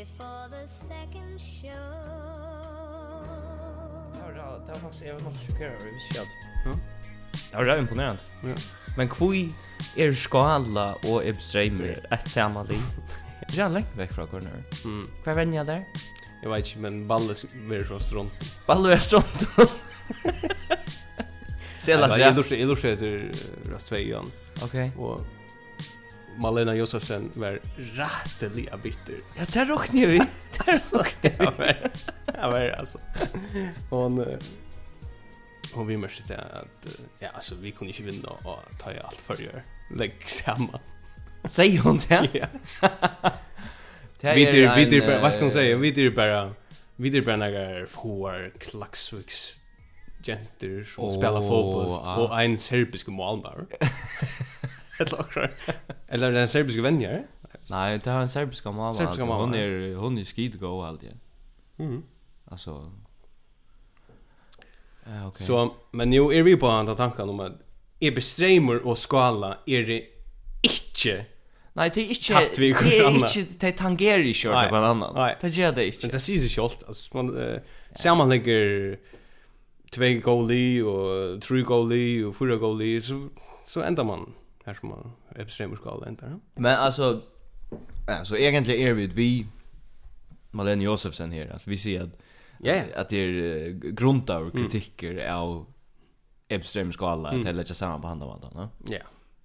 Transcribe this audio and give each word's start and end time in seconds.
before 0.00 0.48
the 0.50 0.68
second 0.68 1.40
show 1.40 1.72
Ja, 4.36 4.60
det 4.66 4.72
var 4.72 4.80
faktiskt 4.80 5.04
jag 5.04 5.14
var 5.14 5.20
nog 5.20 5.32
chockerad 5.48 5.72
över 5.72 5.98
shit. 6.12 6.28
Ja. 6.64 6.70
Det 7.50 7.56
var 7.56 7.64
rätt 7.64 7.78
imponerande. 7.78 8.22
Ja. 8.42 8.54
Men 8.96 9.08
kvui 9.08 9.48
er 9.96 10.12
skala 10.12 10.86
og 11.04 11.26
ebstreimer 11.26 11.96
ett 12.10 12.28
samma 12.30 12.62
liv. 12.62 12.82
Det 13.48 13.60
är 13.60 13.68
länge 13.68 13.86
väck 13.96 14.12
från 14.12 14.26
corner. 14.26 14.62
Mm. 14.84 15.06
Kvar 15.22 15.34
vänja 15.34 15.64
där? 15.64 15.84
Jag 16.42 16.50
vet 16.50 16.66
inte, 16.66 16.78
men 16.78 17.08
Balle 17.08 17.32
är 17.32 17.84
så 17.84 18.00
Strond. 18.00 18.30
Balle 18.66 18.92
är 18.92 18.98
Strond. 18.98 19.46
Sela. 21.78 22.18
Jag 22.18 22.36
lurar 22.36 22.56
jag 22.56 22.68
lurar 22.68 22.92
efter 22.92 23.32
Rastveian. 23.70 24.26
Okej. 24.62 24.92
Och 24.98 25.20
Malena 26.38 26.74
Josefsen 26.74 27.30
var 27.34 27.60
rätteliga 27.76 28.76
bitter. 28.76 29.14
Ja, 29.36 29.44
där 29.52 29.66
råkade 29.66 29.98
jag 29.98 30.08
vid. 30.08 30.20
Där 30.66 30.96
råkade 30.98 31.44
jag 31.44 31.66
vid. 31.66 31.90
Ja, 32.40 32.50
men 32.50 32.74
alltså. 32.74 32.98
Hon... 33.90 34.26
Hon 35.72 35.86
vi 35.86 35.96
mörste 35.96 36.26
till 36.26 36.34
att... 36.34 36.86
Ja, 37.20 37.28
alltså 37.34 37.54
vi 37.54 37.70
kunde 37.70 37.92
inte 37.92 38.02
vinna 38.02 38.28
och 38.28 38.58
ta 38.78 38.92
i 38.92 38.98
allt 39.00 39.20
för 39.20 39.34
att. 39.34 39.98
Lägg 39.98 40.30
samman. 40.30 40.80
Säger 41.44 41.80
hon 41.80 42.00
det? 42.08 42.28
Ja. 42.80 43.30
Vi 44.34 44.44
är 44.46 44.76
vi 44.76 44.98
är 44.98 45.06
bara 45.06 45.20
vad 45.20 45.32
ska 45.32 45.42
man 45.42 45.50
säga? 45.50 45.76
Vi 45.76 46.06
är 46.06 46.10
bara 46.10 46.52
vi 46.96 47.18
är 47.18 47.22
bara 47.22 47.36
några 47.36 47.86
får 47.86 48.52
Klaxviks 48.58 49.60
jenter 50.24 50.84
som 50.84 51.04
oh, 51.04 51.18
spelar 51.18 51.40
fotboll 51.40 52.00
ah. 52.02 52.16
och 52.16 52.42
en 52.42 52.58
serbisk 52.58 53.06
målbar. 53.06 53.66
Eller 54.98 55.20
akkurat. 55.20 55.50
Eller 56.08 56.32
den 56.32 56.48
serbiska 56.48 56.82
vänjer? 56.82 57.26
Nej, 57.70 58.00
det 58.04 58.10
har 58.10 58.20
en 58.20 58.28
serbiska 58.28 58.70
mamma. 58.70 58.94
Serbiska 58.94 59.24
mamma. 59.24 59.40
Hon 59.40 59.54
är 59.54 59.94
hon 59.94 60.18
är 60.18 60.24
skidgo 60.24 60.82
alltid. 60.82 61.18
Mhm. 61.76 62.02
Alltså 62.44 62.92
Eh 65.06 65.28
okej. 65.28 65.46
Så 65.46 65.74
men 65.90 66.10
nu 66.10 66.16
är 66.16 66.42
vi 66.42 66.56
på 66.56 66.68
andra 66.68 66.94
tankar 66.94 67.28
om 67.28 67.40
att 67.40 67.52
är 68.00 68.10
bestreamer 68.10 68.86
och 68.86 68.98
skala 68.98 69.58
är 69.66 69.82
det 69.82 70.04
inte 70.62 71.26
Nej, 71.72 71.90
det 71.94 72.00
är 72.00 72.08
inte 72.08 72.34
haft 72.34 72.58
vi 72.58 72.72
kort 72.72 72.82
annat. 72.82 73.34
Det 73.34 73.40
är 73.40 73.40
inte 73.40 73.66
det 73.66 73.72
tangerar 73.72 74.18
ju 74.18 74.32
kört 74.34 74.68
på 74.68 74.76
annan. 74.76 75.34
Det 75.40 75.48
gör 75.48 75.72
det 75.72 75.86
inte. 75.86 75.98
Men 76.02 76.10
det 76.10 76.20
ser 76.20 76.32
ju 76.32 76.48
självt 76.48 76.84
alltså 76.86 77.16
man 77.16 77.42
eh, 77.42 77.60
sammanlägger 77.94 78.98
två 79.90 80.20
goalie 80.30 80.82
och 80.82 81.42
tre 81.42 81.62
goalie 81.62 82.24
och 82.24 82.36
fyra 82.36 82.56
goalie 82.56 83.02
så 83.02 83.28
så 83.66 83.82
ändar 83.82 84.04
man 84.04 84.32
här 84.66 84.74
som 84.74 84.88
man 84.88 85.12
extremer 85.36 85.76
skal 85.76 86.04
ända. 86.06 86.40
Men 86.54 86.74
alltså 86.74 87.22
alltså 88.08 88.36
egentligen 88.36 88.88
är 88.88 88.94
vi 88.94 89.06
vi 89.06 89.46
Malene 90.50 90.84
Josefsen 90.84 91.32
här 91.32 91.50
alltså 91.52 91.70
vi 91.70 91.78
ser 91.78 92.02
att 92.02 92.20
yeah. 92.64 92.86
att 92.94 93.08
det 93.08 93.16
är 93.16 93.70
grundar 93.70 94.42
och 94.42 94.52
kritiker 94.52 95.12
mm. 95.12 95.36
av 95.36 95.66
Ebström 96.48 96.92
skala 96.92 97.30
mm. 97.30 97.46
att 97.46 97.56
lägga 97.56 97.74
samman 97.74 98.00
på 98.00 98.08
handen 98.08 98.28
va? 98.28 98.68
Ja. 98.88 98.98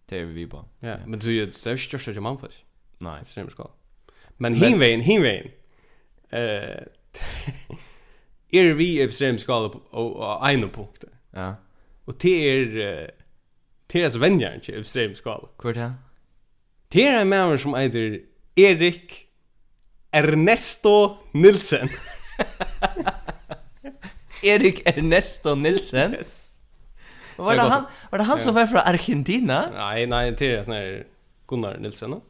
Det 0.06 0.20
är 0.20 0.26
vi 0.26 0.48
på. 0.48 0.66
Ja, 0.80 0.96
men 1.06 1.20
du 1.20 1.42
är 1.42 1.46
det 1.46 1.72
är 1.72 1.78
störst 1.78 2.14
som 2.14 2.24
man 2.24 2.38
får. 2.38 2.50
Nej, 2.98 3.22
extrem 3.22 3.50
skala. 3.50 3.70
Men 4.38 4.54
hinvein, 4.54 5.02
hinvein. 5.02 5.52
Eh 6.30 6.84
är 8.52 8.74
vi 8.74 9.02
Ebström 9.02 9.38
skala 9.38 9.70
på 9.70 10.40
en 10.44 10.70
punkt. 10.70 11.04
Ja. 11.32 11.56
Och 12.06 12.14
det 12.20 12.50
är 12.50 13.12
Det 13.92 14.00
Teras 14.00 14.16
vänjar 14.16 14.56
inte 14.56 14.80
extrem 14.80 15.14
skala. 15.14 15.48
Kort 15.58 15.76
här. 15.76 15.94
Det 16.88 17.08
är 17.08 17.22
en 17.22 17.30
man 17.30 17.60
som 17.60 17.76
heter 17.76 18.20
Erik 18.56 19.28
Ernesto 20.12 21.18
Nilsen. 21.32 21.90
Erik 24.44 24.82
Ernesto 24.86 25.56
Nilsen. 25.56 26.14
Yes. 26.14 26.60
Var 27.38 27.56
det 27.56 27.62
han 27.62 27.86
var 28.10 28.20
det 28.20 28.24
han 28.24 28.40
som 28.40 28.56
var 28.56 28.68
från 28.68 28.80
Argentina? 28.80 29.70
Nej, 29.74 30.08
nej, 30.08 30.32
det 30.38 30.56
är 30.56 30.64
sån 30.64 30.74
här 30.74 31.08
Gunnar 31.48 31.78
Nilsen. 31.78 32.10
No? 32.10 32.22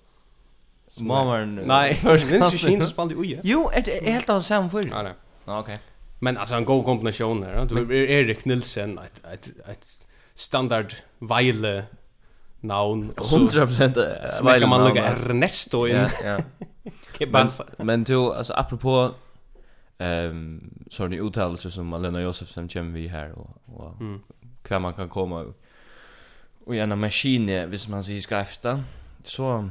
Mamman. 0.97 1.56
Nej, 1.56 2.00
minns 2.03 2.53
ju 2.53 2.57
Kina 2.57 2.86
spelade 2.86 3.28
ju. 3.28 3.40
Jo, 3.44 3.69
är 3.74 3.81
det 3.81 4.12
helt 4.12 4.30
av 4.30 4.41
samma 4.41 4.69
för. 4.69 4.88
Ja, 4.88 5.02
nej. 5.02 5.13
Ja, 5.46 5.59
Okej. 5.59 5.80
Men 6.19 6.38
alltså 6.38 6.56
en 6.56 6.66
god 6.66 6.86
kombination 6.86 7.44
här. 7.44 7.66
Du 7.66 8.09
Erik 8.12 8.46
Nilsen, 8.46 8.97
ett 8.97 9.22
ett 9.34 9.50
ett 9.69 10.00
standard 10.34 10.94
Weile 11.19 11.86
navn. 12.62 13.12
100% 13.18 14.25
Så 14.25 14.44
man 14.44 14.59
kan 14.59 14.69
Ernesto 14.97 15.88
in. 15.88 15.96
Ja, 15.96 16.09
ja. 16.24 16.40
Men 17.78 18.03
du, 18.03 18.34
alltså 18.34 18.53
apropå 18.53 19.12
ehm 19.97 20.72
sådana 20.92 21.16
uttalelse 21.16 21.72
som 21.72 21.94
Alena 21.94 22.22
Josefsen 22.22 22.68
kommer 22.68 22.92
vi 22.92 23.08
här 23.08 23.31
och, 23.31 23.62
och 23.66 24.02
mm. 24.02 24.22
kvar 24.62 24.80
man 24.80 24.94
kan 24.94 25.09
komma 25.09 25.40
och, 25.40 25.56
och 26.66 26.75
gärna 26.75 26.96
maskine, 26.96 27.66
hvis 27.66 27.88
man 27.88 28.03
säger 28.03 28.22
ska 28.22 28.40
efter. 28.40 28.84
Så 29.24 29.69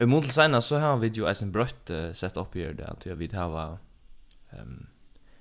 i 0.00 0.06
mån 0.06 0.24
sena 0.24 0.60
så 0.60 0.78
har 0.78 0.96
vi 0.96 1.08
ju 1.08 1.26
en 1.42 1.52
brött 1.52 1.90
uh, 1.90 2.12
sett 2.12 2.36
upp 2.36 2.54
här 2.54 2.72
där 2.72 2.90
att 2.90 3.06
vi 3.06 3.14
vid 3.14 3.34
har 3.34 3.78
ehm 4.50 4.60
um, 4.62 4.86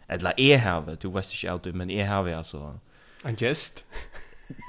eller 0.07 0.39
är 0.39 0.57
har 0.57 0.97
du 1.01 1.07
vet 1.09 1.33
inte 1.33 1.51
allt 1.51 1.75
men 1.75 1.89
är 1.89 2.07
har 2.07 2.23
vi 2.23 2.33
alltså 2.33 2.79
En 3.25 3.35
gest? 3.35 3.81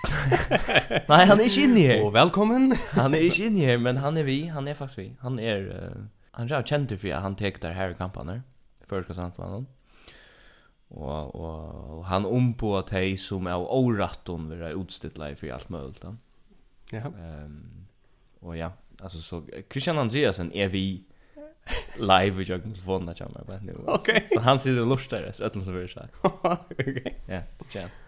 Nei, 1.10 1.22
han 1.28 1.40
er 1.40 1.44
ikke 1.44 1.64
inne 1.66 1.80
her. 1.84 2.02
Og 2.06 2.12
velkommen. 2.14 2.70
han 3.00 3.14
er 3.14 3.26
ikke 3.26 3.50
inne 3.50 3.66
her, 3.68 3.80
men 3.82 4.00
han 4.00 4.16
er 4.16 4.24
vi. 4.24 4.46
Han 4.52 4.68
er 4.68 4.78
faktisk 4.78 5.02
vi. 5.02 5.08
Han 5.20 5.38
er... 5.38 5.66
Uh, 5.68 6.04
han 6.36 6.52
er 6.52 6.64
kjent 6.68 6.92
for 7.00 7.16
at 7.16 7.24
han 7.24 7.36
tek 7.36 7.62
der 7.62 7.72
her 7.72 7.92
i 7.92 7.96
kampene. 7.96 8.42
Før 8.88 9.04
skal 9.04 9.16
sant 9.16 9.38
med 9.40 9.52
han. 9.52 9.66
Og, 10.90 11.34
og 11.34 12.04
han 12.06 12.28
ombå 12.28 12.78
hei 12.92 13.16
som 13.20 13.48
av 13.50 13.64
åratten 13.72 14.48
vil 14.52 14.64
ha 14.64 14.72
utstittlet 14.76 15.40
for 15.40 15.52
alt 15.52 15.70
mulig. 15.72 16.00
Da. 16.02 16.12
Ja. 16.92 17.08
Um, 17.08 17.86
og 18.44 18.56
ja, 18.56 18.70
altså 19.02 19.22
så 19.24 19.42
Christian 19.72 19.98
Andreasen 19.98 20.52
er 20.54 20.68
vi 20.68 20.86
live 21.98 22.44
i 22.44 22.46
joggen 22.46 22.76
telefonen 22.76 23.08
jeg 23.12 23.24
kommer 23.24 23.44
på 23.48 23.60
nu. 23.66 23.76
Okay. 23.98 24.24
Så 24.32 24.40
han 24.44 24.60
sitter 24.62 24.84
og 24.84 24.94
lustar 24.94 25.28
etter 25.28 25.60
som 25.60 25.74
vi 25.74 25.80
har 25.80 25.88
sagt. 25.88 26.14
och 26.20 26.46
Ja, 27.26 27.42
det 27.58 27.70
känns. 27.72 28.05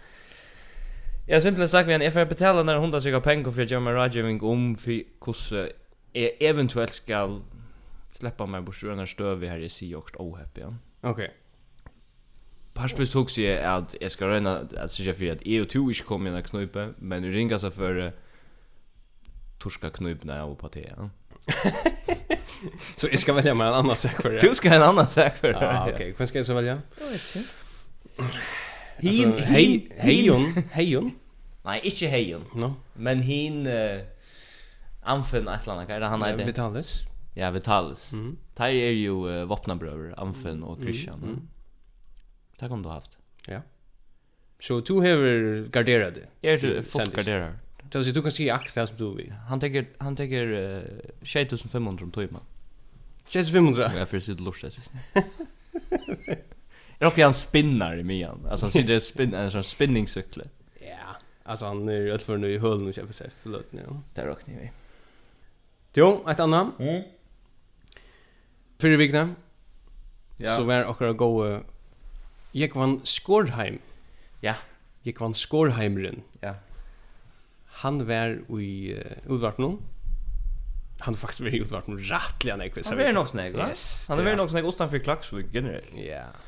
Jag 1.30 1.36
har 1.36 1.40
simpelthen 1.40 1.68
sagt 1.68 1.88
vi 1.88 1.92
en 1.92 2.12
FR 2.12 2.24
betala 2.24 2.62
när 2.62 2.74
hon 2.74 2.82
hundra 2.82 3.00
cirka 3.00 3.20
pengar 3.20 3.50
för 3.50 3.62
att 3.62 3.70
göra 3.70 3.80
mig 3.80 3.94
rådgivning 3.94 4.42
om 4.42 4.76
för 4.76 4.90
hur 4.90 5.72
jag 6.12 6.30
eventuellt 6.40 6.92
ska 6.92 7.40
släppa 8.12 8.46
mig 8.46 8.60
bort 8.60 8.82
ur 8.84 8.88
den 8.88 8.98
här 8.98 9.06
stöv 9.06 9.38
vi 9.38 9.48
här 9.48 9.58
i 9.58 9.68
si 9.68 9.94
och 9.94 10.10
ohappy. 10.20 10.60
Ja. 10.60 10.74
Okej. 11.00 11.10
Okay. 11.10 11.28
Past 12.72 12.98
vi 12.98 13.06
såg 13.06 13.30
sig 13.30 13.62
att 13.62 13.94
jag 14.00 14.10
ska 14.10 14.28
röna 14.28 14.68
att 14.76 14.92
säga 14.92 15.14
för 15.14 15.32
att 15.32 15.38
EU 15.40 15.64
2 15.64 15.78
inte 15.78 16.02
kommer 16.02 16.30
i 16.30 16.32
den 16.32 16.42
knupen, 16.42 16.94
men 16.98 17.22
nu 17.22 17.32
ringas 17.32 17.62
jag 17.62 17.74
för 17.74 18.12
torska 19.58 19.90
knupen 19.90 20.26
när 20.26 20.38
jag 20.38 20.58
på 20.58 20.68
te. 20.68 20.92
Ja. 20.96 21.10
så 22.96 23.08
jag 23.10 23.18
ska 23.18 23.32
välja 23.32 23.54
mig 23.54 23.68
en 23.68 23.74
annan 23.74 23.96
sak 23.96 24.22
för 24.22 24.30
det. 24.30 24.38
Du 24.38 24.54
ska 24.54 24.68
en 24.74 24.82
annan 24.82 25.10
sak 25.10 25.36
för 25.36 25.52
det. 25.52 25.58
Ja, 25.60 25.82
okej. 25.82 25.94
Okay. 25.94 26.14
Vad 26.18 26.28
ska 26.28 26.38
jag 26.38 26.46
så 26.46 26.54
välja? 26.54 26.82
Jag 26.98 27.06
vet 27.06 27.36
inte. 27.36 27.48
Hin 28.98 29.32
hej 29.38 29.88
hejon 29.96 30.44
hejon. 30.72 31.12
Nej, 31.64 31.80
inte 31.84 32.06
hejon. 32.06 32.44
No. 32.54 32.74
Men 32.94 33.20
hin 33.22 33.66
uh, 33.66 34.00
Anfen 35.02 35.48
Atlanta, 35.48 35.86
vad 35.86 36.02
är 36.02 36.08
han 36.08 36.22
heter? 36.22 36.44
Vitalis. 36.44 37.06
Ja, 37.34 37.50
Vitalis. 37.50 38.12
Mhm. 38.12 38.36
Där 38.54 38.66
är 38.66 38.90
ju 38.90 39.10
uh, 39.10 39.44
vapnabröder 39.44 40.14
Anfen 40.20 40.62
och 40.62 40.78
Christian. 40.78 41.18
Mm. 41.18 41.28
Mm. 41.28 41.48
Där 42.58 42.68
kom 42.68 42.82
du 42.82 42.88
haft. 42.88 43.16
Ja. 43.46 43.62
Så 44.60 44.80
du 44.80 44.92
har 44.92 45.68
garderat 45.68 46.14
det. 46.14 46.26
Jag 46.40 46.54
är 46.54 46.82
fullt 46.82 47.16
garderat. 47.16 47.54
Så 47.92 47.98
du 48.00 48.22
kan 48.22 48.32
se 48.32 48.50
akkurat 48.50 48.74
det 48.74 48.86
som 48.86 48.96
du 48.96 49.16
vill. 49.16 49.32
Han 49.48 49.60
tänker 49.60 49.86
han 49.98 50.16
tänker 50.16 50.46
uh, 50.46 50.82
2500 51.18 52.04
om 52.04 52.10
timmar. 52.10 52.42
2500. 53.24 53.90
Ja, 53.98 54.06
för 54.06 54.20
sitt 54.20 54.40
lust. 54.40 54.64
Rocky 56.98 57.22
han 57.22 57.34
spinnar 57.34 57.96
i 57.96 58.04
mian. 58.04 58.46
Alltså 58.50 58.66
han 58.66 58.72
sitter 58.72 59.00
spinn 59.00 59.34
en 59.34 59.50
sån 59.50 59.64
spinningcykle. 59.64 60.44
Ja. 60.80 61.16
Alltså 61.42 61.66
han 61.66 61.88
är 61.88 61.92
ju 61.92 62.18
för 62.18 62.36
nu 62.36 62.52
i 62.52 62.58
hull 62.58 62.88
och 62.88 62.94
köper 62.94 63.12
sig 63.12 63.30
förlåt 63.42 63.72
nu. 63.72 63.82
Där 64.14 64.26
rockar 64.26 64.52
vi. 64.52 64.70
Jo, 65.94 66.24
ett 66.28 66.40
annat. 66.40 66.78
Mm. 66.78 67.02
Fyrir 68.78 68.96
vikna. 68.96 69.34
Ja. 70.36 70.56
Så 70.56 70.64
var 70.64 70.84
okkara 70.84 71.12
gå 71.12 71.62
Jeg 72.52 72.74
vann 72.74 73.00
Skorheim. 73.04 73.78
Ja. 74.40 74.54
Jeg 75.04 75.20
vann 75.20 75.34
Skorheimren. 75.34 76.22
Ja. 76.40 76.54
Han 77.82 78.06
var 78.08 78.38
i 78.60 78.94
uh, 78.94 79.32
Udvartnum. 79.32 79.82
Han 81.00 81.14
har 81.14 81.20
faktisk 81.20 81.44
vært 81.44 81.54
i 81.54 81.60
Udvartnum 81.62 81.98
rattliga 82.10 82.56
han. 82.56 82.62
Han 82.84 82.98
var 82.98 83.12
nog 83.12 83.28
snakk, 83.28 83.54
va? 83.54 83.68
Yes, 83.68 84.08
han 84.08 84.24
var 84.24 84.36
nok 84.36 84.50
snakk 84.50 84.90
för 84.90 84.98
Klaksvig 84.98 85.46
generellt. 85.52 85.94
Ja. 85.94 86.02
Yeah 86.02 86.47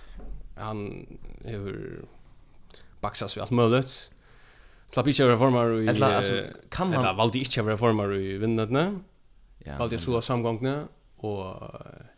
han 0.60 1.06
hur 1.44 2.04
baxas 3.00 3.36
vi 3.36 3.40
allt 3.40 3.50
möjligt. 3.50 4.10
Slapp 4.92 5.06
inte 5.06 5.24
över 5.24 5.36
formar 5.36 5.80
i 5.80 5.88
Eller 5.88 6.16
alltså 6.16 6.44
kan 6.68 6.92
han 6.92 7.02
Eller 7.04 7.14
valde 7.14 7.38
inte 7.38 7.60
över 7.60 7.76
formar 7.76 8.14
i 8.14 8.38
vinnarna. 8.38 9.00
Ja. 9.58 9.76
Valde 9.78 9.98
så 9.98 10.22
samgångna 10.22 10.88
och 11.16 11.70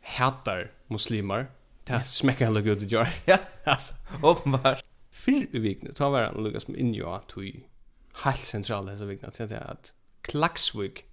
hatar 0.03 0.71
muslimer. 0.87 1.47
Det 1.85 2.03
smäcker 2.03 2.45
han 2.45 2.55
lugg 2.55 2.67
ut 2.67 2.83
i 2.83 2.95
Ja, 2.95 3.07
alltså 3.65 3.95
uppenbart. 4.23 4.85
Fyr 5.11 5.47
i 5.53 5.59
vikna, 5.59 5.93
ta 5.93 6.11
var 6.11 6.23
han 6.23 6.45
lugas 6.45 6.69
med 6.69 6.81
injo 6.81 7.11
att 7.11 7.37
vi 7.37 7.67
helt 8.25 8.39
central 8.39 8.89
hesa 8.89 9.05
vikna 9.05 9.31
till 9.31 9.49
det 9.49 9.61
att 9.61 9.93
Klaxvik 10.23 11.05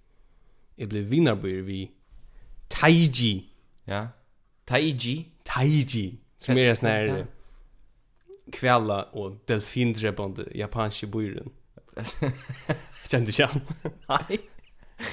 är 0.76 0.86
blev 0.86 1.04
vinnarbyr 1.04 1.62
vi 1.62 1.90
Taiji. 2.68 3.44
Ja. 3.84 4.08
Taiji. 4.64 5.26
Taiji. 5.42 6.18
Som 6.40 6.58
är 6.58 6.74
sån 6.74 6.88
här 6.88 7.26
kvälla 8.52 9.02
och 9.02 9.36
delfindrebbande 9.44 10.44
japanska 10.54 11.06
byrån. 11.06 11.50
Känner 13.08 13.26
du 13.26 13.32
igen? 13.32 13.60
Nej. 14.08 14.40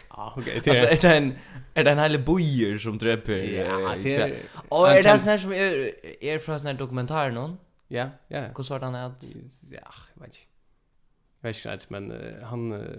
Ja, 0.09 0.33
okej. 0.38 0.56
Alltså 0.56 0.85
är 0.85 1.01
det 1.01 1.18
en 1.18 1.33
är 1.74 1.83
det 1.83 1.91
en 1.91 2.00
hel 2.00 2.24
bojer 2.24 2.77
som 2.77 2.97
dräper? 2.97 3.33
Ja, 3.33 3.95
det 4.01 4.15
är. 4.15 4.35
Och 4.69 4.89
är 4.89 5.03
det 5.03 5.19
sån 5.19 5.27
här 5.27 5.38
som 5.38 5.53
är 5.53 5.91
är 6.24 6.39
från 6.39 6.59
sån 6.59 6.68
här 6.68 6.74
dokumentär 6.74 7.31
någon? 7.31 7.57
Ja, 7.88 8.09
ja. 8.27 8.41
Hur 8.57 8.63
såg 8.63 8.81
han 8.81 8.95
är 8.95 9.06
att... 9.06 9.23
Ja, 9.23 9.94
jag 10.13 10.21
vet 10.21 10.25
inte. 10.25 10.38
Jag 11.41 11.50
vet 11.50 11.65
inte, 11.65 11.85
men 11.88 12.12
uh, 12.12 12.44
han 12.44 12.71
uh, 12.71 12.97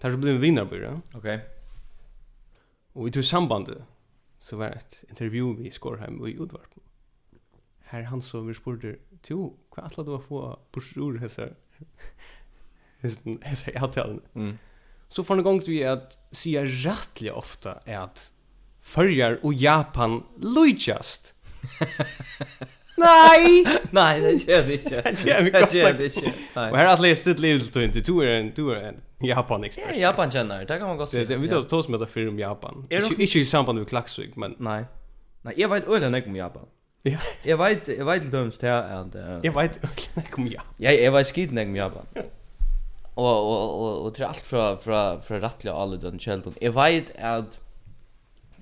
tar 0.00 0.10
så 0.10 0.16
blev 0.16 0.34
en 0.34 0.40
vinnarbyrå. 0.40 1.00
Okej. 1.14 1.18
Okay. 1.18 1.38
Och 2.92 3.08
i 3.08 3.10
tog 3.10 3.24
sambandet 3.24 3.78
så 4.38 4.56
var 4.56 4.66
det 4.66 4.72
ett 4.72 5.04
intervju 5.08 5.56
vi 5.56 5.70
skår 5.70 5.96
hem 5.96 6.26
i 6.26 6.36
Udvarpen 6.38 6.82
her 7.92 8.02
han 8.08 8.22
så 8.22 8.40
vi 8.46 8.54
spurte, 8.54 8.96
"Jo, 9.28 9.52
hva 9.74 9.86
atla 9.86 10.04
du 10.04 10.14
å 10.16 10.20
få 10.20 10.42
bursur 10.72 11.18
hesar?" 11.20 11.52
Hesten 13.02 13.38
hesar 13.42 13.72
avtalen. 13.82 14.20
Mm. 14.34 14.58
Så 15.08 15.24
får 15.24 15.36
ni 15.36 15.42
gång 15.42 15.60
vi 15.66 15.82
at 15.84 16.18
säga 16.30 16.64
rettelig 16.64 17.32
ofta 17.32 17.80
er 17.86 17.98
at 17.98 18.32
«Førjar 18.82 19.38
og 19.42 19.54
Japan 19.54 20.22
lojast. 20.36 21.34
Nei! 22.96 23.64
Nej, 23.90 24.20
det 24.20 24.48
gör 24.48 24.62
det 24.62 24.72
inte. 24.74 25.02
Det 25.24 25.74
gör 25.74 25.92
det 25.92 26.04
inte. 26.04 26.32
Och 26.54 26.76
her 26.78 26.86
er 26.86 27.02
läsa 27.02 27.30
ett 27.30 27.38
litet 27.38 27.72
til 27.72 27.82
inte 27.82 28.00
du 28.00 28.20
er 28.22 28.40
en 28.40 28.52
du 28.56 28.70
er 28.70 28.88
en 28.88 29.00
Japan 29.20 29.64
expert. 29.64 29.84
Ja, 29.90 30.00
Japan 30.00 30.30
känner. 30.30 30.64
Det 30.64 30.78
kan 30.78 30.88
man 30.88 30.96
gott 30.96 31.10
säga. 31.10 31.24
Det 31.24 31.36
vi 31.36 31.48
tar 31.48 31.62
tos 31.62 31.88
med 31.88 32.00
det 32.00 32.06
film 32.06 32.38
Japan. 32.38 32.86
Ikke 32.90 33.40
i 33.40 33.44
samband 33.44 33.78
med 33.78 33.88
Klaxvik, 33.88 34.36
men 34.36 34.54
Nej. 34.58 34.84
Nej, 35.42 35.54
jag 35.56 35.68
vet 35.68 35.88
ölen 35.88 36.14
om 36.26 36.36
Japan. 36.36 36.66
Ja. 37.04 37.18
Jeg 37.44 37.58
vet, 37.58 37.88
jeg 37.88 38.06
vet 38.06 38.22
til 38.22 38.32
dømes 38.32 38.58
til 38.58 38.66
at... 38.66 39.16
Jeg 39.42 39.54
vet 39.54 39.80
ikke 40.16 40.38
om 40.38 40.46
Japan. 40.46 40.74
Ja, 40.80 40.92
jeg 41.02 41.12
vet 41.12 41.26
skiten 41.26 41.58
om 41.58 41.76
Japan. 41.76 42.06
Og, 43.16 43.26
og, 43.26 43.80
og, 43.80 44.04
og 44.04 44.14
til 44.14 44.24
alt 44.24 44.46
fra, 44.46 44.74
fra, 44.80 45.00
fra 45.20 45.40
rettelig 45.42 45.72
alle 45.74 45.98
den 46.00 46.20
kjelden. 46.22 46.54
Jeg 46.62 46.74
vet 46.74 47.10
at 47.14 47.60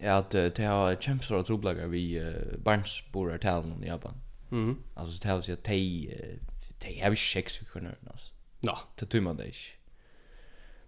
at 0.01 0.33
det 0.33 0.65
har 0.65 0.95
kjempestore 0.97 1.45
troblager 1.45 1.91
vi 1.93 2.17
uh, 2.17 2.57
barnsborer 2.65 3.37
talen 3.37 3.73
om 3.73 3.85
Japan. 3.85 4.15
Mm 4.51 4.71
-hmm. 4.71 4.77
Altså, 4.97 5.19
det 5.23 5.25
har 5.25 5.37
vi 5.37 5.53
at 5.53 5.67
de, 5.67 6.09
de 6.83 7.01
har 7.01 7.11
vi 7.11 7.13
ikke 7.13 7.23
seks 7.23 7.63
for 7.73 7.79
altså. 7.79 8.27
Nå. 8.63 8.75
Det 9.01 9.09
tror 9.09 9.21
man 9.21 9.37
det 9.37 9.47
ikke. 9.47 9.77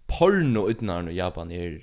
Porno 0.07 0.69
utenarne 0.69 1.11
i 1.11 1.15
Japan 1.15 1.51
er 1.51 1.77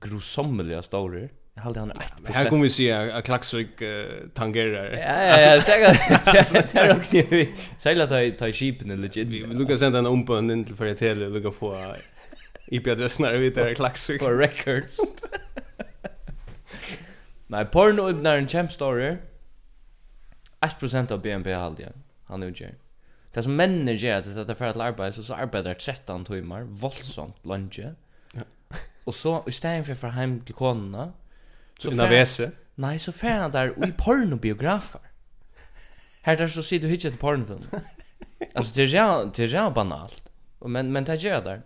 grusommelige 0.00 0.82
store. 0.82 1.20
Mm 1.20 1.43
Jag 1.54 1.62
hade 1.62 1.80
han 1.80 1.92
1%. 1.92 2.02
Ja, 2.26 2.32
här 2.32 2.48
kommer 2.48 2.62
vi 2.62 2.70
se 2.70 2.92
att 2.92 3.24
Klaxvik 3.24 3.82
uh, 3.82 4.04
tangerar. 4.34 4.92
Ja, 4.92 4.98
ja, 4.98 5.40
ja. 5.40 5.92
Det 6.62 6.74
är 6.74 6.96
också 6.96 7.10
det 7.16 7.30
vi 7.30 7.54
säljer 7.78 8.04
att 8.04 8.38
ta 8.38 8.48
i 8.48 8.52
kipen 8.52 8.90
eller 8.90 9.02
legit. 9.02 9.28
Vi 9.28 9.40
lukar 9.54 9.76
sända 9.76 9.98
en 9.98 10.06
umpan 10.06 10.50
in 10.50 10.64
till 10.64 10.76
för 10.76 10.94
Tele 10.94 11.24
hela 11.24 11.34
lukar 11.34 11.50
få 11.50 11.96
IP-adressen 12.66 13.26
när 13.26 13.38
vi 13.38 13.50
tar 13.50 13.74
Klaxvik. 13.74 14.22
For 14.22 14.36
records. 14.36 14.98
Nej, 17.46 17.64
porno 17.64 18.02
uppnar 18.02 18.36
en 18.36 18.48
champ 18.48 18.72
story. 18.72 19.16
8% 20.60 21.12
av 21.12 21.20
BNP 21.20 21.52
halde 21.52 21.92
Han 22.24 22.42
är 22.42 22.46
utgör. 22.46 22.74
Det 23.32 23.42
som 23.42 23.56
männen 23.56 23.96
gör 23.96 24.22
det 24.22 24.40
att 24.40 24.46
det 24.46 24.54
för 24.54 24.64
att 24.64 24.76
arbeta 24.76 25.22
så 25.22 25.34
arbetar 25.34 25.74
13 25.74 26.24
timmar, 26.24 26.62
våldsamt 26.62 27.44
lunge. 27.44 27.94
Ja. 28.34 28.42
Och 29.04 29.14
så 29.14 29.44
i 29.46 29.48
istället 29.48 30.00
för 30.00 30.08
att 30.08 30.14
hem 30.14 30.40
till 30.40 30.54
konerna 30.54 31.12
Så 31.80 31.90
innan 31.90 32.10
vese? 32.12 32.52
Nei, 32.80 32.96
så 32.98 33.12
fer 33.14 33.44
han 33.44 33.52
der 33.54 33.74
i 33.86 33.92
pornobiografer. 33.98 35.02
Her 36.24 36.38
der 36.40 36.50
så 36.50 36.62
sier 36.64 36.82
du 36.82 36.88
hittet 36.88 37.18
pornofilm. 37.20 37.66
Altså, 38.54 38.72
det 38.76 38.94
er 38.94 39.52
ja 39.52 39.68
banalt. 39.70 40.22
Men, 40.64 40.92
men 40.92 41.06
det 41.06 41.20
gjør 41.22 41.40
der. 41.44 41.64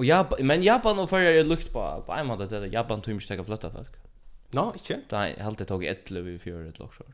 Og 0.00 0.06
Japan, 0.06 0.46
men 0.46 0.62
Japan 0.64 0.98
og 1.02 1.10
Førjar 1.10 1.42
er 1.42 1.44
lukt 1.46 1.68
på, 1.72 1.82
på 2.06 2.16
en 2.16 2.26
måte 2.26 2.48
til 2.48 2.64
det. 2.64 2.72
Japan 2.72 3.02
tog 3.04 3.14
ikke 3.14 3.28
tega 3.28 3.44
flytta 3.46 3.70
folk. 3.74 3.98
Nå, 4.52 4.62
no, 4.62 4.72
ikke? 4.76 5.02
Nei, 5.12 5.26
er 5.36 5.48
alltid 5.48 5.68
tog 5.68 5.84
i 5.84 5.90
etle 5.92 6.22
vi 6.24 6.38
fjør 6.40 6.64
et 6.68 6.80
loksår. 6.80 7.12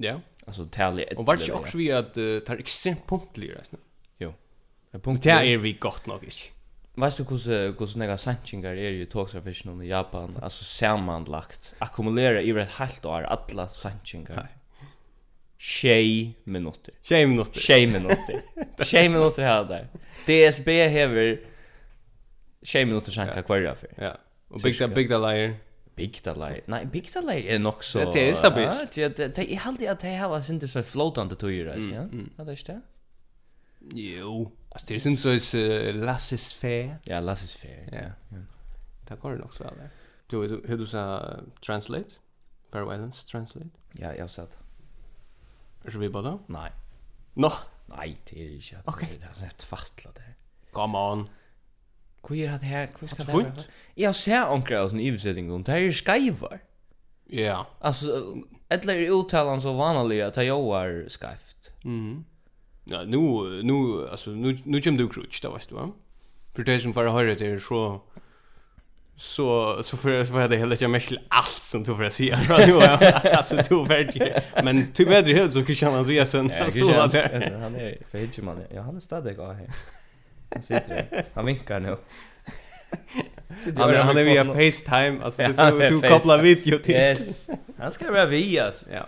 Ja. 0.00 0.18
Altså, 0.46 0.66
tali 0.72 1.06
etle. 1.06 1.20
Og 1.20 1.28
var 1.28 1.40
det 1.40 1.48
ikke 1.48 1.60
også 1.60 1.80
vi 1.80 1.88
at 1.92 2.20
uh, 2.20 2.36
tar 2.46 2.60
ekstremt 2.60 3.04
punktlig, 3.08 3.52
reisne? 3.56 3.80
Jo. 4.20 4.32
Punktlig. 4.98 5.24
Det 5.24 5.54
er 5.54 5.62
vi 5.64 5.74
godt 5.80 6.08
nok 6.08 6.24
ikke. 6.28 6.52
Vet 6.96 7.18
du 7.18 7.24
hvordan 7.24 7.72
hvordan 7.72 7.98
några 7.98 8.18
sanchinger 8.18 8.76
är 8.76 8.90
ju 8.90 9.04
talks 9.06 9.34
of 9.34 9.46
i 9.46 9.88
Japan 9.88 10.38
Altså 10.42 10.64
sammanlagt 10.64 11.74
ackumulera 11.78 12.40
i 12.42 12.50
ett 12.50 12.68
halvt 12.68 13.04
år 13.04 13.22
alla 13.22 13.68
Nei. 14.12 14.46
Tjej 15.58 16.34
minutter. 16.44 16.94
Tjej 17.02 17.26
minutter. 17.26 17.60
Tjej 17.60 17.86
minutter. 17.86 18.40
Tjej 18.84 19.08
minutter 19.14 19.42
her 19.42 19.64
der. 19.64 19.86
DSB 20.26 20.68
hever 20.68 21.36
tjej 22.64 22.84
minutter 22.84 23.12
sanka 23.12 23.42
kvar 23.42 23.74
för. 23.74 23.88
Ja. 23.98 24.12
Og 24.50 24.60
Big 24.62 24.78
That 24.78 24.94
Big 24.94 25.08
That 25.08 25.20
Liar. 25.20 25.54
Big 25.96 26.22
That 26.22 26.36
Liar. 26.36 26.60
Nej, 26.66 26.86
Big 26.92 27.12
That 27.12 27.24
Liar 27.24 27.54
är 27.54 27.58
nog 27.58 27.84
så. 27.84 27.98
Det 27.98 28.28
er 28.28 28.34
stabilt. 28.34 28.96
Ja, 28.96 29.08
det 29.08 29.38
är 29.38 29.56
helt 29.56 29.82
at 29.82 30.00
de 30.00 30.16
har 30.16 30.28
varit 30.28 30.48
inte 30.48 30.68
så 30.68 30.82
flotande 30.82 31.34
tøyr, 31.34 31.68
alltså, 31.68 31.90
ja. 31.90 32.06
Vad 32.36 32.48
är 32.48 32.62
det? 32.66 32.80
Jo. 33.94 34.52
Alltså 34.72 34.86
det 34.88 34.94
är 34.94 35.00
sin 35.00 35.16
sås 35.16 35.54
uh, 35.54 35.94
lasses 35.94 36.54
fair. 36.54 36.96
Ja, 37.04 37.20
lasses 37.20 37.56
fair. 37.56 37.88
Ja. 37.92 38.38
Det 39.08 39.20
går 39.20 39.34
nog 39.36 39.54
så 39.54 39.64
väl. 39.64 39.88
Du 40.30 40.62
hur 40.66 40.78
du 40.78 40.86
sa 40.86 41.34
translate? 41.66 42.14
Faroe 42.72 42.94
Islands 42.94 43.24
translate? 43.24 43.70
Ja, 43.98 44.14
jag 44.14 44.30
sa 44.30 44.42
det. 44.42 44.58
Är 45.84 45.98
vi 45.98 46.08
båda? 46.08 46.38
Nej. 46.46 46.72
Nå? 47.34 47.48
No. 47.48 47.54
Nei, 47.96 48.16
det 48.30 48.38
er 48.40 48.50
ikke. 48.56 48.78
Okej, 48.86 49.18
Det 49.20 49.28
er 49.28 49.44
rett 49.44 49.62
fattla 49.62 50.10
det. 50.16 50.34
Come 50.72 50.98
on. 50.98 51.28
Hvor 52.22 52.34
er 52.34 52.58
det 52.58 52.62
her? 52.62 52.86
Hvor 52.98 53.06
skal 53.06 53.26
det 53.26 53.34
være? 53.34 53.64
Jeg 53.96 54.08
har 54.08 54.12
sett 54.12 54.48
omkring 54.48 54.78
av 54.78 54.88
sånne 54.88 55.02
iversettinger. 55.02 55.64
Det 55.66 55.74
er 55.74 55.92
skaivar. 55.92 56.58
Ja. 57.30 57.62
Alltså 57.80 58.06
Altså, 58.06 58.44
eller 58.70 58.94
er 58.94 59.12
uttalen 59.12 59.60
så 59.60 59.72
vanlig 59.76 60.22
at 60.22 60.34
det 60.34 60.48
er 60.48 61.08
skaift. 61.08 61.72
Mhm. 61.84 61.92
Mm 61.92 62.24
Ja, 62.84 63.02
nu 63.02 63.18
nu 63.62 64.08
alltså 64.10 64.30
nu 64.30 64.58
nu 64.64 64.80
kommer 64.80 64.98
du 64.98 65.08
krutch 65.08 65.40
då 65.40 65.52
vet 65.52 65.68
du 65.68 65.74
va. 65.74 65.90
För 66.54 66.62
det 66.62 66.80
som 66.80 66.94
för 66.94 67.06
att 67.06 67.12
höra 67.12 67.34
det 67.34 67.46
är 67.46 67.58
så 67.58 68.00
så 69.16 69.82
så 69.82 69.96
för 69.96 70.24
så 70.24 70.32
för 70.32 70.48
det 70.48 70.56
hela 70.56 70.74
jag 70.74 70.90
mest 70.90 71.12
allt 71.28 71.46
som 71.62 71.82
du 71.82 71.96
för 71.96 72.04
att 72.04 72.14
säga. 72.14 72.38
Alltså 73.36 73.56
du 73.56 73.84
värdig. 73.88 74.32
Men 74.64 74.92
typ 74.92 75.08
bättre 75.08 75.32
helt 75.32 75.52
så 75.52 75.64
Christian 75.64 75.94
Andreasen 75.94 76.52
står 76.70 77.08
där. 77.08 77.58
Han 77.60 77.74
är 77.76 77.98
för 78.10 78.18
hitch 78.18 78.38
man. 78.38 78.60
Ja, 78.74 78.82
han 78.82 78.96
är 78.96 79.00
stadig 79.00 79.38
av 79.38 79.52
här. 79.52 79.70
Han 80.54 80.62
sitter. 80.62 81.24
Han 81.34 81.46
vinkar 81.46 81.80
nu. 81.80 81.96
Han 83.76 83.94
han 83.94 84.16
är 84.18 84.24
via 84.24 84.44
FaceTime 84.44 85.24
alltså 85.24 85.42
det 85.42 85.54
så 85.54 85.78
du 85.78 86.08
kopplar 86.08 86.38
video 86.38 86.78
till. 86.78 86.94
Yes. 86.94 87.48
Han 87.78 87.92
ska 87.92 88.12
vara 88.12 88.26
via 88.26 88.66
alltså. 88.66 88.86
Ja. 88.92 89.06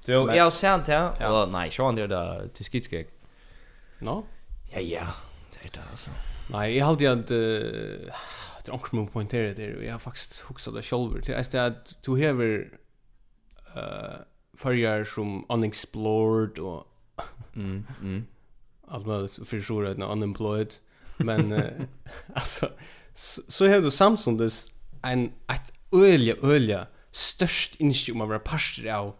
Så 0.00 0.12
jag 0.12 0.44
har 0.44 0.50
sett 0.50 0.88
här. 0.88 1.10
Ja, 1.20 1.48
nej, 1.52 1.70
Sean 1.70 1.94
det 1.94 2.06
där 2.06 2.48
till 2.54 2.64
skitskek. 2.64 3.08
No? 4.04 4.26
Ja, 4.72 4.80
ja. 4.80 5.06
Det 5.52 5.68
är 5.68 5.72
det 5.72 5.90
alltså. 5.90 6.10
Nej, 6.50 6.76
jag 6.76 6.86
hade 6.86 7.12
inte 7.12 7.34
uh, 7.34 8.12
det 8.64 8.70
är 8.70 8.74
också 8.74 9.06
poängtera 9.06 9.54
det 9.54 9.76
och 9.76 9.84
jag 9.84 9.92
har 9.92 9.98
faktiskt 9.98 10.40
huxat 10.40 10.74
det 10.74 10.82
själv 10.82 11.20
till 11.20 11.34
det 11.50 11.66
att 11.66 11.96
du 12.02 12.18
hever 12.18 12.78
eh 13.76 14.20
förjar 14.56 15.04
som 15.04 15.46
unexplored 15.48 16.58
och 16.58 16.86
mm 17.54 17.86
mm 18.00 18.26
allt 18.88 19.06
möjligt 19.06 19.48
för 19.48 19.60
så 19.60 19.80
är 19.80 19.94
det 19.94 20.04
unemployed 20.04 20.74
men 21.16 21.52
uh, 21.62 21.82
alltså 22.34 22.68
så, 23.14 23.42
så 23.48 23.68
har 23.68 23.80
du 23.80 23.90
Samsung 23.90 24.36
dess 24.36 24.68
en 25.02 25.32
ett 25.48 25.72
ölja 25.92 26.34
ölja 26.42 26.86
störst 27.10 27.74
instrument 27.74 28.32
av 28.32 28.38
parster 28.38 28.92
av 28.92 29.14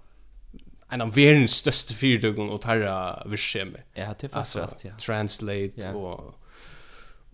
en 0.95 1.01
av 1.01 1.15
verdens 1.15 1.53
största 1.53 1.95
fyrdögon 1.95 2.51
och 2.51 2.61
tarra 2.61 3.23
virksomhet. 3.27 3.87
Ja, 3.95 4.15
det 4.21 4.27
är 4.27 4.29
faktiskt 4.29 4.57
rätt, 4.57 4.85
ja. 4.85 4.93
Translate 4.99 5.73
ja. 5.75 5.93
och 5.93 6.41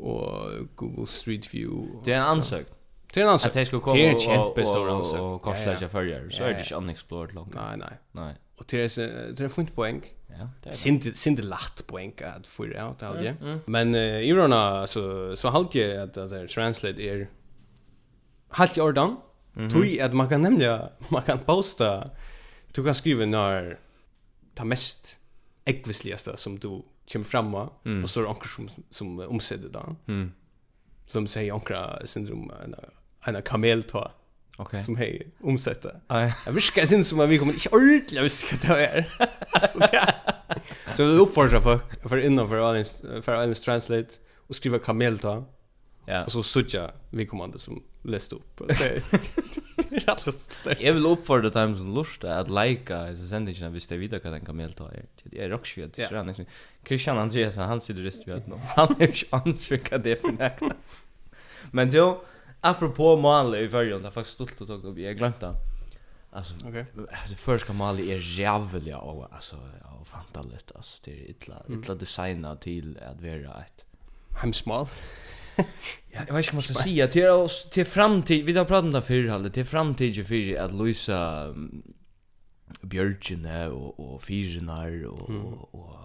och 0.00 0.50
Google 0.75 1.07
Street 1.07 1.55
View. 1.55 2.00
Det 2.05 2.12
är 2.12 2.17
en 2.17 2.25
ansök. 2.25 2.67
Det 3.14 3.21
är 3.21 3.25
en 3.25 3.31
ansök. 3.31 3.49
Att 3.49 3.55
det 3.55 3.64
ska 3.64 3.81
komma 3.81 3.97
det 3.97 4.09
är 4.09 4.38
och, 4.38 4.59
och, 4.59 4.76
och, 4.76 4.90
ansök. 4.90 5.21
och 5.21 5.43
korslägga 5.43 5.88
följare, 5.88 6.31
så 6.31 6.43
är 6.43 6.55
det 6.55 6.61
inte 6.61 6.75
unexplored 6.75 7.35
långt. 7.35 7.55
Nej, 7.55 7.76
nej. 7.76 7.99
Nej. 8.12 8.35
Och 8.57 8.64
det 8.69 8.99
är, 8.99 9.33
det 9.33 9.45
är 9.45 9.49
fint 9.49 9.75
poäng. 9.75 10.05
Ja, 10.62 10.73
Sint 11.14 11.45
lacht 11.45 11.87
poäng 11.87 12.12
att 12.37 12.47
få 12.47 12.64
det 12.64 12.85
out 12.85 13.02
av 13.02 13.14
det. 13.14 13.59
Men 13.67 13.95
uh, 13.95 14.00
i 14.00 14.33
rona 14.33 14.87
så, 14.87 15.37
så 15.37 15.49
halt 15.49 15.75
jag 15.75 15.97
att, 15.97 16.17
att 16.17 16.49
Translate 16.49 17.02
är 17.02 17.29
halt 18.49 18.79
i 18.79 18.81
ordan. 18.81 19.17
Tui 19.73 20.00
att 20.00 20.14
man 20.14 20.29
kan 20.29 20.43
nämligen, 20.43 20.81
man 21.09 21.23
kan 21.23 21.38
posta 21.38 22.11
Du 22.73 22.85
kan 22.85 22.95
skriva 22.95 23.27
när 23.27 23.79
ta 24.55 24.65
mest 24.65 25.21
äggvisligaste 25.65 26.37
som 26.37 26.59
du 26.59 26.83
kommer 27.12 27.25
fram 27.25 27.50
med 27.50 27.69
mm. 27.85 28.05
och 28.05 28.11
så 28.11 28.21
är 28.21 28.25
det 28.25 28.49
som, 28.49 28.71
som 28.91 29.19
omsätter 29.19 29.69
det. 29.69 30.12
Mm. 30.12 30.33
Som 31.07 31.27
säger 31.27 31.55
ankra 31.55 32.07
syndrom 32.07 32.53
en, 32.65 32.75
en 33.35 33.43
kameltå. 33.43 34.11
Okay. 34.59 34.81
Som 34.81 34.97
hej 34.97 35.31
omsätter. 35.43 36.00
Jag 36.47 36.53
viskar 36.53 36.87
synd 36.87 37.07
som 37.07 37.29
vi 37.29 37.39
kommer 37.39 37.53
inte 37.53 37.69
ordentligt 37.69 38.23
viska 38.23 38.57
det 38.61 38.67
här. 38.67 39.11
alltså 39.50 39.79
det 39.79 40.15
Så 40.97 41.05
vi 41.05 41.12
uppfordrar 41.12 41.61
för, 41.61 41.79
för 42.09 42.19
innan 42.19 42.49
för 42.49 42.71
Alins, 42.71 43.03
för 43.23 43.33
Alins 43.33 43.61
Translate 43.61 44.09
och 44.37 44.57
skriva 44.57 44.79
kameltå. 44.79 45.45
Ja. 46.07 46.25
Och 46.25 46.33
så 46.33 46.43
sutja 46.43 46.91
vi 47.11 47.27
kommande 47.27 47.59
som 47.59 47.83
läste 48.03 48.35
upp. 48.35 48.61
Jag 50.78 50.94
vill 50.94 51.06
uppfordra 51.06 51.50
dem 51.50 51.76
som 51.76 51.94
lust 51.94 52.25
att 52.25 52.50
lajka 52.50 53.16
så 53.16 53.26
sen 53.26 53.44
det 53.46 53.60
när 53.60 53.70
vi 53.70 53.80
står 53.80 53.96
vidare 53.96 54.20
kan 54.20 54.32
kan 54.32 54.46
kamel 54.46 54.72
ta 54.72 54.92
er. 54.92 55.04
Det 55.25 55.44
är 55.44 55.52
också 55.52 55.82
att 55.84 55.92
det 55.92 56.02
är 56.02 56.25
nästan 56.25 56.46
Christian 56.87 57.18
Andreas 57.18 57.56
han 57.56 57.80
sitter 57.80 58.02
rest 58.02 58.28
vid 58.28 58.49
nu. 58.49 58.54
Han 58.76 59.00
är 59.00 59.06
ju 59.06 59.26
ansvika 59.30 59.99
det 59.99 60.20
för 60.20 60.52
Men 61.70 61.90
då 61.90 62.22
apropå 62.60 63.16
mål 63.16 63.54
i 63.54 63.68
förrjun 63.68 64.02
där 64.02 64.10
faktiskt 64.10 64.34
stolt 64.34 64.60
att 64.60 64.68
ta 64.68 64.75
upp 64.75 64.99
jag 64.99 65.16
glömde. 65.16 65.54
Alltså 66.32 66.54
okej. 66.64 66.87
Det 67.28 67.34
första 67.34 67.72
målet 67.72 68.00
är 68.00 68.38
jävligt 68.38 68.96
och 68.96 69.28
alltså 69.34 69.56
och 70.00 70.06
fantastiskt 70.06 70.72
alltså 70.76 71.00
det 71.04 71.10
är 71.10 71.30
illa 71.30 71.62
illa 71.68 71.94
designat 71.94 72.60
till 72.60 72.99
att 72.99 73.20
vara 73.22 73.64
ett 73.64 73.84
hemsmål. 74.37 74.87
Ja, 75.57 75.64
jag 76.26 76.35
vet 76.35 76.47
inte 76.47 76.54
vad 76.54 76.62
jag 76.62 76.64
ska 76.64 76.75
säga. 76.75 77.09
Till 77.09 77.28
oss 77.28 77.71
till 77.71 77.85
framtid, 77.85 78.45
vi 78.45 78.52
har 78.59 78.64
pratat 78.64 78.85
om 78.85 78.92
det 78.92 79.02
förr 79.02 79.28
Halle. 79.28 79.50
till 79.50 79.64
framtid 79.64 80.26
för 80.26 80.59
att 80.59 80.75
Luisa 80.75 81.54
Björgen 82.83 83.47
och 83.73 84.00
och 84.00 84.23
Fyrnar 84.23 85.07
och 85.07 85.30
och 85.30 85.75
och 85.75 85.97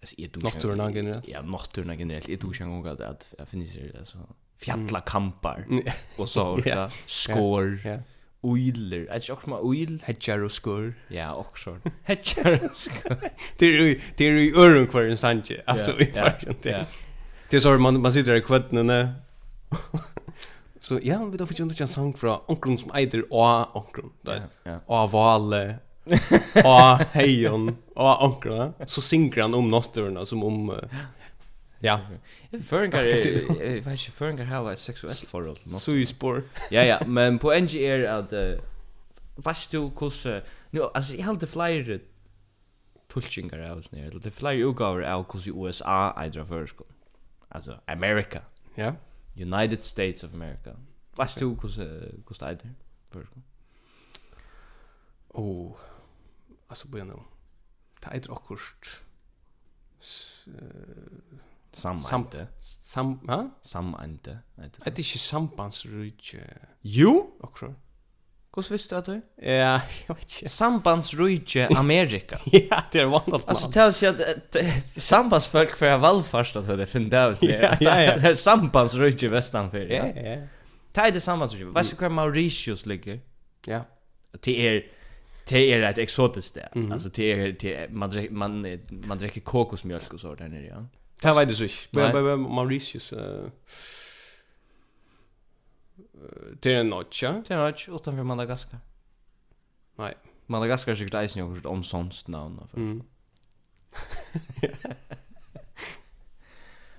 alltså 0.00 0.14
är 0.18 0.28
du 0.32 0.40
Nocturna 0.40 0.90
generellt. 0.90 1.28
Ja, 1.28 1.42
Nocturna 1.42 1.94
generellt. 1.94 2.28
Är 2.28 2.36
du 2.36 2.52
kan 2.52 2.82
gå 2.82 2.88
att 2.88 3.34
jag 3.38 3.48
finns 3.48 3.72
det 3.72 3.98
alltså 3.98 4.18
fjalla 4.58 5.00
kampar 5.00 5.66
och 6.16 6.28
så 6.28 6.60
ja, 6.64 6.90
skor. 7.06 7.80
Ja. 7.84 7.98
Oiler, 8.42 9.06
är 9.06 9.20
det 9.26 9.32
också 9.32 9.50
med 9.50 9.58
oil? 9.58 10.02
Hedjar 10.04 10.38
och 10.38 10.52
skor 10.52 10.94
Ja, 11.08 11.34
också. 11.34 11.78
Hedjar 12.02 12.64
och 12.70 12.76
skur. 12.76 13.30
Det 14.16 14.26
är 14.26 14.32
ju 14.32 14.56
öron 14.56 14.86
kvar 14.86 15.02
en 15.02 15.18
sanje, 15.18 15.62
alltså 15.66 16.00
i 16.00 16.12
varje. 16.14 16.86
Det 17.50 17.56
är 17.56 17.60
så 17.60 17.78
man 17.78 18.00
man 18.00 18.12
sitter 18.12 18.30
där 18.30 18.38
i 18.38 18.42
kvätten 18.42 18.86
Så 20.80 20.98
ja, 21.02 21.24
vi 21.24 21.36
då 21.36 21.46
fick 21.46 21.58
ju 21.58 21.64
inte 21.64 21.82
en 21.82 21.88
sång 21.88 22.14
från 22.14 22.38
onkron 22.46 22.78
som 22.78 22.90
äter 22.90 23.32
och 23.32 23.76
onkron 23.76 24.12
där. 24.22 24.42
ja 24.62 24.80
Och 24.86 25.10
vale. 25.10 25.78
Och 26.64 26.98
hejon 27.12 27.76
och 27.94 28.24
onkron. 28.24 28.72
Så 28.86 29.00
synkar 29.00 29.42
han 29.42 29.54
om 29.54 29.70
nosturna 29.70 30.24
som 30.24 30.44
om 30.44 30.80
Ja. 31.82 32.00
Förenkar 32.64 32.98
jag 33.04 33.16
vet 33.16 33.86
inte 33.86 34.12
förenkar 34.12 34.44
har 34.44 34.72
ett 34.72 34.78
sexuellt 34.78 35.18
forhold. 35.18 35.58
Så 35.66 35.92
i 35.92 36.06
spår. 36.06 36.42
Ja 36.70 36.82
ja, 36.82 37.00
men 37.06 37.38
på 37.38 37.54
NG 37.54 37.74
är 37.74 38.04
att 38.04 38.32
uh, 38.32 38.52
Fast 39.42 39.70
du 39.70 39.90
kus 39.96 40.26
nu 40.70 40.82
alltså 40.94 41.14
jag 41.14 41.24
hade 41.24 41.46
flyer 41.46 42.00
tulchingar 43.12 43.70
av 43.70 43.82
snär. 43.82 44.12
Det 44.22 44.30
flyer 44.30 44.70
utgåvor 44.70 45.04
av 45.04 45.24
kus 45.24 45.46
i 45.46 45.50
USA 45.50 46.24
i 46.24 46.28
drar 46.28 46.44
förskott. 46.44 46.99
Alltså 47.50 47.80
America. 47.86 48.42
Ja. 48.74 48.82
Yeah. 48.82 48.94
United 49.36 49.82
States 49.82 50.24
of 50.24 50.34
America. 50.34 50.76
Fast 51.12 51.38
to 51.38 51.56
kus 51.56 51.78
kus 52.26 52.38
där 52.38 52.54
där. 52.54 52.74
Först. 53.10 53.32
Oh. 55.28 55.76
Alltså 56.66 56.88
på 56.88 57.04
nu. 57.04 57.14
Ta 58.00 58.10
ett 58.10 58.28
rockkost. 58.28 59.02
Samante. 61.72 62.46
Sam, 62.60 63.28
ha? 63.28 63.50
Samante. 63.62 64.38
Det 64.54 64.62
är 64.62 64.88
inte 64.88 65.02
sambandsrike. 65.02 66.58
Jo, 66.80 67.36
okej. 67.40 67.74
Hvordan 68.54 68.72
visste 68.72 68.94
du 68.94 68.98
at 68.98 69.06
du? 69.06 69.20
Ja, 69.42 69.80
jag 70.08 70.14
vet 70.14 70.40
inte. 70.40 70.48
Sambandsrujtje 70.48 71.68
Amerika. 71.76 72.38
ja, 72.52 72.82
det 72.92 72.98
är 72.98 73.04
vanligt. 73.04 73.48
Altså, 73.48 73.70
det 73.70 73.82
er 73.82 73.88
å 73.88 74.08
att 74.08 74.56
at 74.56 75.02
sambandsfolk 75.02 75.76
for 75.76 75.86
jeg 75.86 76.00
valgfarst 76.00 76.56
at 76.56 76.66
det 76.78 76.88
finns 76.88 77.10
det. 77.10 77.18
Ja, 77.42 77.76
ja, 77.80 78.00
ja. 78.00 78.16
Det 78.18 78.28
är 78.28 78.34
sambandsrujtje 78.34 79.28
vestanfyr. 79.28 79.86
Ja, 79.90 80.06
ja, 80.06 80.22
ja. 80.30 80.36
Det 80.94 81.00
är 81.00 81.10
det 81.10 81.20
sambandsrujtje. 81.20 81.74
Vad 81.74 81.86
ska 81.86 82.08
Mauritius 82.08 82.86
ligger? 82.86 83.20
Ja. 83.66 83.80
Det 84.40 84.68
är... 84.68 84.82
det 85.48 85.72
är 85.72 85.82
ett 85.82 85.98
exotiskt 85.98 86.54
där. 86.54 86.68
Mm. 86.74 86.92
Altså 86.92 87.08
det 87.08 87.32
är... 87.32 87.56
det 87.60 87.90
man 87.90 88.10
drikker 88.10 88.34
man 88.34 88.78
man 88.90 89.18
dricker 89.18 89.40
kokosmjölk 89.40 90.12
och 90.12 90.20
så 90.20 90.34
där 90.34 90.48
nere, 90.48 90.66
ja. 90.66 90.86
Det 91.22 91.32
var 91.32 91.44
det 91.44 91.54
så. 91.54 91.64
inte. 91.64 92.36
Mauritius 92.36 93.12
eh 93.12 93.46
Det 96.60 96.72
är 96.72 96.76
en 96.76 96.88
notcha. 96.88 97.32
Det 97.48 97.54
är 97.54 97.58
en 97.58 97.64
notcha 97.66 97.92
utanför 97.92 98.22
Madagaskar. 98.22 98.78
Nej. 99.96 100.14
Madagaskar 100.46 100.92
är 100.92 100.96
säkert 100.96 101.14
eisen 101.14 101.40
jag 101.40 101.66
om 101.66 101.84
sånt 101.84 102.28
namn. 102.28 102.60
Mm. 102.76 103.02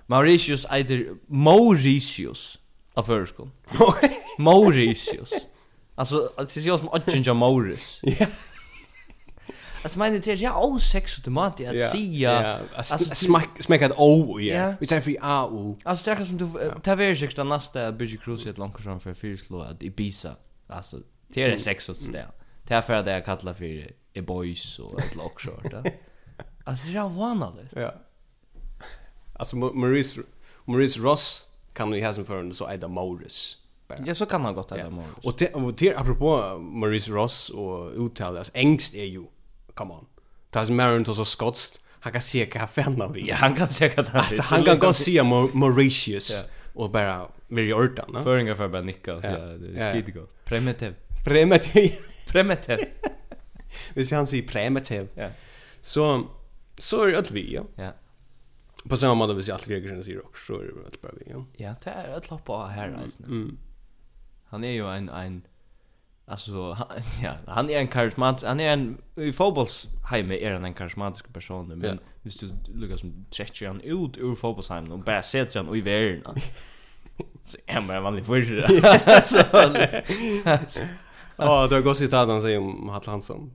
Mauritius 0.06 0.66
eider 0.70 1.14
Mauritius 1.26 2.58
av 2.94 3.02
förskon. 3.02 3.52
Mauritius. 4.38 5.32
Alltså, 5.94 6.32
det 6.36 6.46
ser 6.46 6.60
jag 6.60 6.78
som 6.78 6.88
åttjen 6.88 7.36
Mauritius. 7.36 8.00
Ja. 8.02 8.26
Alltså 9.82 9.98
men 9.98 10.12
det 10.12 10.26
är 10.26 10.36
ju 10.36 10.46
all 10.46 10.80
sex 10.80 11.18
och 11.18 11.24
tomat 11.24 11.60
jag 11.60 11.90
ser. 11.90 12.58
Alltså 12.74 12.98
smack 12.98 13.62
smack 13.62 13.82
att 13.82 13.92
o 13.96 14.40
ja. 14.40 14.74
Vi 14.80 14.86
säger 14.86 15.02
för 15.02 15.16
a 15.20 15.46
o. 15.46 15.78
Alltså 15.84 16.10
det 16.14 16.20
är 16.20 16.24
som 16.24 16.38
du 16.38 16.72
taver 16.82 17.14
sig 17.14 17.28
den 17.28 17.48
nästa 17.48 17.92
budget 17.92 18.22
cruise 18.22 18.50
ett 18.50 18.58
långt 18.58 18.82
som 18.82 19.00
för 19.00 19.14
fyra 19.14 19.36
slå 19.36 19.60
att 19.60 19.82
Ibiza. 19.82 20.36
Alltså 20.66 20.98
det 21.28 21.42
är 21.42 21.58
sex 21.58 21.88
och 21.88 21.96
det. 22.12 22.26
Det 22.62 22.74
är 22.74 22.82
för 22.82 22.92
att 22.94 23.06
jag 23.06 23.24
kallar 23.24 23.54
för 23.54 23.64
e 24.14 24.20
boys 24.22 24.78
och 24.78 25.00
ett 25.00 25.14
lock 25.14 25.40
short. 25.40 25.72
Alltså 26.64 26.86
det 26.86 26.98
är 26.98 27.08
vanligt. 27.08 27.72
Ja. 27.76 27.94
Alltså 29.32 29.56
Maurice 29.56 30.20
Maurice 30.64 31.00
Ross 31.00 31.46
kan 31.72 31.92
ju 31.92 32.04
ha 32.04 32.12
som 32.12 32.24
förrän 32.24 32.54
så 32.54 32.72
Ida 32.72 32.88
Morris. 32.88 33.58
Ja, 34.04 34.14
så 34.14 34.26
kan 34.26 34.44
han 34.44 34.54
gott 34.54 34.72
Ida 34.72 34.90
Morris. 34.90 35.52
Och 35.54 35.74
det 35.78 35.96
apropå 35.96 36.58
Maurice 36.58 37.10
Ross 37.12 37.50
och 37.50 38.06
uttal, 38.06 38.38
alltså 38.38 38.52
ängst 38.54 38.94
är 38.94 39.04
ju 39.04 39.24
come 39.74 39.94
on. 39.94 40.06
Tas 40.50 40.70
Maron 40.70 41.04
to 41.04 41.14
så 41.14 41.24
skotst. 41.24 41.80
Han 42.00 42.12
kan 42.12 42.20
se 42.20 42.46
hva 42.46 42.66
fan 42.66 43.00
han. 43.00 43.14
Ja, 43.16 43.34
han 43.34 43.54
kan 43.54 43.68
se 43.68 43.88
hva 43.88 44.02
han. 44.02 44.20
Alltså, 44.20 44.42
han 44.42 44.64
kan 44.64 44.78
gå 44.78 44.92
se 44.92 45.22
Mauritius 45.22 46.30
ja. 46.30 46.42
och 46.74 46.90
bara 46.90 47.28
vara 47.48 47.62
i 47.62 47.72
ortan. 47.72 48.12
No? 48.12 48.22
Föringar 48.22 48.54
för 48.54 48.68
bara 48.68 48.82
nicka. 48.82 49.12
Ja. 49.12 49.20
Det 49.20 49.80
är 49.80 49.92
skitgott. 49.92 50.44
Primitiv. 50.44 50.94
Primitiv. 51.24 51.92
primitiv. 52.26 52.78
ser 53.94 54.16
han 54.16 54.26
sier 54.26 54.42
primitiv. 54.42 55.08
Ja. 55.14 55.30
Så, 55.80 56.30
så 56.78 57.02
är 57.02 57.12
det 57.12 57.30
vi, 57.30 57.54
ja. 57.54 57.64
Ja. 57.76 57.92
På 58.88 58.96
samma 58.96 59.14
måte 59.14 59.34
hvis 59.34 59.48
jag 59.48 59.54
alltid 59.54 59.82
greker 59.82 60.02
sier 60.02 60.26
också, 60.26 60.52
så 60.52 60.60
är 60.60 60.64
det 60.66 60.72
allt 60.86 61.02
bara 61.02 61.12
vi, 61.12 61.30
ja. 61.30 61.44
Ja, 61.56 61.74
det 61.84 61.90
är 61.90 62.30
lopp 62.30 62.50
av 62.50 62.68
här, 62.68 62.98
alltså. 63.02 63.22
Mm. 63.22 63.58
Han 64.44 64.64
är 64.64 64.72
ju 64.72 64.88
en, 64.88 65.08
en, 65.08 65.42
Alltså 66.32 66.72
han, 66.72 66.86
ja, 67.22 67.36
han 67.46 67.70
är 67.70 67.78
en 67.78 67.88
karismatisk 67.88 68.46
han 68.46 68.60
är 68.60 68.72
en 68.72 68.98
i 69.16 69.32
fotbollsheim 69.32 70.30
är 70.30 70.52
han 70.52 70.64
en 70.64 70.74
karismatisk 70.74 71.32
person 71.32 71.68
men 71.68 71.82
ja. 71.82 71.94
hvis 72.22 72.36
du 72.36 72.52
lukkar 72.74 72.96
som 72.96 73.26
stretcher 73.30 73.66
han 73.66 73.80
ut 73.80 74.18
ur 74.18 74.34
fotbollsheim 74.34 74.92
och 74.92 74.98
bara 74.98 75.22
sätter 75.22 75.60
han 75.60 75.68
och 75.68 75.76
i 75.76 75.80
världen 75.80 76.22
så 77.42 77.58
är 77.66 77.80
man 77.80 77.96
en 77.96 78.02
vanlig 78.02 78.26
förr. 78.26 78.66
Ja, 81.36 81.66
du 81.66 81.74
har 81.74 81.82
gått 81.82 81.98
sitt 81.98 82.12
han 82.12 82.42
säger 82.42 82.58
om 82.58 82.88
Hattel 82.88 83.10
Hansson. 83.10 83.50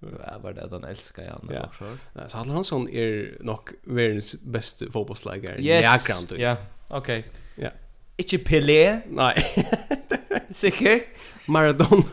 Ja, 0.00 0.38
var 0.42 0.52
det 0.52 0.64
att 0.64 0.70
han 0.70 0.84
älskar 0.84 1.30
han 1.30 1.50
ja. 1.54 1.64
också. 1.66 1.84
Nej, 2.12 2.24
så 2.28 2.36
Hattel 2.36 2.52
Hansson 2.52 2.88
är 2.88 3.36
nog 3.40 3.68
världens 3.82 4.34
bästa 4.42 4.84
fotbollslägare. 4.90 5.62
Yes. 5.62 6.08
Ja, 6.08 6.14
du. 6.28 6.36
Ja, 6.36 6.56
okej. 6.88 7.24
Ja. 7.56 7.68
Inte 8.16 8.38
Pelé? 8.38 9.00
Nej. 9.08 9.34
Säker? 10.50 11.02
Maradona. 11.46 12.04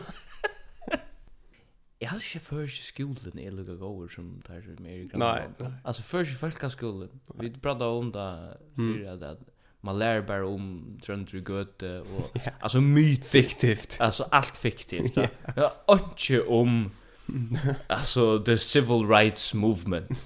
Jag 1.98 2.08
hade 2.08 2.20
chef 2.22 2.42
för 2.42 2.66
skolan 2.66 3.38
i 3.38 3.50
Luga 3.50 3.74
Gower 3.74 4.08
som 4.08 4.42
tar 4.46 4.60
sig 4.60 4.76
mer 4.78 4.90
i. 4.90 5.10
Nej. 5.14 5.48
Alltså 5.84 6.02
för 6.02 6.24
sig 6.24 6.34
första 6.34 6.70
skolan. 6.70 7.20
Vi 7.34 7.50
pratade 7.50 7.90
om 7.90 8.12
det 8.12 8.56
för 8.76 9.24
att 9.24 9.38
man 9.80 9.98
lär 9.98 10.22
bara 10.22 10.46
om 10.46 10.98
trönder 11.02 11.36
i 11.36 11.38
göte 11.38 12.00
och 12.00 12.36
yeah. 12.36 12.54
alltså 12.60 12.80
myt 12.80 13.26
fiktivt. 13.26 13.96
Alltså 14.00 14.28
allt 14.30 14.56
fiktivt. 14.56 15.18
Ja, 15.56 15.72
inte 15.88 16.42
om 16.42 16.90
alltså 17.86 18.44
the 18.44 18.58
civil 18.58 19.08
rights 19.08 19.54
movement. 19.54 20.24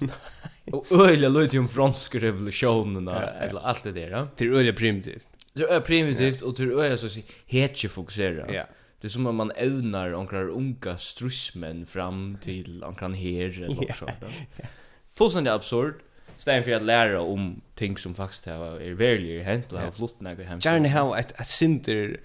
och 0.71 0.91
öliga 0.91 1.29
lite 1.29 1.59
om 1.59 1.67
franska 1.67 2.19
revolutionen 2.19 3.07
eller 3.07 3.59
allt 3.59 3.83
det 3.83 3.91
där. 3.91 4.27
Det 4.37 4.45
är 4.45 4.51
öliga 4.51 4.73
primitivt. 4.73 5.27
Det 5.53 5.63
är 5.63 5.79
primitivt 5.79 6.41
och 6.41 6.53
det 6.53 6.63
är 6.63 6.71
öliga 6.71 6.97
så 6.97 7.05
att 7.05 7.17
hetje 7.45 7.89
fokusera. 7.89 8.53
Ja. 8.53 8.65
Det 9.05 9.07
är 9.07 9.11
som 9.11 9.27
om 9.27 9.35
man 9.35 9.51
ävnar 9.55 10.13
onkrar 10.13 10.49
unga 10.49 10.97
strussmän 10.97 11.85
fram 11.85 12.37
till 12.41 12.83
onkran 12.83 13.13
her 13.13 13.63
eller 13.63 13.67
något 13.67 13.95
sånt. 13.95 14.11
Fullständigt 15.13 15.53
absurd. 15.53 15.93
Stäm 16.37 16.63
för 16.63 16.71
att 16.71 16.83
lära 16.83 17.21
om 17.21 17.61
ting 17.75 17.97
som 17.97 18.15
faktiskt 18.15 18.45
har 18.45 18.79
är 18.81 18.93
verkligen 18.93 19.45
hänt 19.45 19.73
och 19.73 19.79
har 19.79 19.91
flott 19.91 20.21
när 20.21 20.35
vi 20.35 20.43
hem. 20.43 20.59
Gärna 20.59 20.89
ha 20.89 21.19
ett 21.19 21.39
ett 21.39 21.47
synder 21.47 22.19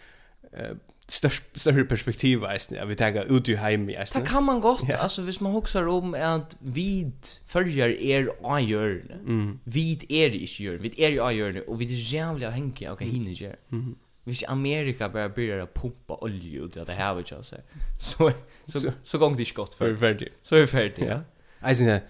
större 1.55 1.85
perspektiv 1.85 2.45
alltså 2.45 2.85
vi 2.87 2.95
tar 2.95 3.37
ut 3.37 3.49
ju 3.49 3.57
hem 3.57 3.91
alltså. 3.99 4.19
Det 4.19 4.27
kan 4.27 4.45
man 4.45 4.61
gott 4.61 4.91
alltså 4.91 5.23
hvis 5.23 5.41
man 5.41 5.53
huxar 5.53 5.87
om 5.87 6.15
att 6.15 6.57
vid 6.59 7.13
följer 7.47 7.89
er 7.89 8.33
ajörn. 8.43 9.13
Mm. 9.13 9.59
Vid 9.65 10.05
är 10.09 10.31
i 10.31 10.47
sjön, 10.47 10.83
vid 10.83 10.99
är 10.99 11.11
i 11.11 11.21
ajörn 11.21 11.63
och 11.67 11.81
vid 11.81 11.91
jävla 11.91 12.51
hänke 12.51 12.91
och 12.91 13.03
hinner. 13.03 13.57
Mm. 13.73 13.97
Hvis 14.25 14.45
Amerika 14.49 15.09
bara 15.09 15.29
börjar 15.29 15.67
pumpa 15.67 16.15
olje 16.15 16.61
ut 16.61 16.77
i 16.77 16.85
det 16.85 16.93
her, 16.93 17.15
vet 17.15 17.31
jag 17.31 17.45
så 17.45 17.57
så 17.99 18.33
så, 18.65 18.93
så 19.03 19.19
gång 19.19 19.37
det 19.37 19.45
skott 19.45 19.75
för 19.75 19.97
färdig. 19.97 20.29
Så 20.43 20.57
er 20.57 20.61
vi 20.61 20.67
ferdig, 20.67 21.07
ja. 21.07 21.21
Jag 21.61 21.77
syns 21.77 22.03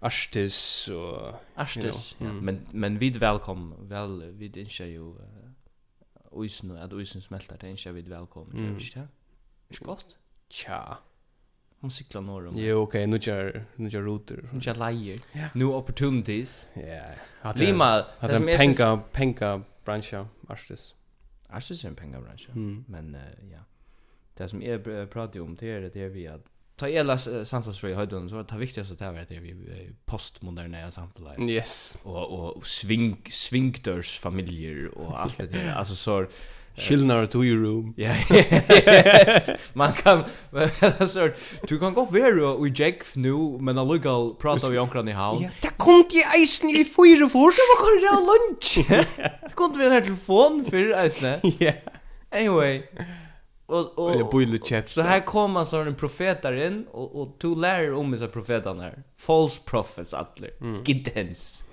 Arstis 0.00 0.88
och 0.88 1.32
Arstis, 1.56 2.16
ja. 2.18 2.32
Men 2.32 2.66
men 2.72 2.98
vi 2.98 3.06
er 3.06 3.18
velkommen. 3.18 3.88
Vel, 3.88 4.22
vi 4.32 4.48
vid 4.48 4.56
inte 4.56 4.84
ju 4.84 5.14
Oisen, 6.34 6.76
at 6.76 6.92
oisen 6.92 7.22
smelter, 7.22 7.56
det 7.56 7.86
är 7.86 7.92
vi 7.92 8.00
er 8.00 8.08
velkommen. 8.18 8.56
mm. 8.56 8.76
Ikke 8.76 9.00
det? 9.00 9.08
Ikke 9.70 9.84
godt? 9.84 10.16
Tja. 10.50 10.98
Hon 11.80 11.90
cyklar 11.90 12.20
norr 12.20 12.46
om. 12.46 12.56
Jo, 12.56 12.82
okej, 12.82 13.04
okay. 13.04 13.06
nu 13.06 13.18
kör 13.18 13.64
nu 13.76 13.90
kör 13.90 14.02
router. 14.02 14.48
Nu 14.52 14.60
kör 14.60 14.74
lajer. 14.74 15.18
Yeah. 15.34 15.50
New 15.54 15.68
opportunities. 15.68 16.68
Ja. 16.76 16.80
Yeah. 16.82 17.58
Lima, 17.58 18.04
det 18.20 18.36
som 18.36 18.48
är 18.48 18.58
penka 18.58 19.00
penka 19.12 19.62
brancha, 19.84 20.26
Arstis. 20.48 20.94
Jeg 21.52 21.62
synes 21.62 21.80
det 21.80 21.86
er 21.86 21.90
en 21.90 21.96
mm. 22.54 22.84
men 22.88 23.14
uh, 23.14 23.50
ja. 23.50 23.58
Det 24.38 24.50
som 24.50 24.62
jeg 24.62 25.08
prater 25.10 25.40
om 25.40 25.56
det 25.56 25.70
är 25.70 25.80
det 25.80 25.96
är 25.96 26.08
vi 26.08 26.26
att 26.26 26.46
Ta 26.76 26.86
hela 26.86 27.14
samfunnsfrøy 27.16 27.92
höjden 27.94 28.18
høyden, 28.18 28.28
så 28.28 28.42
det 28.42 28.58
viktigaste 28.58 28.94
det 28.94 29.06
er 29.06 29.36
är 29.36 29.40
vi 29.40 29.52
postmoderna 29.52 29.96
postmoderne 30.06 30.90
samhället. 30.90 31.50
Yes. 31.50 31.98
Och 32.02 32.54
och 32.56 32.66
sving, 32.66 33.22
svingdørsfamilier 33.30 34.98
och 34.98 35.22
allt 35.22 35.38
det 35.38 35.46
där. 35.52 35.74
alltså 35.74 35.94
så 36.06 36.26
Skillnar 36.76 37.26
to 37.26 37.44
your 37.44 37.62
room. 37.62 37.94
Ja. 37.96 38.14
Man 39.72 39.92
kan 39.92 40.24
så 41.08 41.30
du 41.68 41.78
kan 41.78 41.94
gå 41.94 42.04
vera 42.04 42.66
i 42.66 42.72
Jack 42.74 43.16
nu 43.16 43.58
men 43.60 43.78
allugal 43.78 44.34
prata 44.34 44.68
vi 44.68 44.78
onkran 44.78 45.08
i 45.08 45.12
havn. 45.12 45.42
Ja, 45.42 45.50
det 45.62 45.70
kom 45.78 46.04
ti 46.10 46.22
eisen 46.36 46.70
i 46.70 46.84
fyra 46.84 47.28
for 47.28 47.50
så 47.52 47.62
var 47.70 47.78
kan 47.84 48.00
det 48.00 48.16
lunch. 48.30 48.88
Det 49.42 49.54
Kom 49.54 49.78
vi 49.78 49.86
en 49.86 50.02
telefon 50.02 50.64
för 50.70 50.90
eisne. 50.90 51.40
Ja. 51.58 51.72
Anyway. 52.30 52.82
Och 53.66 53.98
och 53.98 54.18
det 54.18 54.24
boiler 54.24 54.58
chat. 54.58 54.88
Så 54.88 55.02
här 55.02 55.20
kommer 55.20 55.64
så 55.64 55.80
en 55.80 55.94
profetar 55.94 56.66
in 56.66 56.86
och 56.92 57.20
och 57.20 57.38
to 57.38 57.54
lär 57.54 57.92
om 57.92 58.18
så 58.18 58.28
profetan 58.28 58.80
här. 58.80 59.02
False 59.20 59.60
prophets 59.64 60.14
alla. 60.14 60.48
Mm. 60.60 60.84
Giddens. 60.84 61.64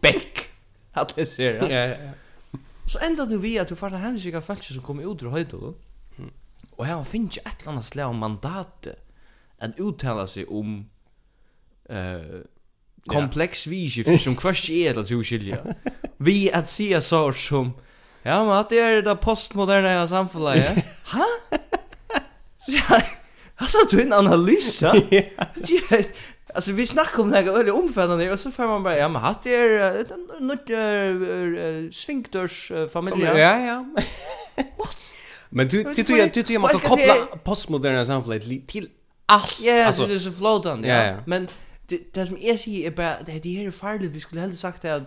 Beck. 0.00 0.48
Att 0.92 1.28
ser. 1.28 1.54
Ja, 1.54 1.68
ja, 1.68 1.86
ja. 1.88 1.96
Og 2.86 2.92
så 2.94 3.02
enda 3.02 3.24
du 3.26 3.38
vi 3.42 3.56
at 3.58 3.70
du 3.70 3.74
fyrir 3.74 3.98
hensika 3.98 4.38
fælse 4.40 4.74
som 4.74 4.82
kommer 4.86 5.06
ut 5.10 5.22
ur 5.22 5.32
høydu 5.34 5.74
mm. 6.18 6.30
og 6.78 6.86
her 6.86 7.02
finn 7.02 7.26
ikke 7.26 7.42
et 7.42 7.64
eller 7.64 7.72
annet 7.72 7.88
slag 7.88 8.12
om 8.12 8.20
mandat 8.22 8.92
en 9.62 9.74
uttala 9.82 10.26
seg 10.30 10.52
om 10.54 10.76
uh, 11.90 12.44
komplex 13.10 13.66
viskift 13.66 14.22
som 14.22 14.36
kvart 14.38 14.68
er 14.70 14.92
eller 14.92 15.08
to 15.08 15.18
skilja 15.26 15.58
vi 16.22 16.46
at 16.54 16.70
sia 16.70 17.02
så 17.02 17.32
som 17.34 17.74
ja, 18.24 18.38
men 18.44 18.54
at 18.54 18.70
det 18.70 18.78
er 18.82 19.02
det 19.02 19.18
postmoderne 19.22 19.98
samfunnet 20.08 20.62
ja? 20.62 20.72
ha? 21.10 21.26
Hva 23.56 23.68
sa 23.70 23.82
du 23.90 23.98
en 24.02 24.12
analyse? 24.12 24.90
Ja. 25.10 26.00
Alltså 26.54 26.72
vi 26.72 26.86
snackar 26.86 27.22
om 27.22 27.30
det 27.30 27.36
här 27.36 27.48
öliga 27.48 27.74
omfattande 27.74 28.32
och 28.32 28.40
så 28.40 28.50
får 28.50 28.66
man 28.66 28.82
bara, 28.82 28.96
ja 28.96 29.08
men 29.08 29.22
hatt 29.22 29.46
är 29.46 30.40
något 30.40 31.94
svinktors 31.94 32.72
familj. 32.92 33.24
Ja, 33.24 33.60
ja. 33.60 33.86
What? 34.78 35.12
Men 35.48 35.68
du 35.68 35.82
du 35.82 36.02
du 36.02 36.30
du 36.34 36.42
du 36.42 36.58
man 36.58 36.70
kan 36.70 36.80
koppla 36.80 37.14
postmoderna 37.44 38.06
samhället 38.06 38.68
till 38.68 38.88
allt. 39.26 39.60
Ja, 39.62 39.84
alltså 39.84 40.06
det 40.06 40.14
är 40.14 40.18
så 40.18 40.32
flotande. 40.32 40.88
Ja, 40.88 41.16
men 41.26 41.48
det 41.88 42.14
det 42.14 42.26
som 42.26 42.36
är 42.40 42.56
sig 42.56 42.86
är 42.86 42.90
bara 42.90 43.16
det 43.26 43.38
det 43.42 43.56
här 43.56 43.66
är 43.66 43.70
farligt. 43.70 44.10
Vi 44.10 44.20
skulle 44.20 44.40
hellre 44.40 44.56
sagt 44.56 44.84
att 44.84 45.02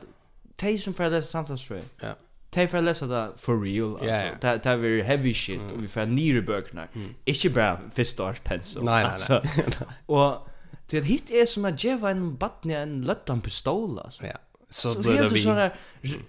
Tay 0.55 0.79
som 0.79 0.93
för 0.93 1.09
det 1.09 1.21
samtalsfrö. 1.21 1.81
Ja. 2.01 2.15
Tay 2.49 2.67
för 2.67 2.81
läsa 2.81 3.07
det 3.07 3.31
for 3.37 3.61
real 3.61 3.93
alltså. 3.93 4.37
Det 4.41 4.59
det 4.63 4.69
är 4.69 5.03
heavy 5.03 5.33
shit 5.33 5.71
och 5.75 5.83
vi 5.83 5.87
får 5.87 6.05
nya 6.05 6.41
böcker. 6.41 6.87
Inte 7.25 7.49
bara 7.49 7.79
första 7.95 8.29
års 8.29 8.39
pensel. 8.39 8.83
Nej, 8.83 9.05
nej, 9.29 9.41
nej. 9.53 9.71
Och 10.05 10.47
Det 10.89 11.01
hit 11.01 11.31
är 11.31 11.45
som 11.45 11.65
att 11.65 11.83
ge 11.83 11.91
en 11.91 12.35
batten 12.37 12.71
en 12.71 13.01
lättan 13.01 13.41
pistol 13.41 13.99
alltså. 13.99 14.25
Ja. 14.25 14.37
Så 14.71 14.93
det 14.93 15.17
är 15.17 15.29
ju 15.29 15.39
såna 15.39 15.71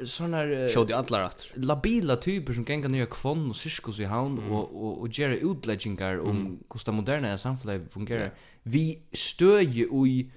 såna 0.04 0.68
show 0.68 0.86
the 0.86 0.92
antler 0.92 1.20
att. 1.20 1.52
Labila 1.54 2.16
typer 2.16 2.52
som 2.52 2.64
gänga 2.64 2.88
nya 2.88 3.06
kvon 3.06 3.50
och 3.50 3.56
cirkus 3.56 4.00
i 4.00 4.04
hand 4.04 4.38
och 4.38 4.82
och 4.82 5.00
och 5.00 5.18
göra 5.18 5.34
utläggningar 5.34 6.20
om 6.20 6.58
hur 6.72 6.84
det 6.84 6.92
moderna 6.92 7.38
samhället 7.38 7.92
fungerar. 7.92 8.34
Vi 8.62 9.02
stöjer 9.12 9.70
ju 9.70 10.06
i 10.06 10.30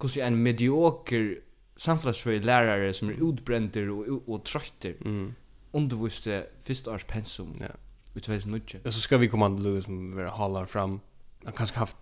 hur 0.00 0.18
en 0.18 0.42
medioker 0.42 1.40
samfällsfri 1.76 2.40
lärare 2.40 2.94
som 2.94 3.08
är 3.08 3.30
utbränter 3.30 3.90
och 3.90 4.28
och 4.28 4.44
trötter. 4.44 4.96
Mm. 5.04 5.34
Underviste 5.72 6.46
första 6.62 6.90
års 6.90 7.04
pensum. 7.04 7.56
Ja. 7.60 7.66
Utvis 8.14 8.46
nutje. 8.46 8.80
Och 8.84 8.94
så 8.94 9.00
ska 9.00 9.18
vi 9.18 9.28
komma 9.28 9.46
att 9.46 9.60
Louis 9.60 9.84
vara 9.88 10.28
hålla 10.28 10.66
fram. 10.66 11.00
Han 11.44 11.52
kanske 11.52 11.78
haft 11.78 11.96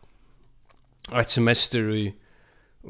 ett 1.20 1.30
semester 1.30 1.94
i 1.94 2.14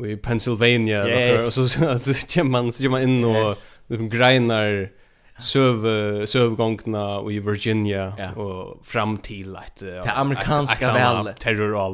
i 0.05 0.17
Pennsylvania 0.17 1.09
yes. 1.09 1.47
och 1.47 1.53
så 1.53 1.99
så 1.99 2.15
kommer 2.35 2.51
man 2.51 2.73
så 2.73 2.91
man 2.91 3.03
in 3.03 3.25
och 3.25 3.37
yes. 3.37 3.81
liksom 3.87 4.09
grinar 4.09 4.91
söv 5.39 6.27
sövgångna 6.27 7.19
och 7.19 7.33
i 7.33 7.39
Virginia 7.39 8.13
ja. 8.19 8.43
och 8.43 8.87
fram 8.87 9.19
till 9.19 9.57
att 9.57 9.83
uh, 9.83 9.89
det 9.89 10.13
amerikanska 10.13 10.93
väl 10.93 11.35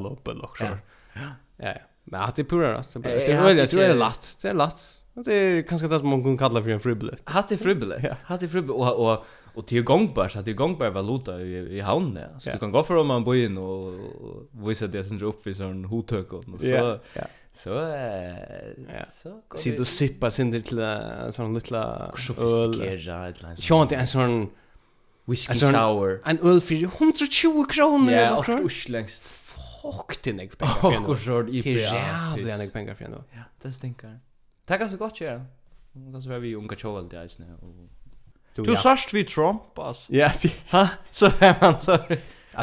upp 0.07 0.29
eller 0.29 0.49
så. 0.59 0.65
Ja. 0.65 1.21
Ja. 1.57 1.75
Men 2.05 2.21
att 2.21 2.37
det 2.37 2.45
pura 2.45 2.79
rätt. 2.79 2.93
Det 3.03 3.33
är 3.33 3.43
väl 3.43 3.57
det 3.57 3.73
är 3.73 3.95
lätt. 3.95 4.39
Det 4.43 4.49
är 4.49 4.55
lätt. 4.55 5.01
Det 5.15 5.35
är 5.35 5.63
kanske 5.63 5.89
det 5.89 6.03
man 6.03 6.23
kan 6.23 6.39
kalla 6.39 6.63
för 6.63 6.71
en 6.71 6.81
fribillet. 6.81 7.23
Hatt 7.25 7.53
är 7.53 7.57
fribillet. 7.57 8.19
Hatt 8.25 8.43
är 8.43 8.49
fribillet 8.49 8.77
och 8.77 9.13
och 9.13 9.25
Och 9.55 9.65
det 9.69 9.79
är 9.79 9.83
gångbart 9.83 10.33
så 10.33 10.43
det 10.43 10.51
är 10.51 10.55
gångbar 10.55 10.91
valuta 10.91 11.41
i, 11.41 11.77
i 11.77 11.81
havnen. 11.81 12.31
Ja. 12.33 12.41
Så 12.41 12.49
ja. 12.49 12.53
du 12.53 12.59
kan 12.59 12.71
gå 12.71 12.83
för 12.83 12.97
om 12.97 13.07
man 13.07 13.25
bor 13.25 13.37
in 13.37 13.59
och, 13.59 13.87
och 13.87 14.69
visa 14.69 14.87
det 14.87 15.05
som 15.05 15.23
upp 15.23 15.47
i 15.47 15.55
sån 15.55 15.85
hotök 15.85 16.33
och 16.33 16.45
så. 16.61 16.67
Ja. 16.67 16.99
ja. 17.13 17.23
Så 17.53 17.79
eh 17.79 18.35
ja. 18.89 19.05
så 19.13 19.43
går 19.49 19.59
Sitt 19.59 19.81
och 19.81 19.87
sippa 19.87 20.31
sin 20.31 20.63
till 20.63 20.99
sån 21.31 21.55
lilla 21.55 22.13
sofistikerad 22.17 23.35
eller 23.39 23.55
så. 23.55 23.63
Sjön 23.63 24.01
en 24.01 24.07
sån 24.07 24.51
whiskey 25.25 25.55
sour. 25.55 26.21
En 26.25 26.39
öl 26.39 26.61
för 26.61 26.75
120 26.75 27.65
kronor 27.65 28.13
eller 28.13 28.43
så. 28.43 28.53
Ja, 28.53 28.59
och 28.59 28.89
längst. 28.89 29.23
Fuck 29.23 30.23
det 30.23 30.33
nek 30.33 30.59
pengar 30.59 30.75
för 30.81 30.93
ändå. 30.93 31.13
Och 31.13 31.19
så 31.19 31.49
i 31.49 31.63
pengar. 31.63 31.81
Ja, 31.83 32.43
det 32.45 32.51
är 32.51 32.59
nek 32.59 32.73
pengar 32.73 32.95
för 32.95 33.05
ändå. 33.05 33.25
Ja, 33.33 33.43
det 33.63 33.73
stinkar. 33.73 34.21
Tack 34.67 34.91
så 34.91 34.97
gott, 34.97 35.21
ja. 35.21 35.41
Det 35.93 36.13
Ganska 36.13 36.39
vi 36.39 36.55
unga 36.55 36.77
chovel 36.77 37.09
där 37.09 37.25
är 37.25 37.29
snä 37.29 37.55
och 37.55 37.94
Du 38.57 38.77
sørst 38.77 39.15
vi 39.15 39.25
Trump, 39.25 39.79
ass. 39.79 40.07
Ja, 40.11 40.31
ha? 40.71 40.87
Så 41.13 41.27
er 41.41 41.55
man, 41.61 41.81
så... 41.83 41.99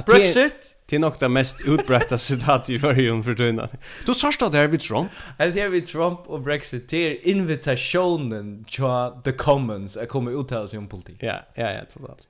Brexit? 0.08 0.72
Det 0.92 0.96
är 0.96 1.00
nog 1.00 1.14
det 1.20 1.30
mest 1.30 1.62
utbredda 1.62 2.18
citat 2.18 2.70
i 2.70 2.80
förrjun 2.80 3.24
för 3.24 3.36
tunna. 3.36 3.70
Då 4.06 4.14
sörsta 4.14 4.50
det 4.50 4.58
här 4.58 4.68
vid 4.68 4.80
Trump. 4.80 5.12
Det 5.38 5.62
här 5.62 5.70
vid 5.70 5.88
Trump 5.88 6.20
och 6.26 6.42
Brexit. 6.42 6.90
Det 6.90 6.98
är 6.98 7.28
invitationen 7.28 8.64
till 8.64 9.22
The 9.24 9.32
Commons 9.32 9.98
att 9.98 10.10
komma 10.10 10.32
uttala 10.32 10.68
sig 10.68 10.80
om 10.80 10.88
politik. 10.88 11.18
Ja, 11.20 11.36
ja, 11.56 11.72
ja, 11.72 11.82
totalt. 11.94 12.28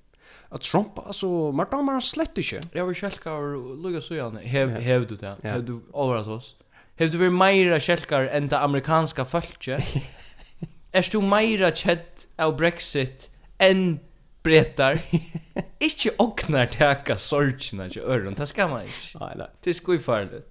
Att 0.49 0.61
Trump, 0.61 0.99
alltså, 1.07 1.51
man 1.51 1.67
damer 1.71 1.91
han 1.91 2.01
slett 2.01 2.37
inte. 2.37 2.61
Jag 2.71 2.85
vill 2.85 2.95
kälka 2.95 3.33
och 3.33 3.77
lugga 3.77 4.01
så 4.01 4.15
gärna. 4.15 4.39
Hev 4.39 5.07
du 5.07 5.15
det? 5.15 5.35
Hev 5.43 5.65
du 5.65 5.81
överallt 5.93 6.27
oss? 6.27 6.55
Hev 6.95 7.11
du 7.11 7.17
varit 7.17 7.33
mera 7.33 7.79
kälkar 7.79 8.21
än 8.21 8.47
det 8.47 8.59
amerikanska 8.59 9.25
folket? 9.25 9.83
Är 10.91 11.11
du 11.11 11.21
mera 11.21 11.71
kädd 11.75 11.99
av 12.35 12.57
Brexit 12.57 13.30
enn 13.61 13.99
brettar. 14.43 14.99
ikke 15.87 16.15
oknar 16.19 16.65
teka 16.73 17.17
sorgina 17.17 17.89
til 17.89 18.01
øron, 18.01 18.33
det 18.37 18.47
skal 18.47 18.69
man 18.69 18.85
ikke. 18.85 19.19
Nei, 19.19 19.33
nei. 19.37 19.47
Det 19.63 19.69
er 19.69 19.79
skuifarlig. 19.79 20.41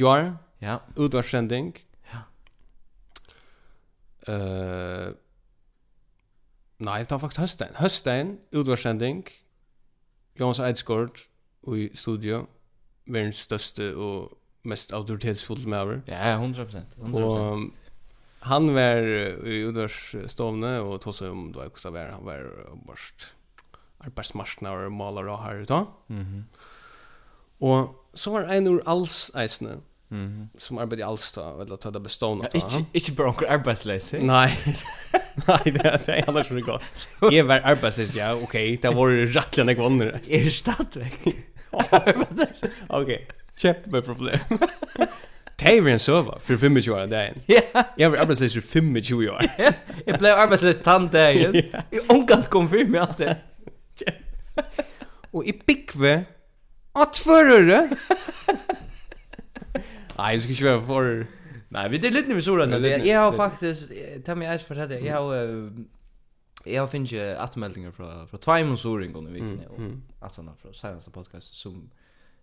Jar, 0.00 0.36
ja. 0.60 0.76
utvarskjending. 0.96 1.76
Ja. 2.12 2.22
Uh, 4.28 5.14
nei, 6.78 6.98
det 6.98 7.10
var 7.10 7.18
faktisk 7.18 7.40
Høstein. 7.40 7.74
Høstein, 7.80 8.38
utvarskjending, 8.52 9.28
Jons 10.40 10.58
Eidsgård 10.58 11.22
i 11.74 11.88
studio, 11.94 12.46
verdens 13.06 13.36
største 13.36 13.94
og 13.96 14.38
mest 14.66 14.92
autoritetsfull 14.92 15.68
med 15.68 15.78
over. 15.78 16.00
Ja, 16.08 16.36
100%. 16.46 16.76
100%. 16.98 17.16
Og, 17.16 17.70
han 18.46 18.70
var 18.74 19.06
i 19.46 19.62
Udorsstående 19.66 20.76
og 20.84 21.00
tog 21.02 21.16
seg 21.16 21.32
om 21.34 21.48
det 21.52 21.60
var 21.60 21.72
hvordan 21.72 21.96
var 21.96 22.12
han 22.14 22.26
var 22.26 22.46
borst 22.86 23.32
arbeidsmarskene 24.06 24.70
og 24.70 24.92
maler 24.94 25.28
og 25.32 25.42
her 25.42 25.62
ute. 25.64 25.82
Mm. 26.08 26.46
Og 27.66 27.94
så 28.16 28.32
var 28.34 28.50
en 28.52 28.68
ur 28.70 28.80
alls 28.86 29.30
eisene 29.34 29.80
mm 30.08 30.26
-hmm. 30.26 30.58
som 30.58 30.78
arbeidde 30.78 31.00
i 31.00 31.06
alls 31.06 31.32
da, 31.32 31.60
eller 31.60 31.76
ta 31.76 31.90
det 31.90 32.02
bestående. 32.02 32.48
Ja, 32.54 32.58
ikke, 32.58 32.86
ikke 32.94 33.16
bare 33.16 33.28
onker 33.28 33.46
arbeidsleise. 33.46 34.18
Nei, 34.18 34.48
Nei, 35.48 35.64
det 35.64 36.08
er 36.08 36.28
annars 36.28 36.48
for 36.48 36.60
godt. 36.64 37.08
Jeg 37.34 37.48
var 37.48 37.60
arbeidsleis, 37.64 38.16
ja, 38.16 38.34
ok, 38.34 38.52
det 38.52 38.96
var 38.96 39.08
rettelig 39.36 39.62
enn 39.62 39.68
jeg 39.68 39.78
vanner. 39.78 40.06
Er 40.06 40.42
det 40.42 40.52
stadigvæk? 40.52 41.36
Ok, 42.88 43.10
kjempe 43.58 44.02
problem. 44.02 44.38
Det 45.60 45.78
er 45.78 45.86
en 45.88 45.98
søva 45.98 46.38
for 46.38 46.56
25 46.56 46.94
år 46.94 47.06
dagen. 47.06 47.42
Ja. 47.48 47.60
Jeg 47.98 48.12
var 48.12 48.18
arbeidsløs 48.18 48.54
for 48.54 48.60
25 48.60 49.30
år. 49.30 49.42
Jeg 50.06 50.18
ble 50.18 50.32
arbeidsløs 50.32 50.76
tann 50.84 51.08
dagen. 51.12 51.54
Jeg 51.54 52.00
omgatt 52.12 52.50
kom 52.50 52.68
for 52.68 52.84
meg 52.84 53.00
alt 53.00 53.18
det. 53.18 53.36
Og 55.32 55.46
i 55.48 55.52
bygve 55.66 56.14
at 56.96 57.22
førere. 57.24 57.88
Nei, 60.16 60.28
jeg 60.32 60.42
skal 60.42 60.50
ikke 60.52 60.64
være 60.64 60.82
for... 60.86 61.24
Nei, 61.70 61.88
vi 61.92 61.98
er 62.00 62.14
litt 62.14 62.28
nervøse 62.28 62.52
ordene. 62.52 62.80
Jeg 63.04 63.18
har 63.18 63.32
faktisk... 63.36 63.92
Ta 64.24 64.36
meg 64.38 64.52
eis 64.54 64.64
for 64.64 64.74
det. 64.74 65.00
Jeg 65.04 65.12
har... 65.12 65.34
Jeg 66.66 66.80
har 66.80 66.88
finnet 66.90 67.12
ikke 67.12 67.26
atmeldinger 67.38 67.92
fra, 67.94 68.24
fra 68.26 68.38
Tveimonsoring 68.42 69.12
under 69.16 69.32
vikene, 69.32 69.68
mm, 69.70 69.84
mm. 69.84 70.02
og 70.20 70.26
atmeldinger 70.26 70.56
fra 70.62 70.72
seneste 70.74 71.12
podcast, 71.14 71.54
som 71.54 71.84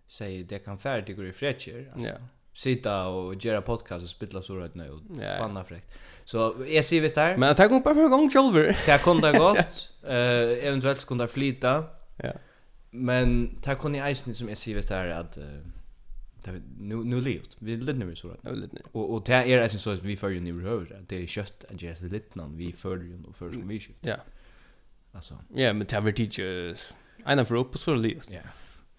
sier 0.07 0.45
det 0.47 0.61
kan 0.63 0.79
ferdig 0.79 1.17
gå 1.17 1.25
i 1.27 1.33
fredkjer. 1.35 1.89
Altså. 1.91 2.07
Ja 2.07 2.13
sitta 2.53 3.07
och 3.07 3.45
göra 3.45 3.61
podcast 3.61 4.03
och 4.03 4.09
spilla 4.09 4.41
så 4.41 4.55
rätt 4.55 4.75
nu 4.75 4.89
och 4.89 4.99
banna 5.39 5.63
fräckt. 5.63 5.97
Så 6.25 6.65
jag 6.67 6.85
ser 6.85 7.01
vet 7.01 7.15
där. 7.15 7.37
Men 7.37 7.55
det 7.55 7.67
om 7.67 7.81
bara 7.81 7.95
för 7.95 8.07
gång 8.07 8.31
själver. 8.31 8.77
Det 8.85 9.03
kunde 9.03 9.31
gått. 9.37 9.91
Eh 10.03 10.67
eventuellt 10.67 10.99
skulle 10.99 11.23
det 11.23 11.27
flyta. 11.27 11.83
Ja. 12.17 12.31
Men 12.91 13.57
det 13.63 13.75
kunde 13.75 13.97
jag 13.97 14.11
isen 14.11 14.35
som 14.35 14.49
jag 14.49 14.57
ser 14.57 14.75
vet 14.75 14.87
där 14.87 15.07
att 15.09 15.37
det 16.43 16.61
nu 16.79 16.95
nu 16.95 17.21
levt. 17.21 17.55
Vi 17.59 17.77
lid 17.77 17.99
nu 17.99 18.15
så 18.15 18.29
rätt. 18.29 18.43
Lid 18.43 18.69
nu. 18.73 18.81
Och 18.91 19.13
och 19.13 19.23
det 19.25 19.33
är 19.33 19.61
alltså 19.61 19.77
så 19.77 19.91
att 19.91 20.03
vi 20.03 20.17
för 20.17 20.29
ju 20.29 20.39
nu 20.39 20.61
hör 20.61 21.01
det 21.07 21.23
är 21.23 21.27
kött 21.27 21.63
och 21.63 21.83
just 21.83 22.01
lite 22.01 22.37
någon 22.37 22.57
vi 22.57 22.71
för 22.73 22.97
ju 22.97 23.23
och 23.27 23.35
för 23.35 23.51
som 23.51 23.67
vi 23.67 23.79
skift. 23.79 23.99
Ja. 24.01 24.15
Alltså. 25.11 25.37
Ja, 25.55 25.73
men 25.73 25.87
det 25.87 25.95
har 25.95 26.01
vi 26.01 26.13
teach 26.13 26.39
en 27.25 27.39
av 27.39 27.53
upp 27.53 27.77
så 27.77 27.95
lite. 27.95 28.33
Ja. 28.33 28.39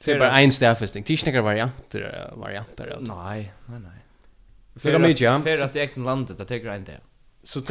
Det 0.05 0.13
är 0.13 0.19
bara 0.19 0.41
en 0.41 0.53
stäffesting. 0.53 1.05
Det 1.07 1.13
är 1.13 1.17
inte 1.17 1.43
varianter 1.43 2.33
varianter. 2.37 2.99
Nej, 3.01 3.53
nej 3.67 3.81
nej. 3.81 4.05
För 4.77 4.99
mig 4.99 5.23
ja. 5.23 5.41
För 5.43 5.63
att 5.63 5.73
det 5.73 5.97
landet 5.97 6.39
det 6.39 6.45
ta 6.45 6.75
en 6.75 6.85
där. 6.85 7.01
Så 7.43 7.63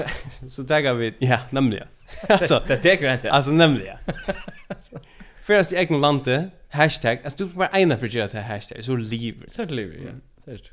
så 0.50 0.64
tagar 0.64 0.94
vi 0.94 1.16
ja, 1.20 1.40
nämligen. 1.50 1.88
Alltså 2.30 2.64
det 2.68 2.78
tar 2.78 3.14
inte. 3.14 3.32
Alltså 3.32 3.52
nämligen. 3.52 3.98
För 5.42 5.54
att 5.54 5.70
det 5.70 5.78
är 5.78 6.00
landet 6.00 6.46
hashtag 6.70 7.20
alltså 7.24 7.46
du 7.48 7.54
bara 7.54 7.80
ena 7.80 7.98
för 7.98 8.08
det 8.08 8.34
här 8.34 8.56
hashtag 8.56 8.84
så 8.84 8.96
lever. 8.96 9.48
Så 9.50 9.66
lever 9.66 9.96
ja. 9.96 10.12
Det 10.46 10.52
är 10.52 10.72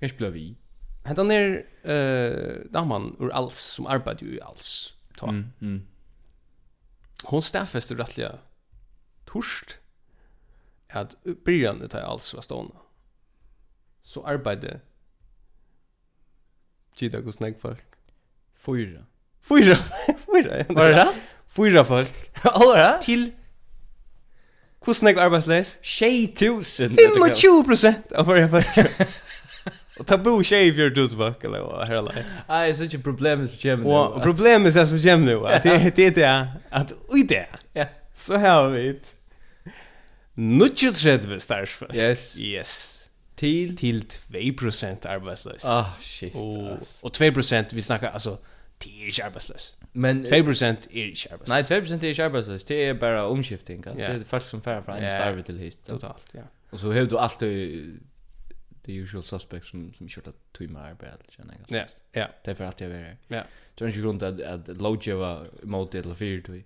det. 0.00 0.08
Ska 0.08 0.30
vi. 0.30 0.56
Han 1.04 1.14
den 1.14 1.30
är 1.30 1.64
eh 1.82 2.70
damman 2.70 3.16
ur 3.20 3.30
alls 3.30 3.58
som 3.58 3.86
arbetar 3.86 4.26
ju 4.26 4.40
alls. 4.40 4.94
Ta. 5.16 5.28
Mm. 5.28 5.86
Hon 7.24 7.42
staffest 7.42 7.88
du 7.88 7.94
rättliga 7.94 8.38
torst 9.24 9.78
at 10.94 11.16
byrjan 11.44 11.80
det 11.80 11.90
tar 11.90 12.00
alls 12.06 12.34
var 12.34 12.42
stående. 12.42 12.76
Så 14.02 14.22
arbeidde 14.26 14.80
Gita 16.96 17.20
hos 17.20 17.40
nek 17.40 17.56
folk. 17.60 17.86
Fyra. 18.66 19.04
Fyra? 19.42 19.76
Fyra? 20.32 20.58
ja. 20.58 20.64
Var 20.68 20.88
det 20.88 20.98
rast? 20.98 21.36
Fyra 21.48 21.84
folk. 21.84 22.30
Alla 22.54 22.74
det? 22.78 23.02
Til 23.02 23.32
hos 24.84 25.02
nek 25.02 25.16
arbeidsleis? 25.16 25.78
2000. 25.82 26.96
25 26.96 27.64
prosent 27.64 28.12
av 28.12 28.26
varje 28.26 28.48
folk. 28.48 28.90
Och 29.98 30.06
tabu 30.06 30.44
tjej 30.44 30.72
för 30.74 30.90
du 30.90 31.08
så 31.08 31.16
vak 31.16 31.44
eller 31.44 31.60
hva, 31.62 31.84
her 31.84 31.96
alla. 31.96 32.12
Nej, 32.48 32.72
det 32.72 32.80
er 32.80 32.88
ikke 32.88 33.02
problemet 33.02 33.50
som 33.50 33.60
kommer 33.62 33.84
nu. 33.84 33.90
Och 33.90 34.22
problemet 34.22 34.76
är 34.76 34.84
som 34.84 34.98
kommer 34.98 35.26
nu. 35.26 35.38
Det 35.62 35.70
er 35.96 36.10
det 36.10 36.52
at 36.70 36.92
ui 37.08 37.22
det. 37.22 37.46
Ja. 37.72 37.86
Så 38.14 38.36
här 38.36 38.68
vet. 38.68 39.14
Nutje 40.36 40.92
tredve 40.92 41.40
starsfast. 41.40 41.96
Yes. 41.96 42.38
Yes. 42.40 43.00
Til 43.36 43.76
til 43.76 44.06
2% 44.34 45.06
arbetslös. 45.06 45.64
Ah 45.64 45.78
oh, 45.78 46.00
shit. 46.00 46.34
Og, 46.34 46.70
alltså. 46.70 47.70
2% 47.70 47.74
vi 47.74 47.80
snackar 47.80 48.08
altså 48.08 48.36
til 48.80 48.92
är 49.08 49.24
arbetslös. 49.24 49.76
Men 49.92 50.24
2% 50.24 50.30
er 50.32 50.76
ikke 50.92 51.32
arbetslös. 51.32 51.48
Nei, 51.48 51.62
2% 51.62 52.04
er 52.04 52.08
ikke 52.08 52.24
arbeidsløs. 52.24 52.64
Det 52.64 52.88
är 52.88 52.92
bara 52.94 53.28
omskiftning. 53.28 53.84
Yeah. 53.86 54.14
Det 54.14 54.20
er 54.20 54.24
folk 54.24 54.48
som 54.48 54.62
färra 54.62 54.80
fra 54.80 54.96
en 54.96 55.02
yeah. 55.02 55.18
starve 55.18 55.42
til 55.42 55.58
hit. 55.58 55.78
Totalt, 55.88 56.24
ja. 56.34 56.40
Og 56.70 56.80
så 56.80 56.92
har 56.92 57.04
du 57.04 57.16
alltid 57.18 58.00
the 58.84 58.92
usual 59.02 59.22
suspects 59.22 59.68
som 59.68 59.92
som 59.92 60.08
kört 60.08 60.26
att 60.26 60.52
tumma 60.52 60.80
arbete 60.80 61.24
känner 61.28 61.54
jag. 61.68 61.78
Ja, 61.78 61.86
ja. 62.20 62.26
Det 62.44 62.50
är 62.50 62.54
för 62.54 62.64
att 62.64 62.80
jag 62.80 62.90
är. 62.90 63.16
Ja. 63.28 63.42
Så 63.78 63.84
är 63.84 63.90
grund 63.90 64.22
att 64.22 64.40
att 64.40 64.68
lodge 64.68 65.14
var 65.14 65.48
mot 65.62 65.92
det 65.92 65.98
eller 65.98 66.14
för 66.14 66.24
du. 66.24 66.62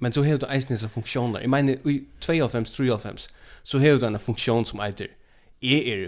Men 0.00 0.12
så 0.12 0.22
har 0.24 0.36
du 0.40 0.46
eisen 0.48 0.72
disse 0.74 0.88
funksjoner. 0.88 1.40
Jeg 1.44 1.50
mener, 1.52 1.76
i 1.84 2.00
92-93 2.24 3.28
så 3.62 3.78
har 3.78 3.98
du 4.00 4.06
en 4.06 4.18
funktion 4.18 4.64
som 4.66 4.80
heter 4.80 5.06
Jeg 5.62 5.88
er, 5.92 6.06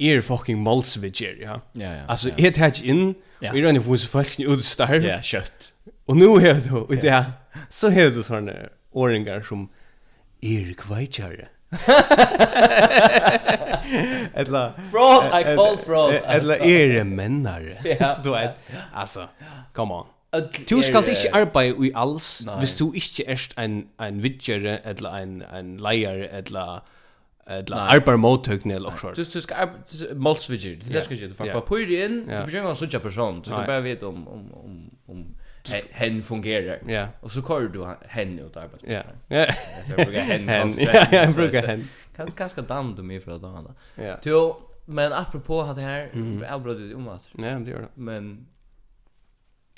er 0.00 0.22
fucking 0.26 0.58
målsvidger, 0.62 1.36
ja? 1.40 1.60
Ja, 1.78 1.92
ja. 1.92 2.04
Altså, 2.08 2.32
jeg 2.38 2.54
tar 2.54 2.72
ikke 2.74 2.84
inn, 2.90 3.04
og 3.38 3.46
jeg 3.54 3.64
rønner 3.66 3.80
for 3.84 3.94
hos 3.94 4.06
folk 4.06 4.40
i 4.40 4.46
utstarv. 4.46 5.04
Ja, 5.12 5.20
kjøtt. 5.22 5.72
Og 6.08 6.16
nu 6.16 6.38
har 6.42 6.58
du, 6.64 6.76
og 6.82 6.96
det 7.02 7.24
så 7.68 7.90
har 7.90 8.10
du 8.10 8.22
sånne 8.24 8.68
åringar 8.96 9.42
som 9.46 9.68
er 10.42 10.74
kveitjare. 10.78 11.46
Etla 14.34 14.62
fraud 14.90 15.26
I 15.36 15.42
call 15.54 15.76
fraud. 15.82 16.14
Etla 16.26 16.56
er 16.64 17.04
mennare. 17.04 17.76
Du 18.24 18.30
vet. 18.32 18.56
Alltså, 18.92 19.28
come 19.76 19.94
on. 19.94 20.06
Du 20.70 20.82
skal 20.82 21.08
ikke 21.08 21.34
arbeide 21.34 21.86
i 21.86 21.90
alls 21.94 22.44
hvis 22.58 22.74
du 22.74 22.92
ikke 22.92 23.24
er 23.26 23.64
en, 23.64 23.88
en 24.02 24.22
vidgjere 24.22 24.78
eller 24.88 25.10
en, 25.10 25.42
en 25.54 25.76
leier 25.80 26.26
eller 26.32 26.84
eller 27.48 27.76
arbeid 27.76 28.16
mottøkning 28.20 28.74
eller 28.76 28.90
noe 28.92 29.14
Du, 29.16 29.22
du 29.24 29.40
skal 29.40 29.56
arbeide 29.56 30.14
målsvidgjere, 30.20 30.84
det 30.92 31.02
skal 31.02 31.16
ikke 31.16 31.28
du 31.28 31.34
faktisk. 31.34 31.54
Papur 31.54 31.78
inn, 31.78 32.18
du 32.20 32.44
blir 32.44 32.58
ikke 32.60 32.68
en 32.74 32.76
sånn 32.76 33.00
person, 33.00 33.40
du 33.40 33.48
skal 33.48 33.64
bare 33.66 33.82
vite 33.86 34.04
om, 34.06 34.26
om, 34.28 34.42
om, 34.64 34.74
om 35.08 35.24
hen 35.90 36.22
fungerer. 36.22 36.84
Ja. 36.88 37.06
Og 37.22 37.30
så 37.30 37.42
kör 37.42 37.68
du 37.72 37.86
hen 38.08 38.38
ut 38.38 38.56
arbeid. 38.56 38.84
Ja. 38.96 39.02
Ja. 39.30 39.46
Jeg 39.88 40.06
bruker 40.06 40.20
Hen. 40.20 40.48
Ja, 40.78 41.06
jag 41.12 41.34
brukar 41.34 41.66
hen. 41.66 41.88
Kan 42.16 42.30
kanske 42.32 42.62
damm 42.62 42.94
du 42.94 43.02
mig 43.02 43.20
för 43.20 43.38
då. 43.38 43.74
Ja. 43.96 44.16
Du 44.24 44.52
men 44.90 45.12
apropå 45.12 45.72
det 45.76 45.82
här, 45.82 46.10
jag 46.48 46.62
bröt 46.62 46.78
det 46.78 46.94
om 46.94 47.08
att. 47.08 47.28
Ja, 47.38 47.58
det 47.58 47.70
gjør 47.70 47.80
det. 47.80 47.88
Men 47.94 48.46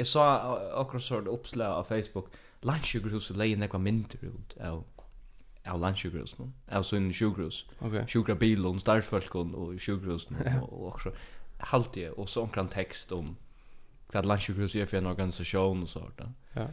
Jeg 0.01 0.09
sa 0.09 0.25
akkurat 0.81 1.05
så 1.05 1.21
det 1.21 1.33
oppslag 1.33 1.77
av 1.77 1.91
Facebook. 1.91 2.33
Landsjukkerhuset 2.65 3.37
leier 3.37 3.61
nekva 3.61 3.81
mindre 3.81 4.33
ut 4.33 4.57
av 4.61 4.83
av 5.65 5.81
landsjukkerhus 5.81 6.39
nu. 6.39 6.51
Av 6.69 6.83
sin 6.83 7.13
sjukerhus. 7.13 7.65
Okay. 7.81 8.07
Sjukra 8.09 8.35
bilen, 8.35 8.81
starfolkon 8.81 9.55
og 9.55 9.81
sjukerhus 9.81 10.31
nu. 10.31 10.39
Yeah. 10.41 10.63
Og 10.63 10.93
også 10.93 11.13
halvtid. 11.71 12.11
Og 12.17 12.29
så 12.29 12.41
omkran 12.41 12.69
tekst 12.73 13.13
om 13.13 13.37
hva 14.11 14.23
landsjukkerhus 14.25 14.75
er 14.75 14.89
for 14.91 14.99
en 14.99 15.11
organisasjon 15.13 15.83
og 15.83 15.89
sånt. 15.89 16.23
Ja. 16.57 16.71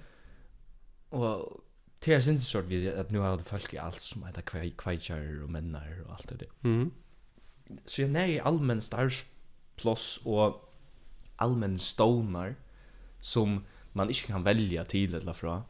Og 1.11 1.63
det 2.05 2.13
er 2.13 2.23
sinnssykt 2.23 2.51
sort 2.51 2.69
vi 2.69 2.85
at 2.87 3.11
nu 3.11 3.19
har 3.21 3.37
det 3.37 3.45
folk 3.45 3.73
i 3.73 3.81
alt 3.81 4.01
som 4.01 4.23
heter 4.27 4.45
kvei, 4.47 4.71
kveitjar 4.77 5.43
og 5.43 5.51
mennar 5.51 5.99
og 6.05 6.15
alt 6.17 6.39
det. 6.39 6.49
Mm. 6.63 6.91
Så 7.85 8.01
jeg 8.01 8.13
nær 8.13 8.31
i 8.31 8.39
allmenn 8.39 8.81
starfsplås 8.81 10.21
og 10.25 10.61
allmenn 11.43 11.79
stånar 11.79 12.55
som 13.21 13.65
man 13.93 14.09
inte 14.09 14.21
kan 14.21 14.43
välja 14.43 14.85
till 14.85 15.15
eller 15.15 15.33
fra. 15.33 15.63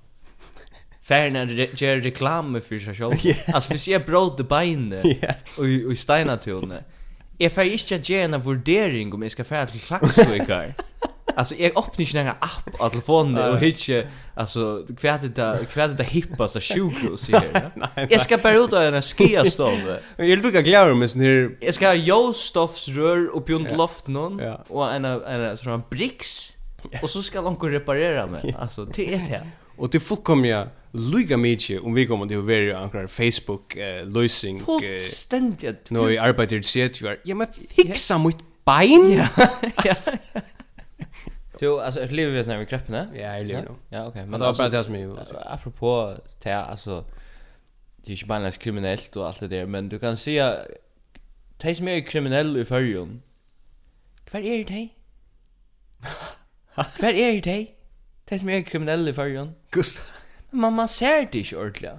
Färgen 1.08 1.36
är 1.36 1.46
re 1.46 1.68
ger 1.74 1.98
reklam 1.98 2.62
för 2.62 2.80
sig 2.80 2.96
själv. 2.96 3.26
Yeah. 3.26 3.40
Alltså 3.56 3.72
hvis 3.72 3.88
sig 3.88 4.06
bröd 4.06 4.46
beinet 4.48 5.04
bäne 5.04 5.16
yeah. 5.22 5.36
och 5.58 5.92
och 5.92 5.98
stenar 5.98 6.38
till 6.38 6.74
Jag 7.38 7.52
får 7.52 7.64
inte 7.64 7.96
att 7.96 8.10
ge 8.10 8.22
en 8.22 8.42
vurdering 8.42 9.14
om 9.14 9.22
jag 9.22 9.32
ska 9.32 9.44
färra 9.44 9.68
till 9.68 9.80
klaxvikar. 9.80 10.74
Alltså 11.36 11.56
jag 11.64 11.78
öppnar 11.78 12.02
inte 12.02 12.18
några 12.18 12.32
app 12.32 12.78
på 12.78 12.90
telefonen 12.90 13.52
och 13.54 13.60
hittar 13.60 14.06
alltså 14.36 14.86
kvärt 15.00 15.22
det 15.22 15.36
där 15.36 15.64
kvärt 15.64 15.98
det 15.98 16.04
hippas 16.04 16.56
av 16.56 16.62
sjukhus 16.62 17.30
här. 17.30 17.72
Jag 18.10 18.22
ska 18.22 18.38
bara 18.38 18.58
ut 18.58 18.74
och 18.74 18.84
en 18.84 19.02
skiastol. 19.02 19.98
Jag 20.18 20.26
vill 20.26 20.42
bygga 20.42 20.62
glädje 20.62 20.96
med 20.96 21.10
sån 21.10 21.22
här. 21.22 21.58
Jag 21.60 21.74
ska 21.74 21.88
ha 21.88 21.94
jostoffsrör 21.94 23.36
och 23.36 23.46
pjunt 23.46 23.72
loft 23.72 24.08
någon 24.08 24.42
och 24.68 24.94
en 24.94 25.06
en 25.06 25.58
sån 25.58 25.72
här 25.72 25.82
bricks 25.90 26.57
Och 27.02 27.10
så 27.10 27.24
ska 27.24 27.42
de 27.42 27.56
reparera 27.56 28.28
mig. 28.28 28.56
Alltså 28.60 28.86
det 28.86 29.14
är 29.14 29.30
det. 29.30 29.48
Och 29.78 29.90
det 29.90 30.00
fullkomliga 30.00 30.58
jag 30.58 30.68
lugga 30.92 31.38
mycket 31.38 31.82
om 31.82 31.94
vi 31.94 32.06
kommer 32.06 32.26
till 32.26 32.38
över 32.38 32.74
ankar 32.74 33.08
Facebook 33.08 33.76
eh, 33.76 34.06
lösning. 34.06 34.60
Fullständigt. 34.60 35.90
Nu 35.92 36.14
i 36.14 36.18
arbetet 36.18 36.66
sett 36.66 37.02
ju. 37.02 37.18
Ja 37.24 37.36
men 37.36 37.48
fixa 37.70 38.18
mitt 38.18 38.38
bein. 38.66 39.24
Ja. 39.86 39.94
Du, 41.60 41.82
alltså 41.82 42.02
ett 42.02 42.12
liv 42.12 42.30
vis 42.30 42.48
när 42.48 42.58
vi 42.58 42.66
kreppna. 42.66 43.08
Ja, 43.14 43.20
jag 43.20 43.46
lever 43.46 43.62
nu. 43.62 43.70
Ja, 43.90 44.08
okej. 44.08 44.26
Men 44.26 44.40
det 44.40 44.46
var 44.46 44.54
bara 44.54 44.70
det 44.70 44.84
som 44.84 44.96
ju. 44.96 45.16
Apropå 45.46 46.18
det 46.44 46.54
alltså 46.54 47.06
det 48.08 48.14
är 48.14 48.16
ju 48.16 48.26
bara 48.26 48.52
kriminellt 48.52 49.16
och 49.16 49.28
allt 49.28 49.40
det 49.40 49.48
där, 49.48 49.66
men 49.66 49.90
du 49.90 50.00
kan 50.00 50.18
se 50.18 50.54
de 51.58 51.76
som 51.76 51.88
är 51.88 52.00
kriminell 52.00 52.58
i 52.58 52.66
förrjun, 52.66 53.22
Kvar 54.26 54.40
är 54.40 54.66
det? 54.66 54.90
Hver 57.00 57.14
er 57.14 57.42
det? 57.42 57.68
Det 58.30 58.40
som 58.40 58.50
er 58.50 58.62
kriminelle 58.62 59.10
i 59.10 59.14
fargen. 59.14 59.56
Gust. 59.72 60.02
Men 60.52 60.74
man 60.74 60.88
ser 60.88 61.26
det 61.26 61.36
ikke 61.36 61.58
ordentlig. 61.58 61.90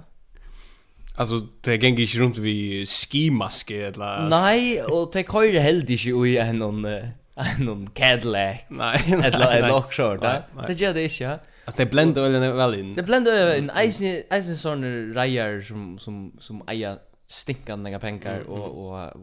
Alltså 1.17 1.47
det 1.65 1.83
gänger 1.83 2.01
inte 2.01 2.19
runt 2.19 2.37
vid 2.37 2.87
skimaske 2.87 3.85
eller 3.85 4.29
Nej, 4.29 4.81
och 4.83 5.11
det 5.13 5.25
kör 5.27 5.51
det 5.51 5.59
helt 5.59 5.89
inte 5.89 6.09
i 6.09 6.37
en 6.37 6.55
någon 6.55 6.85
en 6.85 7.65
någon 7.65 7.87
Cadillac. 7.87 8.57
Nej, 8.69 8.99
eller 9.23 9.51
en 9.51 9.71
Oxford. 9.71 10.21
Det 10.67 10.73
gör 10.73 10.93
det 10.93 11.03
inte. 11.03 11.39
Alltså 11.65 11.83
det 11.83 11.91
bländar 11.91 12.21
ölen 12.21 12.57
väl 12.57 12.79
in. 12.79 12.95
Det 12.95 13.03
bländar 13.03 13.55
in 13.55 13.69
Eisen 13.69 14.23
isen 14.33 14.57
sån 14.57 15.13
rajar 15.13 15.61
som 15.61 15.97
som 15.97 16.31
som 16.39 16.63
ejer 16.67 16.97
stinkande 17.27 17.99
pengar 17.99 18.39
och 18.39 18.69
och 18.77 19.13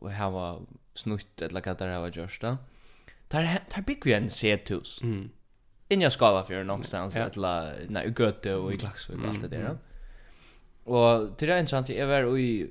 och 0.00 0.12
hava 0.12 0.58
snutt 0.94 1.42
eller 1.42 1.62
vad 1.66 1.78
det 1.78 1.94
har 1.94 2.08
gjort 2.08 2.40
då. 2.40 2.56
Där 3.32 3.58
där 3.74 3.82
bygger 3.82 4.04
vi 4.04 4.12
en 4.12 4.30
C-hus. 4.30 5.02
Mm. 5.02 5.30
Inja 5.88 6.10
skala 6.10 6.44
för 6.44 6.64
någonstans 6.64 7.16
att 7.16 7.36
la 7.36 7.70
nej 7.88 8.14
götte 8.18 8.54
och 8.54 8.72
i 8.72 8.78
Klaxvik 8.78 9.18
och 9.18 9.28
allt 9.28 9.40
det 9.40 9.48
där. 9.48 9.78
Och 10.84 11.38
till 11.38 11.48
det 11.48 11.58
intressant 11.60 11.88
jag 11.88 12.06
var 12.06 12.38
i 12.38 12.70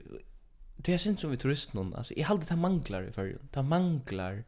det 0.78 0.93
är 0.93 0.97
synd 0.97 1.19
som 1.19 1.32
vi 1.32 1.38
turist 1.38 1.74
någon 1.74 1.93
alltså 1.93 2.13
Jag 2.17 2.26
hade 2.26 2.45
det 2.45 2.56
manglar 2.56 3.04
i 3.04 3.12
förrjun. 3.12 3.50
Det 3.52 3.63
manglar 3.63 4.43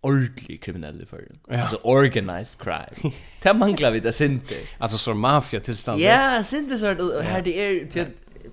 ordentlig 0.00 0.62
kriminell 0.62 1.02
i 1.02 1.06
förrjun. 1.06 1.38
Ja. 1.48 1.60
Alltså 1.60 1.76
organized 1.76 2.60
crime. 2.60 3.14
det 3.42 3.54
manglar 3.54 3.90
vi 3.90 4.00
det 4.00 4.12
synd. 4.12 4.40
Alltså 4.78 4.98
så 4.98 5.14
mafia 5.14 5.60
tillstånd. 5.60 6.00
Ja, 6.00 6.42
synd 6.44 6.68
det 6.68 6.78
så 6.78 6.86
här 7.22 7.42
det 7.42 7.58
är 7.58 7.86
till 7.86 8.06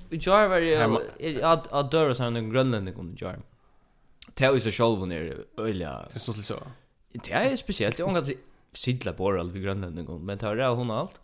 Jar 0.09 0.47
var 0.47 0.57
ju 0.57 1.41
att 1.43 1.73
att 1.73 1.91
dörra 1.91 2.15
sen 2.15 2.35
en 2.35 2.49
grönländing 2.49 2.95
under 2.95 3.23
jar. 3.23 3.39
Tell 4.33 4.57
is 4.57 4.67
a 4.67 4.71
shovel 4.71 5.07
near 5.07 5.37
öliga. 5.57 6.05
Det 6.09 6.15
är 6.15 6.19
så 6.19 6.33
så. 6.33 6.63
Det 7.13 7.31
är 7.31 7.55
speciellt. 7.55 7.99
Jag 7.99 8.07
ångar 8.07 8.25
sidla 8.73 9.13
på 9.13 9.31
all 9.31 9.51
vid 9.51 9.63
grönlänningen. 9.63 10.25
Men 10.25 10.37
det 10.37 10.45
har 10.45 10.55
jag 10.55 10.75
hon 10.75 10.91
allt. 10.91 11.19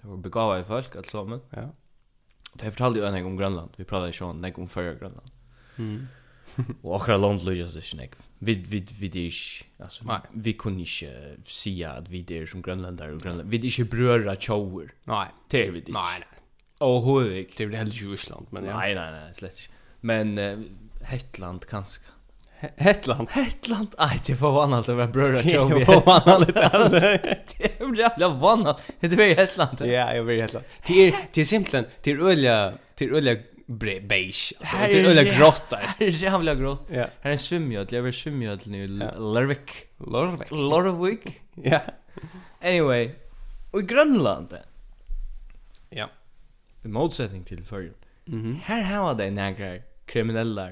Det 0.00 0.08
var 0.08 0.16
begavar 0.16 0.60
i 0.60 0.64
folk 0.64 0.96
allt 0.96 1.10
sammen. 1.10 1.40
Ja. 1.50 1.74
Det 2.54 2.64
har 2.64 2.70
fortalt 2.70 2.96
ju 2.96 3.04
en 3.04 3.26
om 3.26 3.36
Grönland. 3.36 3.70
Vi 3.76 3.84
pratade 3.84 4.12
ju 4.12 4.24
om 4.24 4.44
en 4.44 4.54
om 4.54 4.68
förra 4.68 4.94
Grönland. 4.94 5.30
Mm. 5.76 6.06
Och 6.82 6.96
akkurat 6.96 7.20
land 7.20 7.44
lujas 7.44 7.74
det 7.74 7.82
snäck. 7.82 8.12
Vi 8.38 8.54
vi 8.54 8.86
vi 9.00 9.08
det 9.08 9.26
är 9.26 9.32
alltså 9.82 10.04
vi 10.32 10.52
kunde 10.52 10.82
ikke 10.82 11.36
se 11.44 11.84
att 11.84 12.08
vi 12.08 12.24
er 12.28 12.46
som 12.46 12.62
grönländare 12.62 13.14
og 13.14 13.22
grönland. 13.22 13.50
Vi 13.50 13.56
er 13.56 13.64
är 13.64 13.80
inte 13.80 13.84
bröder 13.84 14.36
tjower. 14.36 14.92
Nej, 15.04 15.28
det 15.50 15.66
är 15.66 15.70
vi 15.70 15.78
ikke. 15.78 15.92
Nej, 15.92 16.18
nej. 16.18 16.38
Och 16.78 17.04
hur 17.04 17.30
det 17.30 17.60
är 17.60 17.68
det 17.68 17.76
heller 17.76 17.92
ju 17.92 18.12
Island 18.12 18.46
men 18.50 18.64
ja. 18.64 18.78
Nej, 18.78 18.94
nej, 18.94 19.12
nej, 19.12 19.34
slett. 19.34 19.68
Men 20.00 20.38
uh, 20.38 20.64
Hetland, 21.02 21.66
kanske. 21.66 22.02
Hetland. 22.76 23.30
Hetland. 23.30 23.94
Ai, 23.98 24.20
det 24.26 24.40
var 24.40 24.52
vanligt 24.52 24.78
att 24.78 24.88
over 24.88 25.06
bröder 25.06 25.40
att 25.40 25.52
jobba. 25.52 25.78
Det 25.78 25.84
var 26.06 26.38
lite 26.38 26.66
alltså. 26.66 27.00
Det 27.58 27.80
är 27.80 27.98
jävla 27.98 28.28
vanligt. 28.28 28.76
Det 29.00 29.06
är 29.06 29.36
Hetland. 29.36 29.80
Ja, 29.80 30.14
jag 30.14 30.22
vill 30.22 30.40
Hetland. 30.40 30.64
Det 30.86 31.08
är 31.08 31.14
det 31.32 31.40
är 31.40 31.44
simpelt. 31.44 31.88
Det 32.02 32.10
är 32.10 32.28
öliga 32.28 32.72
det 32.94 33.04
är 33.04 33.12
öliga 33.12 33.40
beige. 34.02 34.52
Alltså 34.58 34.76
det 34.76 35.00
är 35.00 35.04
öliga 35.04 35.34
grått. 35.38 35.72
Det 35.98 36.04
är 36.04 36.10
jävla 36.10 36.54
grått. 36.54 36.90
Här 36.90 37.08
är 37.22 37.30
en 37.30 37.38
svimjödel. 37.38 37.94
Jag 37.94 38.02
vill 38.02 38.14
svimjödel 38.14 38.70
nu 38.70 38.86
Lervik. 38.88 39.70
Lervik. 39.98 40.50
Lervik. 40.50 41.40
Ja. 41.54 41.80
Anyway, 42.62 43.10
i 43.74 43.82
Grönland. 43.82 44.58
Ja. 45.90 46.10
I 46.84 46.88
motsättning 46.88 47.44
till 47.44 47.64
förr. 47.64 47.92
Mhm. 48.24 48.60
Här 48.64 48.82
har 48.82 49.14
de 49.14 49.30
några 49.30 49.78
kriminella 50.06 50.68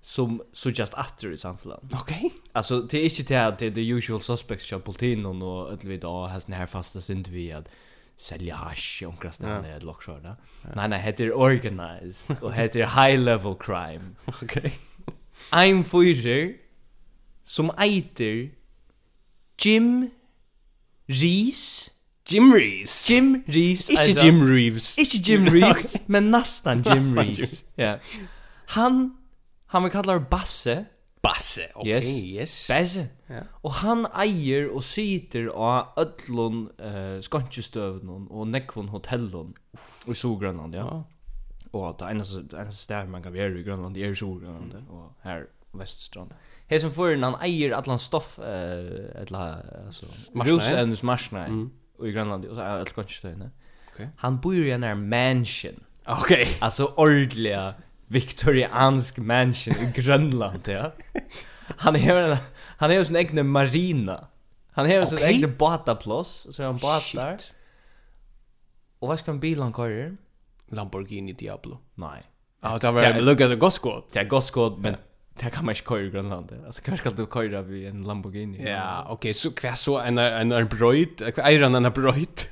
som 0.00 0.42
suggest 0.52 0.94
atter 0.94 1.32
i 1.32 1.38
samfunnet. 1.38 1.78
Okej. 1.92 2.16
Okay. 2.16 2.30
Alltså 2.52 2.80
det 2.80 2.98
är 2.98 3.20
inte 3.20 3.34
det 3.34 3.46
att 3.46 3.58
det 3.58 3.66
är 3.66 3.70
the 3.70 3.88
usual 3.88 4.20
suspects 4.20 4.64
kör 4.64 4.78
politin 4.78 5.26
och 5.26 5.42
och 5.42 5.72
ett 5.72 5.84
vid 5.84 6.04
och 6.04 6.30
har 6.30 6.40
sån 6.40 6.52
här 6.52 6.66
fasta 6.66 7.00
synd 7.00 7.28
vi 7.28 7.52
att 7.52 7.68
sälja 8.16 8.54
hash 8.54 9.02
och 9.02 9.10
omkring 9.10 9.32
där 9.38 9.62
nere 9.62 9.80
lock 9.80 10.02
short 10.02 10.22
där. 10.22 10.36
Nej 10.74 10.88
nej, 10.88 11.14
det 11.16 11.24
är 11.24 11.36
organized 11.36 12.36
och 12.40 12.52
det 12.52 12.76
är 12.76 13.06
high 13.06 13.20
level 13.20 13.54
crime. 13.54 14.14
Okej. 14.24 14.72
Okay. 15.50 15.72
I'm 15.72 15.84
som 17.44 17.70
eiter 17.78 18.50
Jim 19.58 20.10
Rees 21.06 21.90
Jim 22.32 22.52
Rees. 22.52 23.10
Jim 23.10 23.44
Rees. 23.48 23.88
Ikke 23.88 24.24
Jim 24.24 24.42
Reeves. 24.42 24.98
Ikke 24.98 25.18
Jim 25.18 25.48
Reeves, 25.48 25.96
men 26.06 26.22
nastan 26.22 26.82
Jim 26.82 27.18
Rees. 27.18 27.66
Ja. 27.76 27.96
Han 28.66 29.16
Han 29.70 29.82
vil 29.82 29.90
kalla 29.90 30.18
Basse. 30.18 30.84
Basse, 31.22 31.60
okej, 31.74 31.96
okay, 31.96 32.08
yes. 32.08 32.24
yes. 32.38 32.66
Basse. 32.68 33.08
Ja. 33.28 33.42
Og 33.62 33.72
han 33.82 34.06
eier 34.22 34.70
og 34.72 34.80
sitter 34.84 35.50
av 35.52 35.92
öllon 36.00 36.62
eh, 36.80 37.18
skantjestövnen 37.22 38.24
og 38.30 38.48
nekvun 38.48 38.88
hotellun 38.88 39.52
i 40.08 40.16
Soggrönland, 40.16 40.74
ja. 40.74 40.86
ja. 40.88 41.02
Og 41.72 42.00
det 42.00 42.08
ena, 42.08 42.24
eneste 42.24 42.76
sted 42.82 43.12
man 43.12 43.22
kan 43.22 43.34
være 43.36 43.60
i 43.60 43.62
Grønland 43.62 43.96
er 43.96 44.14
i 44.14 44.18
Soggrönland 44.18 44.72
mm. 44.80 45.04
her 45.22 45.44
Veststrand. 45.72 46.32
Her 46.70 46.78
som 46.78 46.90
förrän 46.90 47.22
han 47.22 47.34
eier 47.42 47.76
allan 47.76 47.98
stoff, 47.98 48.38
eh, 48.38 49.22
eller 49.22 49.84
alltså, 49.86 50.06
rusevnus 50.34 51.02
marsna 51.02 51.46
mm. 51.46 51.70
i 52.04 52.12
Grönland 52.12 52.44
och 52.44 52.62
allt 52.66 52.88
skantjestövnen. 52.88 53.50
Okay. 53.92 54.06
Han 54.16 54.40
bor 54.40 54.54
i 54.54 54.70
en 54.70 55.08
mansion. 55.08 55.84
Okej. 56.06 56.42
Okay. 56.42 56.46
Alltså 56.60 56.92
ordliga 56.96 57.74
viktoriansk 58.10 59.18
mansion 59.18 59.74
i 59.74 59.92
Grönland, 60.00 60.68
ja. 60.68 60.92
Han 61.76 61.96
har 61.96 62.16
en 62.16 62.36
han 62.76 62.90
har 62.90 63.04
sin 63.04 63.16
egen 63.16 63.48
marina. 63.48 64.26
Han 64.72 64.90
har 64.90 65.06
sin 65.06 65.18
okay. 65.18 65.32
egen 65.32 65.56
båtaplats, 65.56 66.46
så 66.50 66.62
han 66.62 66.76
båtar. 66.76 67.36
Shit. 67.38 67.54
Och 68.98 69.08
vad 69.08 69.18
ska 69.18 69.30
en 69.30 69.40
bil 69.40 69.62
han 69.62 69.72
köra? 69.72 70.16
Lamborghini 70.68 71.32
Diablo. 71.32 71.78
Nej. 71.94 72.22
Ja, 72.62 72.78
det 72.78 72.90
var 72.90 73.02
en 73.02 73.24
lucka 73.24 73.48
så 73.48 73.56
goskod. 73.56 74.02
Det 74.12 74.20
är 74.20 74.24
goskod, 74.24 74.78
men 74.78 74.96
det 75.38 75.50
kan 75.50 75.64
man 75.64 75.74
inte 75.74 75.88
köra 75.88 76.00
i 76.00 76.10
Grönland. 76.10 76.52
Alltså 76.66 76.82
kanske 76.82 77.10
ska 77.10 77.16
du 77.16 77.26
köra 77.26 77.62
vid 77.62 77.88
en 77.88 78.02
Lamborghini. 78.02 78.70
Ja, 78.70 79.02
okej, 79.02 79.14
okay, 79.14 79.34
så 79.34 79.50
kvar 79.50 79.74
så 79.74 79.98
en 79.98 80.18
en 80.18 80.52
en 80.52 80.68
bröjt, 80.68 81.22
han 81.36 81.74
en 81.74 81.92
bröjt. 81.92 82.50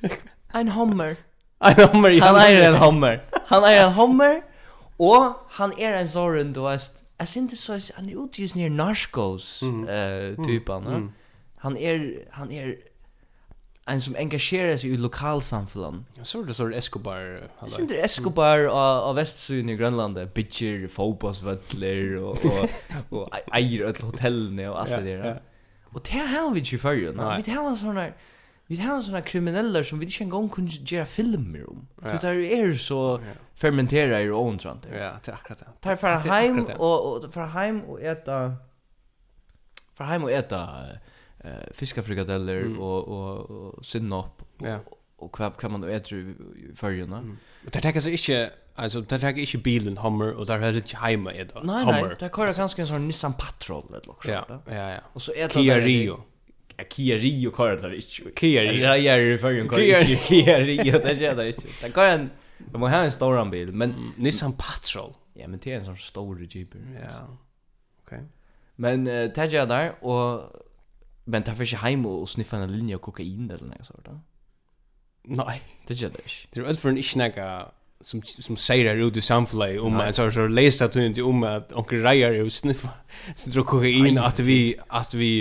En 0.52 0.68
Hummer. 0.68 1.16
En 1.58 1.74
Hummer. 1.74 2.20
Han 2.20 2.36
är 2.36 2.62
en 2.68 2.74
Hummer. 2.74 3.24
Han 3.46 3.64
är 3.64 3.86
en 3.86 3.92
Hummer 3.92 4.42
Og 4.98 5.32
han 5.60 5.72
er 5.78 5.98
en 6.00 6.08
sånn, 6.10 6.52
du 6.52 6.64
vet, 6.66 7.02
jeg 7.18 7.28
synes 7.28 7.58
så, 7.62 7.78
han 7.96 8.08
er 8.10 8.18
utgjørs 8.18 8.54
nere 8.58 8.74
narkos 8.74 9.62
mm. 9.62 9.82
uh, 9.86 10.46
typen, 10.46 10.88
mm. 10.88 11.08
han 11.64 11.76
er, 11.76 12.06
han 12.34 12.52
er 12.54 12.72
en 13.88 14.00
som 14.00 14.16
engagerar 14.18 14.76
sig 14.76 14.92
i 14.92 14.96
lokalsamfunnet. 14.96 16.04
Så 16.22 16.24
såg 16.24 16.46
det 16.46 16.56
så 16.56 16.68
Escobar. 16.68 17.20
Jag 17.60 17.70
såg 17.70 17.88
det 17.88 18.04
Escobar 18.04 18.58
av 18.58 19.02
av 19.02 19.14
västsyn 19.16 19.68
i 19.68 19.76
Grönland. 19.76 20.18
Bitcher, 20.34 20.88
fotbollsvöttler 20.88 22.16
och, 22.16 22.44
och, 22.44 23.22
och 23.22 23.30
eier 23.52 23.84
ett 23.84 24.00
hotellne 24.00 24.68
och 24.68 24.80
allt 24.80 24.90
det 24.90 25.16
där. 25.16 25.42
Och 25.84 26.00
det 26.12 26.18
har 26.18 26.50
vi 26.50 26.58
inte 26.58 26.74
i 26.74 26.78
förrjun. 26.78 27.22
Vi 27.46 27.52
har 27.52 27.68
en 27.68 27.76
sån 27.76 27.94
där 27.94 28.12
vi 28.70 28.76
har 28.76 29.02
såna 29.02 29.20
kriminella 29.20 29.84
som 29.84 29.98
vi 29.98 30.06
inte 30.06 30.24
en 30.24 30.30
gång 30.30 30.48
kunde 30.48 30.72
göra 30.72 31.06
filmer 31.06 31.70
om. 31.70 31.88
Ja. 32.02 32.08
Det 32.08 32.18
där 32.20 32.34
är 32.34 32.74
så 32.74 33.20
fermentera 33.54 34.22
i 34.22 34.30
own 34.30 34.60
sånt. 34.60 34.86
Ja, 34.92 35.12
det 35.24 35.28
är 35.28 35.34
akkurat 35.34 35.58
det. 35.58 35.66
Tar 35.80 35.96
för 35.96 36.08
hem 36.08 36.64
och 36.78 37.32
för 37.32 37.46
hem 37.46 37.80
och 37.82 38.02
äta 38.02 38.56
för 39.94 40.04
hem 40.04 40.24
och 40.24 40.30
äta 40.30 40.68
eh 41.38 41.72
fiskafrikadeller 41.72 42.60
mm. 42.60 42.80
och 42.80 43.08
och, 43.08 43.50
och 43.50 43.86
sinnop 43.86 44.42
ja. 44.58 44.78
och 45.16 45.32
kvar 45.32 45.50
kan 45.50 45.72
man 45.72 45.84
äta 45.84 46.16
i 46.16 46.34
förjuna. 46.74 47.18
Mm. 47.18 47.38
Det 47.72 47.80
tänker 47.80 48.00
så 48.00 48.10
inte 48.10 48.50
alltså 48.74 49.00
det 49.00 49.18
tänker 49.18 49.40
inte 49.40 49.58
bilen 49.58 49.98
Hummer 49.98 50.32
och 50.32 50.46
där 50.46 50.58
har 50.58 50.72
det 50.72 50.76
inte 50.76 50.96
hemma 50.96 51.32
i 51.32 51.40
äta. 51.40 51.62
Nej, 51.62 51.84
nej, 51.84 52.16
det 52.18 52.30
kör 52.36 52.52
kanske 52.52 52.82
en 52.82 52.88
sån 52.88 53.06
Nissan 53.06 53.32
Patrol 53.32 53.84
eller 53.88 54.06
något 54.06 54.24
sånt. 54.24 54.46
Ja, 54.48 54.62
ja, 54.66 54.90
ja. 54.90 55.00
Och 55.12 55.22
så 55.22 55.32
äta 55.32 55.60
Kia 55.60 55.78
Rio. 55.78 56.16
Det, 56.16 56.37
Kia 56.84 57.16
Rio 57.16 57.56
kör 57.56 57.76
det 57.76 57.96
inte. 57.96 58.40
Kia 58.40 58.62
Rio. 58.62 58.82
Ja, 58.82 58.96
jag 58.96 59.18
är 59.18 59.38
för 59.38 59.52
en 59.52 59.68
kör. 59.68 60.16
Kia 60.16 60.60
Rio 60.60 60.98
det 60.98 61.26
är 61.26 61.36
det 61.36 61.46
inte. 61.46 61.68
Det 61.82 61.92
kan 61.92 62.04
en 62.04 62.30
de 62.58 62.82
har 62.82 63.04
en 63.04 63.12
stor 63.12 63.50
bil, 63.50 63.72
men 63.72 64.12
Nissan 64.16 64.52
Patrol. 64.52 65.14
Ja, 65.34 65.48
men 65.48 65.60
det 65.62 65.72
är 65.72 65.78
en 65.78 65.84
sån 65.84 65.96
stor 65.96 66.46
Jeep. 66.50 66.68
Ja. 67.02 67.38
Okej. 68.02 68.22
Men 68.76 69.04
det 69.04 69.38
är 69.38 69.66
där 69.66 70.04
och 70.04 70.52
men 71.24 71.42
tar 71.42 71.54
för 71.54 71.64
sig 71.64 71.78
hem 71.78 72.06
och 72.06 72.28
sniffa 72.28 72.56
en 72.56 72.72
linje 72.72 72.94
av 72.94 72.98
kokain 72.98 73.50
eller 73.50 73.64
något 73.64 73.86
sånt 73.86 74.04
där. 74.04 74.20
Nej, 75.22 75.62
det 75.86 76.02
är 76.02 76.08
det. 76.08 76.28
inte. 76.28 76.48
Det 76.50 76.60
är 76.60 76.64
väl 76.64 76.76
för 76.76 76.88
en 76.88 77.02
snacka 77.02 77.68
som 78.00 78.22
som 78.22 78.56
säger 78.56 78.94
det 78.94 79.02
ut 79.02 79.16
i 79.16 79.20
samhället 79.20 79.80
om 79.80 79.96
att 79.96 80.14
så 80.14 80.30
så 80.30 80.46
läst 80.46 80.82
att 80.82 80.96
inte 80.96 81.22
om 81.22 81.42
att 81.42 81.72
onkel 81.72 82.02
Rajar 82.02 82.32
är 82.32 82.48
sniffa 82.48 82.88
så 83.36 83.50
tror 83.50 83.64
kokain 83.64 84.18
att 84.18 84.40
vi 84.40 84.76
att 84.88 85.14
vi 85.14 85.32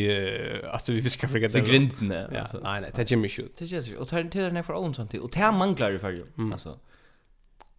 att 0.71 0.89
vi 0.89 1.01
fiskar 1.01 1.27
för 1.27 1.39
det 1.39 1.61
grinden 1.61 2.35
alltså 2.35 2.59
nej 2.63 2.81
nej 2.81 2.91
det 2.95 3.01
är 3.01 3.11
Jimmy 3.11 3.29
shoot 3.29 3.57
det 3.57 3.71
är 3.71 3.81
ju 3.81 3.97
och 3.97 4.07
tar 4.07 4.19
inte 4.19 4.49
det 4.49 4.63
för 4.63 4.73
own 4.73 4.95
sånt 4.95 5.13
och 5.13 5.29
det 5.33 5.51
manglar 5.51 5.91
ju 5.91 5.99
för 5.99 6.25
alltså 6.51 6.79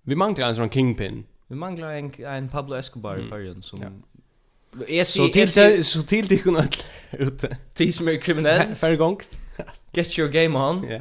vi 0.08 0.16
manglar 0.16 0.48
en 0.48 0.56
sån 0.56 0.70
kingpin. 0.70 1.24
Vi 1.46 1.56
manglar 1.56 1.90
en 1.92 2.12
en 2.24 2.48
Pablo 2.48 2.76
Escobar 2.76 3.18
i 3.18 3.28
förrjun 3.28 3.62
som 3.62 4.02
Jag 4.88 5.06
så 5.06 5.28
till 5.28 5.84
så 5.84 6.02
till 6.02 6.26
dig 6.26 6.38
kunna 6.38 6.64
ute. 7.12 7.56
till 7.74 7.94
som 7.94 8.08
är 8.08 8.20
kriminell. 8.20 8.74
För 8.74 8.96
gångst. 8.96 9.40
Get 9.92 10.18
your 10.18 10.30
game 10.30 10.58
on. 10.58 10.86
Ja. 10.88 11.00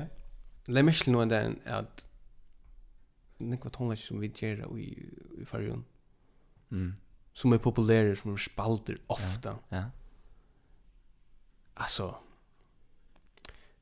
Lämmer 0.65 1.09
nu 1.09 1.21
ända 1.21 1.45
att 1.65 2.05
nekva 3.39 3.69
tonleik 3.73 4.02
som 4.02 4.21
vi 4.21 4.30
gjer 4.34 4.63
i, 4.78 4.88
i 5.41 5.45
fargen 5.45 5.84
mm. 6.69 6.91
som 7.34 7.54
er 7.54 7.62
populære, 7.62 8.15
som 8.15 8.34
er 8.34 8.41
spalter 8.41 8.97
ofta. 9.13 9.58
ja, 9.71 9.78
ja. 9.78 9.84
altså 11.76 12.13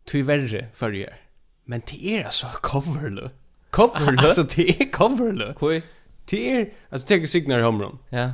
tyverre 0.06 0.68
farger 0.74 1.22
men 1.66 1.82
det 1.90 1.98
er 2.14 2.26
altså 2.26 2.48
coverlø. 2.62 3.30
Cover 3.72 4.22
altså 4.22 4.44
det 4.44 4.82
er 4.82 4.92
coverlø. 4.92 5.54
Koi? 5.54 5.82
det 6.30 6.50
er, 6.50 6.66
altså 6.92 7.08
det 7.10 7.30
signar 7.30 7.60
i 7.60 7.62
homron 7.62 8.00
ja. 8.12 8.32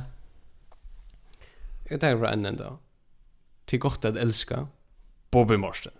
Jeg 1.90 2.00
tar 2.00 2.16
fra 2.16 2.30
enn 2.32 2.46
enda. 2.48 2.76
Det 3.68 3.76
er 3.76 3.82
godt 3.84 4.04
at 4.08 4.16
elska 4.16 4.66
Bobby 5.30 5.58
Morsten 5.60 5.92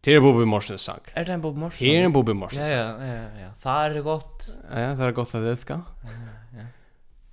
Det 0.00 0.14
är 0.14 0.20
Bobby 0.20 0.44
Morsens 0.44 0.82
sang. 0.82 1.00
Är 1.12 1.24
det 1.24 1.32
en 1.32 1.40
Bobby 1.40 1.58
Morsen? 1.60 1.88
Det 1.88 1.96
är 1.96 2.04
en 2.04 2.12
Bobby 2.12 2.32
Morsen 2.32 2.66
sang. 2.66 2.74
Ja, 2.74 3.06
ja, 3.06 3.30
ja, 3.40 3.52
ja. 3.62 3.88
Det 3.88 3.98
är 3.98 4.02
gott. 4.02 4.56
Ja, 4.72 4.80
ja, 4.80 4.94
det 4.94 5.04
är 5.04 5.12
gott 5.12 5.34
att 5.34 5.42
det 5.42 5.56
ska. 5.56 5.74
Ja. 5.74 5.80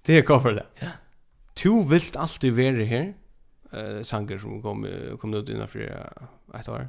Det 0.01 0.17
är 0.17 0.21
koffer 0.21 0.51
det. 0.51 0.65
Ja. 0.79 0.87
Tu 1.53 1.83
vilt 1.83 2.15
alltid 2.15 2.53
vara 2.53 2.85
här. 2.85 3.13
Eh, 3.71 4.01
sanger 4.03 4.37
som 4.37 4.61
kom, 4.61 4.87
kom 5.19 5.33
ut 5.33 5.49
innan 5.49 5.67
för 5.67 6.09
ett 6.59 6.69
år. 6.69 6.87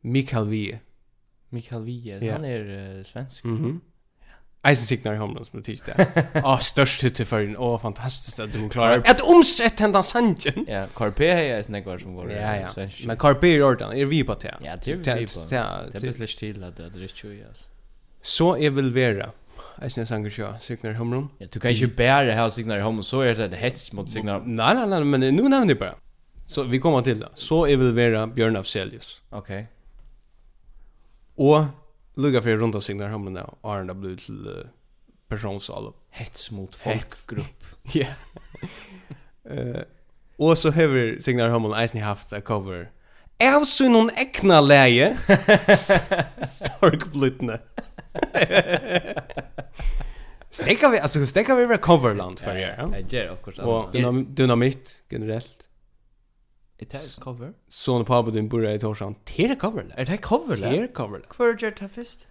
Mikael 0.00 0.48
Vie. 0.48 0.80
Mikael 1.48 1.82
Vie, 1.82 2.24
ja. 2.24 2.32
han 2.32 2.44
är 2.44 2.60
uh, 2.60 3.02
svensk. 3.02 3.44
Mhm. 3.44 3.56
Mm 3.56 3.80
Eisen 4.62 4.86
signar 4.86 5.14
i 5.14 5.16
homlen 5.16 5.44
som 5.44 5.62
tis 5.62 5.82
det. 5.82 6.26
Ah, 6.44 6.58
störst 6.58 7.04
hit 7.04 7.14
till 7.14 7.26
förrän. 7.26 7.56
Åh, 7.56 7.78
fantastiskt 7.78 8.40
att 8.40 8.52
du 8.52 8.68
klarar. 8.68 8.98
Att 8.98 9.20
omsätt 9.20 9.76
den 9.76 10.02
sanjen. 10.02 10.66
Ja, 10.68 10.86
Carpe 10.94 11.26
är 11.26 11.56
en 11.56 11.64
snäggvar 11.64 11.98
som 11.98 12.14
går. 12.14 12.32
Ja, 12.32 12.56
ja. 12.56 12.88
Men 13.06 13.16
Carpe 13.16 13.46
är 13.46 13.62
ordan. 13.62 13.92
Är 13.92 14.04
vi 14.04 14.24
på 14.24 14.34
det? 14.34 14.54
Ja, 14.62 14.76
det 14.84 14.92
är 14.92 14.96
vi 14.96 15.26
på. 15.26 15.40
Det 15.48 15.56
är 15.56 16.00
besläst 16.00 16.38
till 16.38 16.64
att 16.64 16.76
det 16.76 16.84
är 16.84 16.90
rätt 16.90 17.16
tjoj, 17.16 17.44
alltså. 17.48 17.64
Så 18.22 18.56
är 18.56 18.70
väl 18.70 18.92
vera. 18.92 19.30
Eisen 19.82 20.06
sanger 20.06 20.30
sjö, 20.30 20.58
signar 20.60 20.90
i 20.90 20.94
homlen. 20.94 21.28
Ja, 21.38 21.46
du 21.52 21.60
kan 21.60 21.72
ju 21.72 21.86
bära 21.86 22.32
här 22.32 22.50
signar 22.50 22.78
i 22.78 22.80
honom. 22.80 23.02
Så 23.02 23.20
är 23.20 23.34
det 23.34 23.56
hets 23.56 23.92
mot 23.92 24.10
signar. 24.10 24.40
Nej, 24.44 24.74
nej, 24.74 24.86
nej, 24.86 25.04
men 25.04 25.20
nu 25.20 25.30
nämner 25.30 25.68
jag 25.68 25.78
bara. 25.78 25.94
Så 26.46 26.62
vi 26.62 26.78
kommer 26.78 27.02
till 27.02 27.20
det. 27.20 27.28
Så 27.34 27.66
är 27.66 27.76
väl 27.76 27.92
vera 27.92 28.26
Björn 28.26 28.56
Afzelius. 28.56 29.20
Okej. 29.30 29.66
Og 31.36 31.66
lugga 32.20 32.42
för 32.42 32.50
runt 32.50 32.74
omkring 32.74 32.98
där 32.98 33.08
hemma 33.08 33.30
nu 33.30 33.46
Arne 33.62 33.86
det 33.86 33.94
blivit 33.94 34.24
till 34.24 34.46
uh, 34.46 34.66
personsal 35.28 35.92
hets 36.10 36.50
mot 36.50 36.74
folkgrupp. 36.74 37.64
Ja. 37.92 38.06
Eh 39.50 39.80
och 40.40 40.58
så 40.58 40.70
har 40.70 41.20
signar 41.20 41.48
hemma 41.48 41.78
en 41.78 41.84
isen 41.84 42.02
haft 42.02 42.32
a 42.32 42.40
cover. 42.40 42.90
Jag 43.38 43.66
så 43.66 43.88
någon 43.88 44.10
äckna 44.10 44.60
läge. 44.60 45.16
Sorgblutne. 46.80 47.60
Stäcker 50.50 50.88
vi 50.88 50.98
alltså 50.98 51.26
stäcker 51.26 51.54
vi 51.54 51.66
recoverland 51.66 52.38
för 52.38 52.56
er. 52.56 52.74
Ja, 52.78 52.98
det 53.10 53.18
är 53.18 53.32
också. 53.32 53.62
Och 53.62 53.92
dynamit 54.26 55.02
generellt. 55.10 55.68
Är 56.80 56.86
det 56.86 57.20
cover? 57.20 57.52
Så 57.68 57.98
när 57.98 58.04
pappa 58.04 58.30
din 58.30 58.48
började 58.48 58.74
i 58.74 58.78
Torsan. 58.78 59.14
Det 59.36 59.44
är 59.44 59.54
cover. 59.54 59.94
Är 59.96 60.04
det 60.04 60.16
cover? 60.16 60.56
Det 60.56 60.78
är 60.78 60.86
cover. 60.86 61.20
Kvar 61.20 61.46
är 61.46 61.74
det 61.80 61.88
först? 61.88 62.26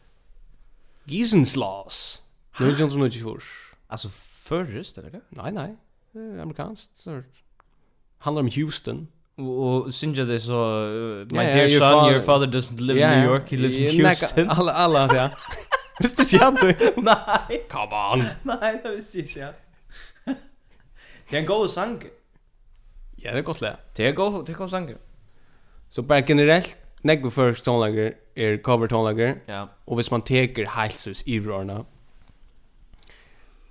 Gisenslaus. 1.04 2.24
Nu 2.60 2.70
är 2.70 2.76
det 2.76 2.84
inte 2.84 2.98
något 2.98 3.14
för. 3.14 3.40
Alltså 3.88 4.10
förrest 4.10 4.98
eller 4.98 5.10
det? 5.10 5.22
Nej, 5.30 5.52
nej. 5.52 5.76
Amerikanskt. 6.42 7.06
Handlar 8.18 8.42
om 8.42 8.50
Houston. 8.56 9.08
Och 9.36 9.94
synja 9.94 10.26
det 10.26 10.40
så 10.40 10.54
my 11.32 11.38
dear 11.38 11.70
son 11.80 12.12
your 12.12 12.20
father 12.22 12.48
doesn't 12.48 12.80
live 12.80 13.00
in 13.00 13.08
New 13.08 13.26
York 13.26 13.52
he 13.52 13.58
lives 13.58 13.78
in 13.78 14.06
Houston. 14.06 14.50
Alla 14.50 14.74
alla 14.74 15.16
ja. 15.16 15.30
Visst 16.00 16.32
du 16.32 16.48
inte? 16.48 16.94
Nej. 17.02 17.68
Come 17.70 17.96
on. 18.14 18.26
Nej, 18.44 18.80
det 18.84 18.90
visste 18.90 19.40
jag. 19.40 19.54
Det 21.30 21.36
är 21.36 21.40
en 21.40 21.46
god 21.46 21.70
sank. 21.70 22.04
Ja, 23.24 23.32
det 23.32 23.38
er 23.38 23.42
godt 23.42 23.62
lag. 23.62 23.76
Det 23.98 24.08
er 24.08 24.12
godt, 24.12 24.48
det 24.48 24.54
er 24.54 24.58
godt 24.58 24.72
sanger. 24.72 24.96
Så 25.90 26.02
bare 26.02 26.22
generelt, 26.22 26.78
negve 27.04 27.32
først 27.32 27.66
tonelager 27.66 28.12
er 28.36 28.58
cover 28.58 28.88
tonelager. 28.88 29.36
Ja. 29.48 29.66
Og 29.88 29.96
hvis 29.96 30.12
man 30.12 30.22
teker 30.22 30.70
heilsus 30.76 31.24
i 31.26 31.40
rørene, 31.40 31.84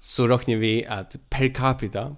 så 0.00 0.26
råkner 0.26 0.56
vi 0.56 0.82
at 0.82 1.16
per 1.30 1.48
capita, 1.54 2.08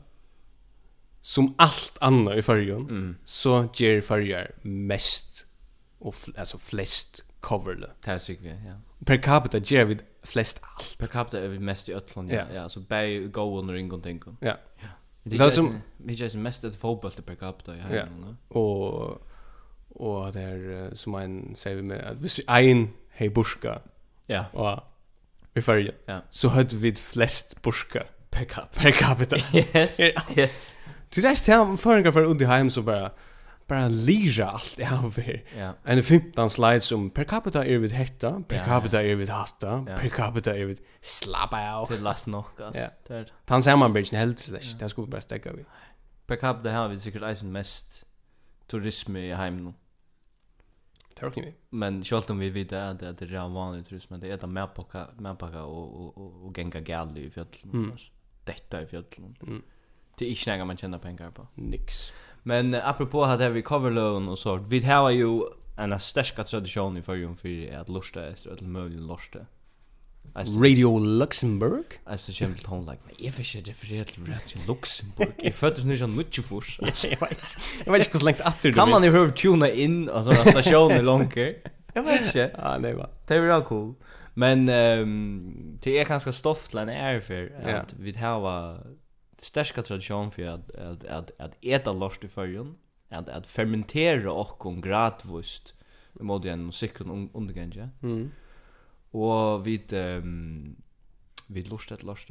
som 1.23 1.55
allt 1.59 1.99
annat 2.01 2.39
i 2.39 2.43
färgen, 2.43 2.87
mm. 2.91 3.17
så 3.25 3.69
ger 3.75 4.01
färger 4.01 4.47
mest, 4.63 5.47
och 6.01 6.15
alltså 6.37 6.59
flest 6.59 7.25
cover. 7.41 7.75
Det 7.75 8.11
här 8.11 8.19
tycker 8.19 8.43
vi, 8.43 8.49
ja. 8.49 8.75
Per 9.07 9.17
capita 9.17 9.59
ger 9.59 9.85
vi 9.85 9.99
flest 10.23 10.61
allt. 10.63 10.99
Per 10.99 11.07
capita 11.07 11.39
är 11.39 11.49
vi 11.49 11.59
mest 11.59 11.89
i 11.89 11.95
Ötland, 11.95 12.31
ja. 12.31 12.37
ja. 12.37 12.55
ja. 12.55 12.69
Så 12.69 12.81
bär 12.81 13.03
ju 13.03 13.29
gå 13.29 13.59
under 13.59 13.75
ingenting. 13.75 14.23
Ja. 14.41 14.57
ja. 14.81 14.89
Det 15.23 15.37
är 15.37 15.51
som 15.51 15.81
vi 15.97 16.15
just 16.15 16.37
mest 16.37 16.65
ett 16.65 16.75
fotboll 16.75 17.11
per 17.11 17.35
capita 17.35 17.77
i 17.77 17.81
hemmen. 17.81 18.37
Och 18.49 19.23
och 20.01 20.33
där 20.33 20.91
som 20.95 21.15
en 21.15 21.57
säger 21.57 21.83
med 21.83 22.01
att 22.01 22.21
vi 22.21 22.29
en 22.71 22.89
hej 23.11 23.29
burska. 23.29 23.81
Ja. 24.27 24.45
Och 24.53 25.59
i 25.59 25.63
färja. 25.63 25.93
Ja. 26.07 26.21
Så 26.31 26.49
hade 26.49 26.77
vi 26.77 26.95
flest 26.95 27.63
burska 27.63 28.03
per 28.31 28.45
capita. 28.45 28.81
Per 28.81 28.91
capita. 28.91 29.37
Yes. 29.53 30.01
yes. 30.37 30.79
Du 31.09 31.21
där 31.21 31.35
står 31.35 31.77
förringar 31.77 32.13
för 32.13 32.25
under 32.25 32.47
hem 32.47 32.71
så 32.71 32.83
bara 32.83 33.11
bara 33.71 33.89
lira 33.89 34.51
allt 34.51 34.77
det 34.77 34.85
han 34.85 35.13
för. 35.13 35.43
Ja. 35.59 35.75
En 35.85 36.03
15 36.03 36.51
slides 36.51 36.85
som 36.85 37.11
per 37.11 37.25
capita 37.25 37.65
är 37.65 37.79
vid 37.79 37.93
hetta, 37.93 38.43
per 38.49 38.65
capita 38.65 39.03
är 39.03 39.15
vid 39.15 39.29
hatta, 39.29 39.85
per 39.85 40.09
capita 40.09 40.57
är 40.57 40.65
vid 40.65 40.81
slappa 41.01 41.75
av. 41.75 41.89
Det 41.89 42.01
last 42.01 42.27
nog 42.27 42.45
gas. 42.59 42.77
Ja. 43.09 43.25
Han 43.47 43.63
säger 43.63 43.77
man 43.77 43.93
bridge 43.93 44.17
helt 44.17 44.39
så 44.39 44.53
där. 44.53 44.79
Det 44.79 44.89
skulle 44.89 45.07
bara 45.07 45.21
stäcka 45.21 45.53
vi. 45.53 45.65
Per 46.27 46.37
capita 46.37 46.73
har 46.73 46.89
vi 46.89 47.01
säkert 47.01 47.23
eisen 47.23 47.53
mest 47.53 48.07
turism 48.67 49.17
i 49.17 49.35
hem 49.35 49.65
nu. 49.65 49.73
Det. 51.35 51.55
Men 51.71 52.05
självt 52.05 52.31
om 52.31 52.39
vi 52.39 52.51
vet 52.51 52.73
att 52.73 52.99
det 52.99 53.23
är 53.23 53.27
redan 53.27 53.53
vanlig 53.53 53.87
turism, 53.87 54.13
men 54.13 54.21
det 54.21 54.31
är 54.31 54.37
det 54.37 54.47
medpacka, 54.47 55.07
medpacka 55.19 55.65
och, 55.65 56.01
och, 56.01 56.19
och, 56.19 56.47
och 56.47 56.59
gänga 56.59 56.81
gäll 56.81 57.19
i 57.19 57.31
fjällen. 57.31 57.71
Mm. 57.73 57.97
Detta 58.45 58.83
i 58.83 58.87
fjällen. 58.87 59.37
Mm. 59.43 59.63
Det 60.19 60.25
är 60.25 60.29
inte 60.29 60.57
något 60.57 60.67
man 60.67 60.77
tjänar 60.77 60.99
pengar 60.99 61.31
på. 61.31 61.47
Nix. 61.55 62.13
Men 62.43 62.75
uh, 62.75 62.89
apropå 62.89 63.25
att 63.25 63.41
här 63.41 63.51
vi 63.51 63.63
loan 63.91 64.29
och 64.29 64.39
så 64.39 64.57
vi 64.57 64.85
har 64.85 65.11
ju 65.11 65.43
en 65.77 66.01
stark 66.01 66.47
tradition 66.47 66.97
i 66.97 67.03
förrum 67.03 67.37
för 67.37 67.77
att 67.81 67.89
lusta 67.89 68.29
efter 68.29 68.51
att 68.53 68.61
möjligen 68.61 69.07
lusta. 69.07 69.39
Radio 70.35 70.99
Luxemburg. 70.99 71.85
Alltså 72.05 72.33
jag 72.33 72.49
vill 72.49 72.67
hon 72.67 72.87
like 72.87 72.99
men 73.07 73.15
if 73.19 73.47
shit 73.47 73.69
if 73.69 73.91
rätt 73.91 74.09
till 74.09 74.61
Luxemburg. 74.69 75.33
Jag 75.37 75.55
föddes 75.55 75.85
nu 75.85 75.99
som 75.99 76.17
mycket 76.17 76.45
fors. 76.45 76.81
Jag 76.81 77.21
vet. 77.21 77.57
Jag 77.85 77.93
vet 77.93 78.07
inte 78.07 78.19
hur 78.19 78.25
långt 78.25 78.41
efter 78.41 78.69
du 78.69 78.73
Kan 78.73 78.91
man 78.91 79.05
ju 79.05 79.11
höra 79.11 79.31
tuna 79.31 79.71
in 79.71 80.11
alltså 80.11 80.35
stationen 80.35 81.05
långt. 81.05 81.37
Jag 81.95 82.03
vet 82.03 82.21
inte. 82.21 82.51
Ja, 82.59 82.79
nej 82.81 82.95
va. 82.95 83.11
Det 83.27 83.35
är 83.35 83.41
väl 83.41 83.63
cool. 83.63 83.95
Men 84.35 84.69
ehm 84.69 85.03
um, 85.03 85.79
det 85.83 85.99
är 85.99 86.05
ganska 86.05 86.33
stoft 86.33 86.75
län 86.75 86.89
är 86.89 87.21
för 87.21 87.53
att 87.67 87.95
vi 87.99 88.13
har 88.13 88.81
sterska 89.43 89.83
tradition 89.83 90.31
för 90.31 90.47
att 90.47 90.71
att 90.75 91.05
att 91.05 91.41
att 91.41 91.57
äta 91.61 91.93
lost 91.93 92.25
i 92.25 92.29
förrun 92.29 92.77
att 93.09 93.29
att 93.29 93.47
fermentera 93.47 94.33
och 94.33 94.59
kon 94.59 94.81
gradvust 94.81 95.75
med 96.13 96.25
modern 96.25 96.53
en 96.53 96.67
musikron 96.67 97.31
undergänge. 97.35 97.89
Mm. 98.03 98.31
Och 99.11 99.67
vi 99.67 99.83
ehm 99.91 100.77
vi 101.47 101.63
lust 101.63 101.93
att 101.93 102.03
lust. 102.03 102.31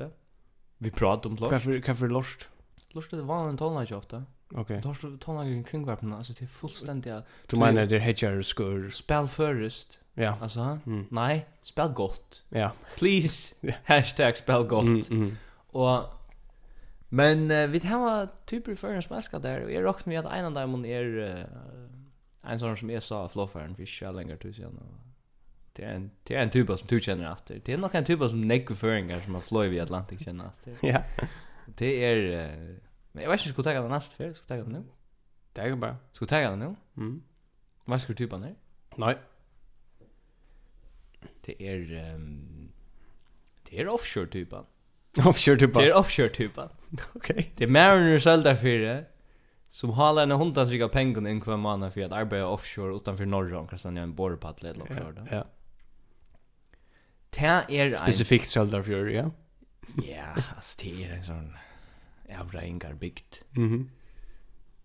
Vi 0.77 0.91
pratar 0.91 1.29
om 1.29 1.35
lust. 1.35 1.51
Kaffe 1.51 1.81
kaffe 1.81 2.07
lust. 2.07 2.49
Lust 2.91 3.11
det 3.11 3.21
var 3.21 3.49
en 3.49 3.57
tonlage 3.57 3.91
ofta. 3.91 4.23
Okej. 4.51 4.81
Då 4.83 4.93
står 4.93 5.17
tonlagen 5.17 5.63
kring 5.63 5.85
vapen 5.85 6.13
alltså 6.13 6.33
det 6.33 6.45
är 6.45 6.47
fullständigt. 6.47 7.23
Du 7.47 7.57
menar 7.57 7.85
det 7.85 7.99
hedger 7.99 8.41
skur 8.41 8.91
spel 8.91 9.27
förrest. 9.27 9.99
Ja. 10.13 10.37
Alltså, 10.41 10.79
mm. 10.85 11.05
nej, 11.09 11.45
spel 11.61 11.87
gott. 11.87 12.43
Ja. 12.49 12.71
Please, 12.97 13.55
hashtag 13.83 14.37
spel 14.37 14.63
gott. 14.63 14.83
Mm, 14.83 15.03
mm. 15.09 15.37
Och 15.67 16.18
Men 17.09 17.51
uh, 17.51 17.69
vi 17.69 17.79
har 17.79 18.27
typer 18.45 18.75
för 18.75 18.93
en 18.93 19.01
smaska 19.01 19.39
där. 19.39 19.69
Jag 19.69 19.83
rockar 19.83 20.09
med 20.09 20.19
att 20.19 20.33
en 20.33 20.45
av 20.45 20.53
dem 20.53 20.85
är 20.85 21.03
uh, 21.03 21.45
en 22.41 22.59
sån 22.59 22.77
som 22.77 22.89
jag 22.89 23.03
sa 23.03 23.27
flowfaren 23.27 23.75
för 23.75 23.85
så 23.85 24.11
länge 24.11 24.37
till 24.37 24.53
sen. 24.53 24.79
Det 25.73 25.83
är 25.83 25.93
en 25.93 26.11
det 26.23 26.35
är 26.35 26.43
en 26.43 26.49
typ 26.49 26.67
som 26.67 26.87
du 26.87 26.99
känner 26.99 27.25
att 27.25 27.45
det 27.45 27.69
är 27.69 27.77
nog 27.77 27.95
en 27.95 28.05
typ 28.05 28.19
som 28.19 28.47
Nick 28.47 28.71
Föringar 28.71 29.19
som 29.19 29.33
har 29.33 29.41
flow 29.41 29.73
i 29.73 29.79
Atlantic 29.79 30.21
känner 30.23 30.45
att. 30.45 30.67
Ja. 30.81 31.03
Det 31.65 32.05
är 32.05 32.17
uh, 32.17 32.75
men 33.11 33.23
jag 33.23 33.31
vet 33.31 33.39
inte 33.39 33.53
skulle 33.53 33.63
ta 33.63 33.81
den 33.81 33.91
nästa 33.91 34.15
för 34.15 34.33
ska 34.33 34.45
ta 34.45 34.55
den 34.55 34.71
nu. 34.71 34.83
Det 35.53 35.61
är 35.61 35.75
bara. 35.75 35.97
Ska 36.11 36.25
ta 36.25 36.37
den 36.37 36.59
nu? 36.59 36.75
Mm. 36.97 37.23
Vad 37.85 38.01
ska 38.01 38.13
du 38.13 38.17
typa 38.17 38.37
ner? 38.37 38.55
Nej. 38.95 39.17
Det 41.41 41.63
är 41.63 42.13
um, 42.13 42.71
det 43.69 43.79
är 43.79 43.87
offshore 43.87 44.27
typen. 44.27 44.63
Offshore-typa? 45.25 45.81
Det 45.81 45.87
är 45.87 45.93
offshore-typa. 45.93 46.69
Okej. 47.13 47.53
Det 47.55 47.63
är 47.63 47.67
Mariner 47.67 48.19
Söldarfyrir 48.19 49.05
som 49.71 49.89
har 49.89 50.21
en 50.21 50.31
hundratrygga 50.31 50.89
pengar 50.89 51.27
in 51.27 51.41
kvar 51.41 51.57
månad 51.57 51.93
för 51.93 52.01
att 52.01 52.11
arbeta 52.11 52.47
offshore 52.47 52.95
utanför 52.95 53.25
norra 53.25 53.59
om 53.59 53.67
kastan 53.67 53.95
jag 53.95 54.03
en 54.03 54.15
borrpaddel 54.15 54.65
eller 54.65 54.79
något 54.79 54.87
sådär. 54.87 55.27
Ja. 55.31 55.45
Det 57.29 57.77
är 57.79 57.91
specifikt 57.91 58.47
Söldarfyrir, 58.47 59.15
ja. 59.15 59.31
Ja, 60.03 60.43
alltså 60.55 60.77
det 60.83 61.03
är 61.05 61.13
en 61.13 61.23
sån 61.23 61.57
jävla 62.29 62.63
ingar 62.63 62.93
byggt. 62.93 63.41
Mhm 63.51 63.89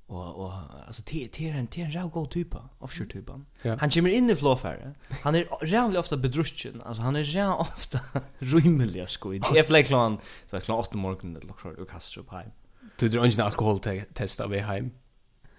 och 0.06 0.44
och 0.44 0.52
alltså 0.86 1.02
te 1.02 1.28
te 1.28 1.48
en 1.48 1.66
te 1.66 1.82
en 1.82 1.92
rå 1.92 2.08
god 2.08 2.30
typ 2.30 2.54
offshore 2.78 3.08
typen. 3.08 3.46
ja. 3.62 3.76
han 3.80 3.90
kommer 3.90 4.10
in 4.10 4.30
i 4.30 4.36
flowfare 4.36 4.94
han 5.22 5.34
är 5.34 5.44
rävligt 5.60 5.98
ofta 5.98 6.16
bedruschen 6.16 6.82
alltså 6.84 7.02
han 7.02 7.16
är 7.16 7.20
jävligt 7.20 7.60
ofta 7.60 8.00
rymlig 8.38 9.08
skoj 9.08 9.38
det 9.52 9.58
är 9.58 9.62
fläck 9.62 9.86
klan 9.86 10.18
så 10.50 10.60
klart 10.60 10.86
åtta 10.88 10.96
morgonen 10.96 11.36
eller 11.36 11.54
så 11.62 11.82
och 11.82 11.90
kastar 11.90 12.20
upp 12.20 12.30
hem 12.30 12.50
du 12.96 13.08
drar 13.08 13.24
ingen 13.24 13.40
alkohol 13.40 13.78
test 14.14 14.40
av 14.40 14.54
hem 14.54 14.90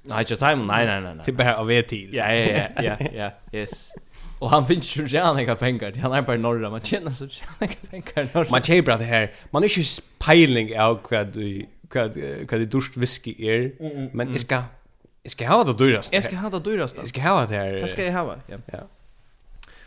nej 0.01 0.19
inte 0.19 0.35
time 0.35 0.55
nej 0.55 0.85
nej 0.85 1.01
nej 1.01 1.15
nej 1.15 1.25
typ 1.25 1.37
bara 1.37 1.57
av 1.57 1.71
er 1.71 1.81
till 1.81 2.13
ja 2.13 2.33
ja 2.33 2.69
ja 2.77 2.97
ja 2.99 3.07
ja 3.13 3.31
yes 3.59 3.91
Och 4.39 4.49
han 4.49 4.65
finns 4.65 4.97
ju 4.97 5.07
gärna 5.07 5.41
inga 5.41 5.55
pengar. 5.55 5.93
Han 6.01 6.13
är 6.13 6.21
bara 6.21 6.37
norra. 6.37 6.69
Man 6.69 6.81
känner 6.81 7.11
så 7.11 7.25
gärna 7.25 7.73
inga 7.91 8.01
pengar 8.01 8.29
norra. 8.33 8.47
Man 8.49 8.61
tjänar 8.61 8.81
bara 8.81 8.97
det 8.97 9.03
här. 9.03 9.33
Man 9.51 9.63
är 9.63 9.77
ju 9.77 9.83
pejling 10.17 10.79
av 10.79 10.99
vad 11.11 11.33
du 11.33 11.65
vad 11.93 12.17
vad 12.51 12.59
det 12.59 12.65
dust 12.65 12.97
whisky 12.97 13.35
är 13.39 13.71
men 14.15 14.31
jag 14.31 14.39
ska 14.39 14.63
jag 15.23 15.31
ska 15.31 15.47
ha 15.47 15.63
det 15.63 15.73
dyrast 15.73 16.13
jag 16.13 16.23
ska 16.23 16.35
ha 16.35 16.49
det 16.49 16.59
dyrast 16.59 16.95
jag 16.97 17.07
ska 17.07 17.21
ha 17.21 17.45
det 17.45 17.55
här 17.55 17.71
det 17.73 17.87
ska 17.87 18.05
jag 18.05 18.13
ha 18.13 18.37
ja 18.47 18.57
ja 18.65 18.87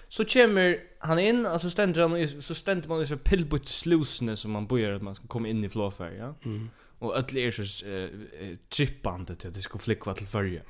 så 0.09 0.25
kommer 0.25 0.79
han 0.99 1.19
in 1.19 1.49
så 1.61 1.71
ständer 1.71 2.03
han 2.03 2.43
så 2.43 2.55
ständer 2.55 2.89
man 2.89 3.03
i 3.03 3.07
så 3.07 3.17
pillbutt 3.17 3.69
slusne 3.69 4.37
som 4.37 4.51
man 4.51 4.67
börjar 4.67 4.93
att 4.93 5.03
man 5.03 5.15
ska 5.15 5.27
komma 5.27 5.49
in 5.49 5.65
i 5.65 5.69
flåfär 5.69 6.13
ja 6.19 6.35
mm. 6.45 6.71
och 6.99 7.17
öll 7.17 7.37
är 7.37 7.51
så 7.51 7.87
eh, 7.87 8.09
trippande 8.69 9.37
till 9.37 9.49
att 9.49 9.55
det 9.55 9.63
ska 9.63 9.79
flikva 9.79 10.15
till 10.15 10.27
förje 10.27 10.63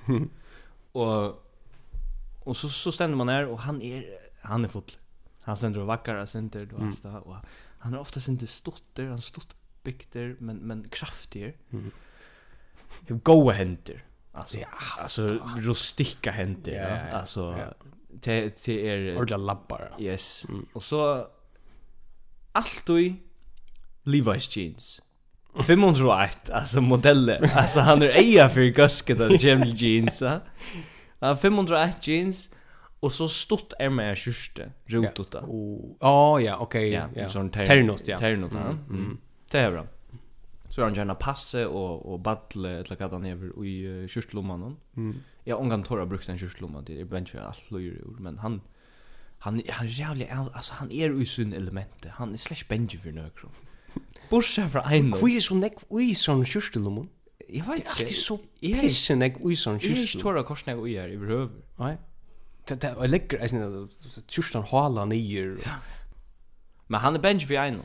och 0.93 1.45
och 2.41 2.57
så 2.57 2.69
så 2.69 2.93
ständer 2.93 3.17
man 3.17 3.29
här 3.29 3.47
och 3.47 3.59
han 3.59 3.83
är 3.83 4.05
han 4.41 4.65
är 4.65 4.69
full. 4.69 4.83
Han 5.41 5.57
ständer 5.57 5.81
och 5.81 5.87
vackar 5.87 6.15
och 6.15 6.29
ständer 6.29 6.75
och 6.75 6.83
allt 6.83 7.03
det 7.03 7.09
och 7.09 7.37
han 7.79 7.95
är 7.95 7.99
ofta 7.99 8.21
inte 8.29 8.47
stotter 8.47 9.05
han 9.05 9.21
stott 9.21 9.55
bygder 9.83 10.37
men 10.39 10.57
men 10.57 10.89
kraftigare. 10.89 11.53
Mm. 11.73 11.91
Hur 13.07 13.17
goa 13.17 13.53
händer. 13.53 14.05
Alltså 14.33 14.57
ja, 14.57 14.69
alltså 14.99 15.39
rustika 15.57 16.31
händer. 16.31 16.73
Ja, 16.73 17.09
ja, 17.11 17.19
alltså 17.19 17.75
till 18.21 18.51
till 18.51 18.79
är 18.79 19.17
ordla 19.19 19.37
labbar. 19.37 19.95
Yes. 19.99 20.45
Mm. 20.49 20.67
Och 20.73 20.83
så 20.83 21.27
allt 22.53 22.89
i 22.89 23.17
Levi's 24.05 24.59
jeans. 24.59 25.03
501 25.67 26.51
alltså 26.51 26.81
modellen. 26.81 27.51
Alltså 27.55 27.81
han 27.81 28.03
är 28.03 28.09
eja 28.09 28.49
för 28.49 28.61
gasket 28.61 29.21
av 29.21 29.33
Jim 29.33 29.63
jeans. 29.63 30.23
Ja, 31.19 31.37
501 31.37 32.07
jeans. 32.07 32.49
Och 33.01 33.13
så 33.13 33.29
stort 33.29 33.73
är 33.79 33.91
med 33.91 34.17
kyrste, 34.17 34.73
rotot 34.87 35.33
där. 35.33 35.41
Ja, 36.01 36.37
oh, 36.37 36.45
ja, 36.45 36.57
okej. 36.57 36.91
Ja, 36.91 37.09
ja. 37.15 37.29
Ternot, 37.53 38.09
ja. 38.09 38.19
Ternot, 38.19 38.53
ja. 38.55 38.71
Mm. 38.71 39.19
Det 39.51 39.59
är 39.59 39.71
bra. 39.73 39.87
Så 40.69 40.83
han 40.83 40.95
gärna 40.95 41.15
passe 41.15 41.67
och 41.67 42.13
och 42.13 42.21
battle 42.21 42.69
eller 42.69 42.97
vad 43.01 43.13
han 43.13 43.27
gör 43.27 43.65
i 43.65 44.09
kyrslomman. 44.09 44.77
Mm. 44.97 45.17
Ja, 45.45 45.57
hon 45.57 45.71
kan 45.71 45.83
torra 45.83 46.07
brukt 46.07 46.29
en 46.29 46.39
kyrslomma 46.39 46.83
det 46.83 47.01
är 47.01 47.05
bench 47.05 47.35
allt 47.35 47.71
löjer 47.71 48.05
men 48.19 48.39
han 48.39 48.61
han 49.39 49.63
han 49.69 49.87
är 49.87 49.91
jävligt 49.91 50.29
alltså 50.31 50.73
han 50.75 50.93
är 50.93 51.23
i 51.23 51.27
sin 51.27 51.53
element. 51.53 52.07
Han 52.11 52.33
är 52.33 52.37
slash 52.37 52.65
bench 52.69 53.03
för 53.03 53.13
några. 53.13 53.31
Borsa 54.31 54.69
fra 54.69 54.83
ein. 54.85 55.13
Kvi 55.13 55.37
er 55.39 55.41
so 55.41 55.57
nekk 55.57 55.81
ui 55.89 56.13
sånn 56.19 56.45
kyrstulumon. 56.45 57.09
Jeg 57.49 57.65
veit 57.65 57.87
ikke. 57.87 58.05
Det 58.05 58.13
er 58.13 58.21
så 58.21 58.37
pisse 58.61 59.17
nekk 59.17 59.39
ui 59.41 59.57
sånn 59.57 59.79
kyrstulumon. 59.81 59.97
Jeg 59.97 60.05
er 60.05 60.11
ikke 60.11 60.23
tåra 60.23 60.43
korsne 60.45 60.75
ui 60.77 60.97
her 60.99 61.09
i 61.09 61.17
behøver. 61.17 61.55
Nei. 61.79 61.95
Det 62.69 62.85
er 62.85 63.09
legger, 63.09 63.41
jeg 63.41 63.55
synes, 63.55 64.19
kyrstan 64.29 64.67
hala 64.69 65.07
nyer. 65.09 65.57
Men 66.89 67.01
han 67.01 67.17
er 67.17 67.25
bench 67.25 67.47
for 67.49 67.57
ein. 67.57 67.81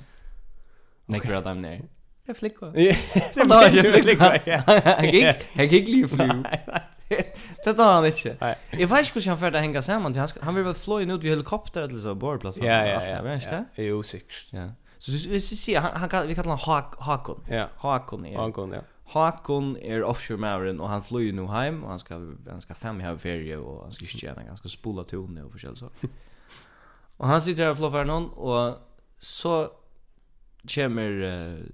Nekra 1.06 1.42
dem 1.42 1.62
ner. 1.62 1.82
Jag 2.26 2.38
flickar. 2.38 2.72
Det 2.72 3.48
var 3.48 3.64
jag 3.64 4.04
flickar. 4.04 4.42
Jag 4.46 5.14
gick, 5.14 5.36
jag 5.54 5.66
gick 5.66 5.88
ju 5.88 6.08
flu. 6.08 6.44
Det 7.64 7.74
tar 7.74 7.86
han 7.94 8.06
inte. 8.06 8.38
Jag 8.72 8.88
vet 8.88 9.00
inte 9.00 9.20
hur 9.20 9.28
han 9.28 9.38
färd 9.38 9.56
att 9.56 9.62
hänga 9.62 9.82
samman. 9.82 10.16
Han, 10.16 10.28
han 10.42 10.56
vill 10.56 10.64
väl 10.64 10.74
flyga 10.74 11.14
ut 11.14 11.24
i 11.24 11.30
helikopter 11.30 11.82
eller 11.82 12.00
så, 12.00 12.16
borrplats. 12.16 12.58
Ja, 12.58 12.66
ja, 12.66 13.08
ja. 13.08 13.22
Vet 13.22 13.44
inte? 13.44 13.66
Jo, 13.76 14.04
sikkert. 14.04 14.48
Ja. 14.50 14.70
Så 14.98 15.12
vi 15.12 15.42
ser, 15.42 15.80
han, 15.80 15.92
han, 15.96 16.10
kan, 16.10 16.28
vi 16.28 16.36
kallar 16.36 16.58
honom 16.58 16.84
Hakon. 17.00 17.44
Ja. 17.50 17.68
Hakon 17.76 18.26
är. 18.26 18.38
Hakon, 18.38 18.72
ja. 18.72 18.82
Hakon 19.06 19.78
är 19.78 20.04
offshore 20.04 20.40
marin 20.40 20.80
och 20.80 20.90
han 20.90 21.04
flyr 21.04 21.34
nu 21.34 21.46
hem 21.46 21.84
och 21.84 21.90
han 21.90 22.00
ska 22.00 22.14
han 22.50 22.62
ska 22.62 22.74
fem 22.74 23.02
i 23.02 23.18
ferie 23.18 23.58
och 23.58 23.84
han 23.84 23.92
ska 23.92 24.06
tjäna 24.06 24.42
han 24.48 24.58
ska 24.58 24.70
spola 24.70 25.04
till 25.04 25.18
och 25.20 25.52
förskäl 25.52 25.76
så. 25.76 25.90
och 27.18 27.28
han 27.28 27.42
sitter 27.42 27.64
där 27.64 27.72
och 27.72 27.78
floffar 27.78 28.06
någon 28.06 28.30
och 28.30 28.78
så 29.18 29.72
kommer 30.68 31.12
uh, 31.12 31.66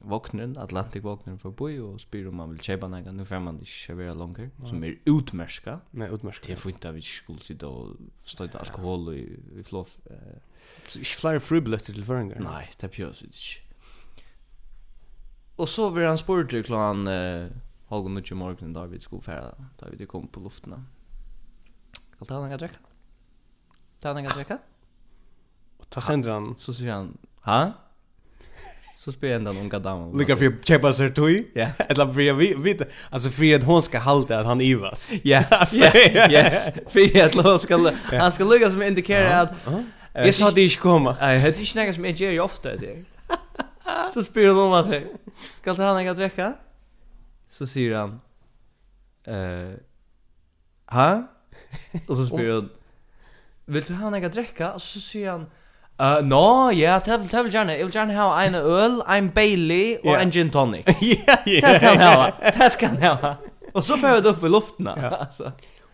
våknen, 0.00 0.58
Atlantic 0.58 1.04
våknen 1.04 1.38
förbi 1.38 1.78
och 1.78 2.00
spyr 2.00 2.28
om 2.28 2.36
man 2.36 2.50
vill 2.50 2.60
köpa 2.60 2.88
några 2.88 3.12
nu 3.12 3.24
får 3.24 3.40
man 3.40 3.54
inte 3.54 3.66
köra 3.66 4.14
longer 4.14 4.50
som 4.64 4.84
är 4.84 4.98
utmärska. 5.04 5.80
Nei, 5.90 6.08
utmärska. 6.14 6.46
Det 6.46 6.56
får 6.56 6.72
inte 6.72 6.92
vi 6.92 7.02
skulle 7.02 7.40
sitta 7.40 7.68
och 7.68 7.96
stöta 8.24 8.58
alkohol 8.58 9.14
i, 9.14 9.38
i 9.60 9.62
flåf. 9.62 9.98
Uh, 10.10 10.16
Så 10.88 10.98
ikke 10.98 11.16
flere 11.16 11.40
fribilletter 11.40 11.92
til 11.92 12.04
föringar? 12.04 12.40
Nej, 12.40 12.70
det 12.80 12.90
pjörs 12.90 13.22
inte. 13.22 13.38
Och 15.56 15.68
så 15.68 15.90
vill 15.90 16.06
han 16.06 16.18
spår 16.18 16.44
till 16.44 16.64
klockan 16.64 17.06
eh, 17.08 17.48
halv 17.88 18.04
och 18.04 18.10
mycket 18.10 18.36
morgonen 18.36 18.72
där 18.72 18.86
vi 18.86 19.00
skulle 19.00 19.22
färda. 19.22 19.54
Där 19.80 19.90
vi 19.98 20.06
kom 20.06 20.28
på 20.28 20.40
luften. 20.40 20.86
Kan 22.18 22.26
ta 22.26 22.40
han 22.40 22.52
en 22.52 22.58
dräcka? 22.58 22.78
Ta 24.00 24.08
han 24.08 24.16
en 24.16 24.24
dräcka? 24.24 24.58
Och 25.78 25.90
ta 25.90 26.00
sänder 26.00 26.30
han. 26.30 26.54
Så 26.58 26.74
säger 26.74 26.92
han, 26.92 27.18
ha? 27.40 27.72
så 29.08 29.12
spelar 29.12 29.34
den 29.34 29.54
någon 29.54 29.68
gadam. 29.68 30.18
Lika 30.18 30.36
för 30.36 30.62
chepa 30.64 30.92
sig 30.92 31.14
tog. 31.14 31.44
Ja. 31.54 31.68
Eller 31.88 32.12
för 32.12 32.32
vi 32.32 32.54
vet 32.54 32.92
alltså 33.10 33.30
för 33.30 33.54
att 33.54 33.64
hon 33.64 33.82
ska 33.82 33.98
hålla 33.98 34.40
att 34.40 34.46
han 34.46 34.60
ivas. 34.60 35.10
Ja. 35.22 35.42
Yes. 36.30 36.68
För 36.88 37.24
att 37.24 37.34
hon 37.34 37.58
ska 37.58 37.92
han 38.12 38.32
ska 38.32 38.44
lucka 38.44 38.70
som 38.70 38.82
indikerar 38.82 39.42
att 39.42 39.50
Jag 40.12 40.34
sa 40.34 40.50
det 40.50 40.62
inte 40.62 40.76
komma. 40.76 41.16
Nej, 41.20 41.40
det 41.40 41.48
är 41.48 41.60
inte 41.60 41.86
något 41.86 41.94
som 41.94 42.04
jag 42.04 42.14
gör 42.14 42.40
ofta 42.40 42.76
det. 42.76 43.04
Så 44.14 44.22
spyr 44.22 44.48
hon 44.48 44.58
om 44.58 44.72
att 44.72 44.86
Ska 45.60 45.74
ta 45.74 45.82
han 45.82 46.08
att 46.08 46.16
dricka? 46.16 46.54
Så 47.48 47.66
säger 47.66 47.96
han 47.96 48.20
eh 49.24 49.74
ha? 50.86 51.28
Och 52.08 52.16
så 52.16 52.26
spyr 52.26 52.52
hon 52.52 52.68
Vill 53.64 53.82
du 53.82 53.94
ha 53.94 54.16
en 54.16 54.30
dricka? 54.30 54.72
Och 54.72 54.82
så 54.82 55.00
säger 55.00 55.30
han 55.30 55.46
Uh, 55.98 56.20
no, 56.22 56.70
ja, 56.70 57.00
det 57.02 57.16
vil, 57.20 57.30
det 57.30 57.40
vil 57.44 57.52
gjerne. 57.52 57.74
Jeg 57.74 57.86
vil 57.88 57.92
gjerne 57.92 58.14
ha 58.14 58.28
en 58.46 58.54
øl, 58.54 59.00
en 59.02 59.30
Bailey 59.34 59.96
og 60.04 60.12
yeah. 60.12 60.22
en 60.22 60.30
gin 60.30 60.50
tonic. 60.50 60.86
Ja, 61.02 61.36
ja. 61.46 61.60
Det 61.64 61.74
skal 61.76 61.88
han 61.88 62.04
ha. 62.04 62.30
Det 62.54 62.72
skal 62.72 62.88
han 62.88 63.02
ha. 63.02 63.32
Og 63.74 63.84
så 63.84 63.96
får 63.98 64.08
jeg 64.08 64.22
det 64.22 64.30
upp 64.30 64.44
i 64.44 64.52
luften. 64.52 64.90
Ja. 64.96 65.10
altså. 65.24 65.50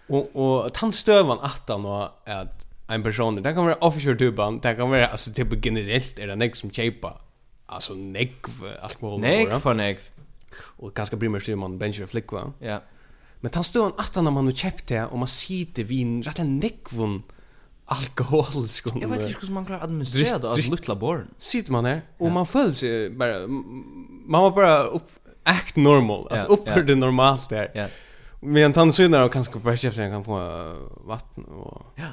Og, 0.08 0.28
og 0.36 0.72
tann 0.76 0.92
støvan 0.92 1.40
at 1.40 1.72
han 1.72 1.86
at 2.26 2.66
en 2.92 3.02
person, 3.02 3.36
det 3.36 3.54
kan 3.54 3.66
være 3.66 3.80
officer 3.80 4.14
tuban, 4.14 4.60
det 4.60 4.76
kan 4.76 4.90
være, 4.90 5.10
altså, 5.10 5.32
typ 5.32 5.54
generelt 5.62 6.18
er 6.20 6.26
det 6.26 6.38
nek 6.38 6.56
som 6.56 6.70
kjeipa. 6.70 7.14
Altså, 7.68 7.96
nek 7.96 8.50
alkohol. 8.82 9.20
Nek 9.20 9.54
for 9.64 9.72
nek. 9.72 10.02
Og 10.78 10.92
ganske 10.94 11.16
primært 11.16 11.46
sier 11.46 11.56
man 11.56 11.78
bencher 11.80 12.06
flickva. 12.06 12.50
Ja. 12.60 12.82
Men 13.40 13.52
tant 13.52 13.66
støvan 13.66 13.96
attan 13.98 14.28
han 14.28 14.36
man 14.36 14.52
jo 14.52 14.56
kjeipt 14.56 14.84
det, 14.88 15.00
og 15.08 15.18
man 15.24 15.32
sitter 15.32 15.82
det 15.82 15.88
vin, 15.88 16.18
rett 16.24 16.40
og 16.40 16.48
nekvun, 16.48 16.60
nekvun, 16.60 17.22
alkohol 17.84 18.68
sko. 18.68 18.90
Jag 19.00 19.08
vet 19.08 19.20
inte 19.20 19.46
hur 19.46 19.52
man 19.52 19.66
klarar 19.66 19.78
att 19.78 19.84
administrera 19.84 20.38
det 20.38 20.50
att 20.50 20.56
lilla 20.56 20.94
barn. 20.94 21.28
Sitter 21.38 21.72
man 21.72 21.84
här 21.84 22.02
och 22.18 22.30
man 22.30 22.46
följs 22.46 22.84
bara 23.10 23.46
man 24.26 24.42
var 24.42 24.50
bara 24.50 24.84
upp 24.84 25.10
act 25.42 25.76
normal, 25.76 26.28
alltså 26.30 26.46
uppför 26.46 26.76
ja. 26.76 26.82
det 26.82 26.94
normalt 26.94 27.48
där. 27.48 27.70
Ja. 27.74 27.86
Men 28.40 28.74
han 28.74 28.92
synar 28.92 29.22
och 29.22 29.32
kanske 29.32 29.58
bara 29.58 29.76
köpa 29.76 29.96
sig 29.96 30.10
kan 30.10 30.24
få 30.24 30.36
vatten 31.04 31.44
och 31.44 31.82
Ja 31.96 32.04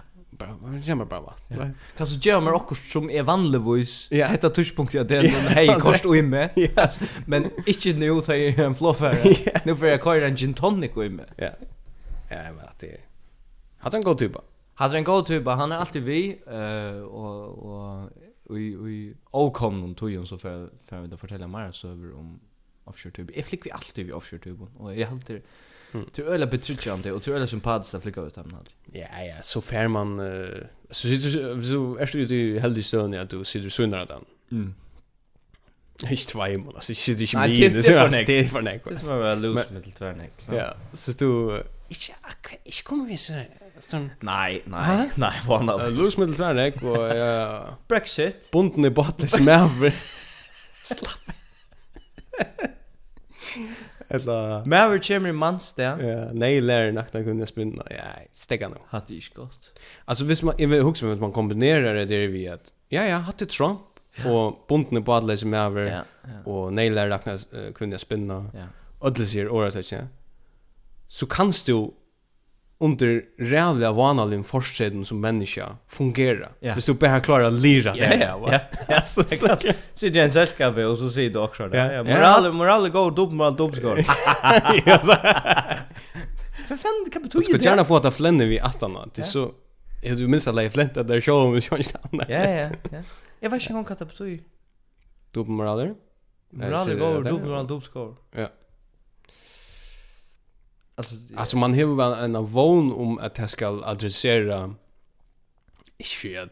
bara 0.42 0.58
man 0.62 0.84
känner 0.84 1.06
bara 1.06 1.22
vatten. 1.22 1.76
Kan 1.98 2.08
så 2.08 2.20
göra 2.20 2.42
mer 2.42 2.54
också 2.54 2.76
som 2.76 3.10
är 3.10 3.24
vanligvis 3.24 4.12
hetta 4.12 4.50
tuschpunkt 4.50 4.94
jag 4.94 5.08
den 5.08 5.26
hej 5.26 5.76
kost 5.80 6.06
och 6.06 6.18
imme. 6.18 6.50
Men 7.26 7.52
inte 7.66 7.94
nu 7.94 8.22
tar 8.22 8.34
jag 8.34 8.60
en 8.60 8.76
fluffer. 8.76 9.18
Nu 9.66 9.76
får 9.76 9.88
jag 9.88 10.04
köra 10.04 10.26
en 10.28 10.36
gin 10.36 10.54
tonic 10.54 10.92
och 10.96 11.06
imme. 11.06 11.24
Ja. 11.36 11.50
Ja, 12.30 12.38
men 12.56 12.60
att 12.60 12.80
det. 12.80 12.98
Har 13.80 13.96
en 13.96 14.02
gått 14.02 14.20
typ 14.20 14.36
hade 14.82 14.98
en 14.98 15.04
god 15.04 15.26
typ, 15.26 15.46
han 15.46 15.72
är 15.72 15.76
alltid 15.76 16.04
vi 16.04 16.40
eh 16.48 17.02
och 17.04 17.66
och 17.66 18.10
vi 18.50 18.76
vi 18.76 19.14
okom 19.32 19.82
någon 19.82 19.96
tujon 19.96 20.28
så 20.28 20.38
för 20.38 20.70
för 20.86 21.14
att 21.14 21.20
fortälja 21.20 21.48
mer 21.48 21.72
så 21.72 21.88
över 21.88 22.16
om 22.16 22.40
offshore 22.84 23.12
tube. 23.12 23.34
Jag 23.36 23.46
flick 23.46 23.66
vi 23.66 23.72
alltid 23.72 24.06
vi 24.06 24.12
offshore 24.12 24.42
tube 24.42 24.68
och 24.78 24.96
jag 24.96 25.08
håller 25.08 25.42
Mm. 25.94 26.50
betrycker 26.50 26.92
han 26.92 27.02
det 27.02 27.12
och 27.12 27.24
tror 27.24 27.36
öla 27.36 27.48
sympatiskt 27.48 27.94
att 27.94 28.04
flicka 28.04 28.22
ut 28.22 28.36
hemma. 28.36 28.58
Ja, 28.92 29.24
ja, 29.24 29.42
så 29.42 29.62
fär 29.62 29.88
man... 29.88 30.20
Uh, 30.20 30.64
så 30.92 31.08
sitter 31.08 31.30
så 31.66 31.98
är 31.98 32.28
det 32.28 32.36
ju 32.36 32.60
heldig 32.60 32.86
stund 32.86 33.16
att 33.16 33.30
du 33.30 33.44
sitter 33.44 33.70
sunnare 33.70 34.06
den. 34.06 34.26
Mm. 34.52 34.74
Ikke 36.12 36.26
tvei 36.28 36.58
mål, 36.58 36.74
altså 36.76 36.92
ikke 36.92 37.14
det 37.14 37.22
ikke 37.22 37.38
min, 37.38 37.72
det 37.72 37.90
är 38.40 38.48
for 38.50 38.62
nek. 38.62 38.86
Det 38.86 38.94
er 38.94 39.00
for 39.00 39.36
loose 39.36 39.66
Det 39.70 40.02
er 40.02 40.26
for 40.48 40.56
Ja, 40.56 40.70
så 40.94 41.18
du... 41.20 41.60
Ikke, 41.90 42.14
ikke 42.66 42.84
kommer 42.84 43.08
vi 43.08 43.16
så 43.18 43.34
Nej, 44.20 44.64
nej, 44.66 45.10
nej, 45.16 45.42
vad 45.48 45.58
han 45.60 45.96
Lusmiddel 45.96 46.30
Middleton 46.30 46.58
är 46.58 46.64
jag 46.64 46.84
och 46.84 47.18
ja, 47.18 47.78
Brexit. 47.88 48.52
Bunden 48.52 48.86
i 48.86 48.90
botten 48.90 49.28
som 49.28 49.48
är 49.48 49.64
över. 49.64 49.96
Slapp. 50.84 51.36
Eller... 54.10 54.66
Maver 54.66 55.00
kommer 55.00 55.30
i 55.30 55.34
mans 55.34 55.74
det. 55.74 55.84
Ja, 55.84 56.18
nei, 56.34 56.60
lærer 56.60 56.92
nakna 56.92 57.22
når 57.24 57.52
kunne. 57.54 57.86
Ja, 57.92 58.10
stegg 58.36 58.66
han 58.66 58.76
jo. 58.76 58.82
Hatt 58.92 59.08
det 59.08 59.22
ikke 59.22 59.46
godt. 59.46 59.70
Altså, 60.08 60.26
hvis 60.26 60.44
man, 60.44 60.60
jeg 60.60 60.70
vil 60.70 60.84
huske 60.84 61.08
hvis 61.08 61.22
man 61.22 61.32
kombinerer 61.32 62.02
det 62.02 62.10
der 62.10 62.28
vi 62.34 62.46
at, 62.52 62.74
ja, 62.92 63.06
ja, 63.08 63.22
hatt 63.24 63.40
det 63.40 63.50
Trump, 63.50 64.02
ja. 64.18 64.28
og 64.28 64.66
buntene 64.68 65.04
på 65.04 65.16
alle 65.16 65.38
som 65.40 65.54
er 65.54 65.80
ja, 65.88 66.02
ja. 66.28 66.42
og 66.46 66.74
nei, 66.76 66.90
lærer 66.92 67.14
nakna 67.14 67.38
når 67.40 67.72
kunne 67.78 68.00
spinne. 68.02 68.44
Ja. 68.58 68.68
Ødelig 69.02 69.32
sier 69.32 69.50
året, 69.50 69.80
ikke? 69.80 70.04
Så 71.08 71.26
kanst 71.32 71.68
du 71.68 71.94
under 72.82 73.24
rävliga 73.38 73.92
vanalin 73.92 74.44
forskjeden 74.44 75.06
som 75.06 75.22
människa 75.22 75.78
fungera. 75.88 76.50
Yeah. 76.62 76.76
Hvis 76.76 76.86
du 76.90 76.94
bara 76.94 77.20
klarar 77.20 77.44
att 77.44 77.54
lira 77.54 77.94
det. 77.94 78.18
Ja, 78.20 78.40
ja. 78.52 78.60
ja. 78.88 79.02
Så 79.02 79.24
sitter 79.24 80.18
jag 80.18 80.26
en 80.26 80.32
sällskap 80.32 80.78
och 80.78 80.98
så 80.98 81.10
sier 81.10 81.30
du 81.30 81.40
också 81.40 81.68
det. 81.68 81.78
Yeah. 81.78 81.92
Yeah. 81.92 82.06
Moral, 82.06 82.54
moral 82.54 82.90
go 82.90 83.10
dubb 83.10 83.32
moral 83.32 83.56
dubbskår. 83.56 83.96
För 86.68 86.76
fan, 86.78 87.10
kan 87.12 87.22
betyda 87.22 87.40
det? 87.40 87.54
Du 87.54 87.60
ska 87.60 87.70
gärna 87.70 87.86
få 87.86 87.96
att 87.96 88.04
ta 88.04 88.12
flänner 88.12 88.46
vid 88.46 88.62
attarna. 88.62 89.10
Det 89.14 89.22
är 89.22 89.26
så... 89.26 89.52
Jag 90.04 90.18
du 90.18 90.28
minst 90.28 90.48
alla 90.48 90.64
i 90.64 90.70
flänta 90.70 91.04
där 91.04 91.22
show 91.22 91.46
om 91.46 91.54
vi 91.54 91.62
kör 91.62 91.78
inte 91.78 92.00
annat. 92.12 92.30
Ja, 92.30 92.50
ja, 92.50 92.70
ja. 92.92 92.98
Jag 93.40 93.50
vet 93.50 93.62
inte 93.62 93.74
om 93.74 93.84
vad 93.90 94.00
det 94.00 94.06
betyder. 94.06 94.44
Dubb 95.32 95.48
moraler? 95.48 95.96
Moral 96.50 96.96
go 96.96 97.22
dubb 97.22 97.46
moral 97.46 97.68
dubbskår. 97.68 98.16
Ja. 98.36 98.48
Alltså 101.02 101.16
alltså 101.36 101.58
man 101.58 101.74
har 101.74 101.96
väl 101.96 102.14
en 102.24 102.36
avon 102.36 102.94
om 102.94 103.20
att 103.20 103.38
jag 103.38 103.50
ska 103.50 103.68
adressera 103.84 104.76
inte 105.98 106.50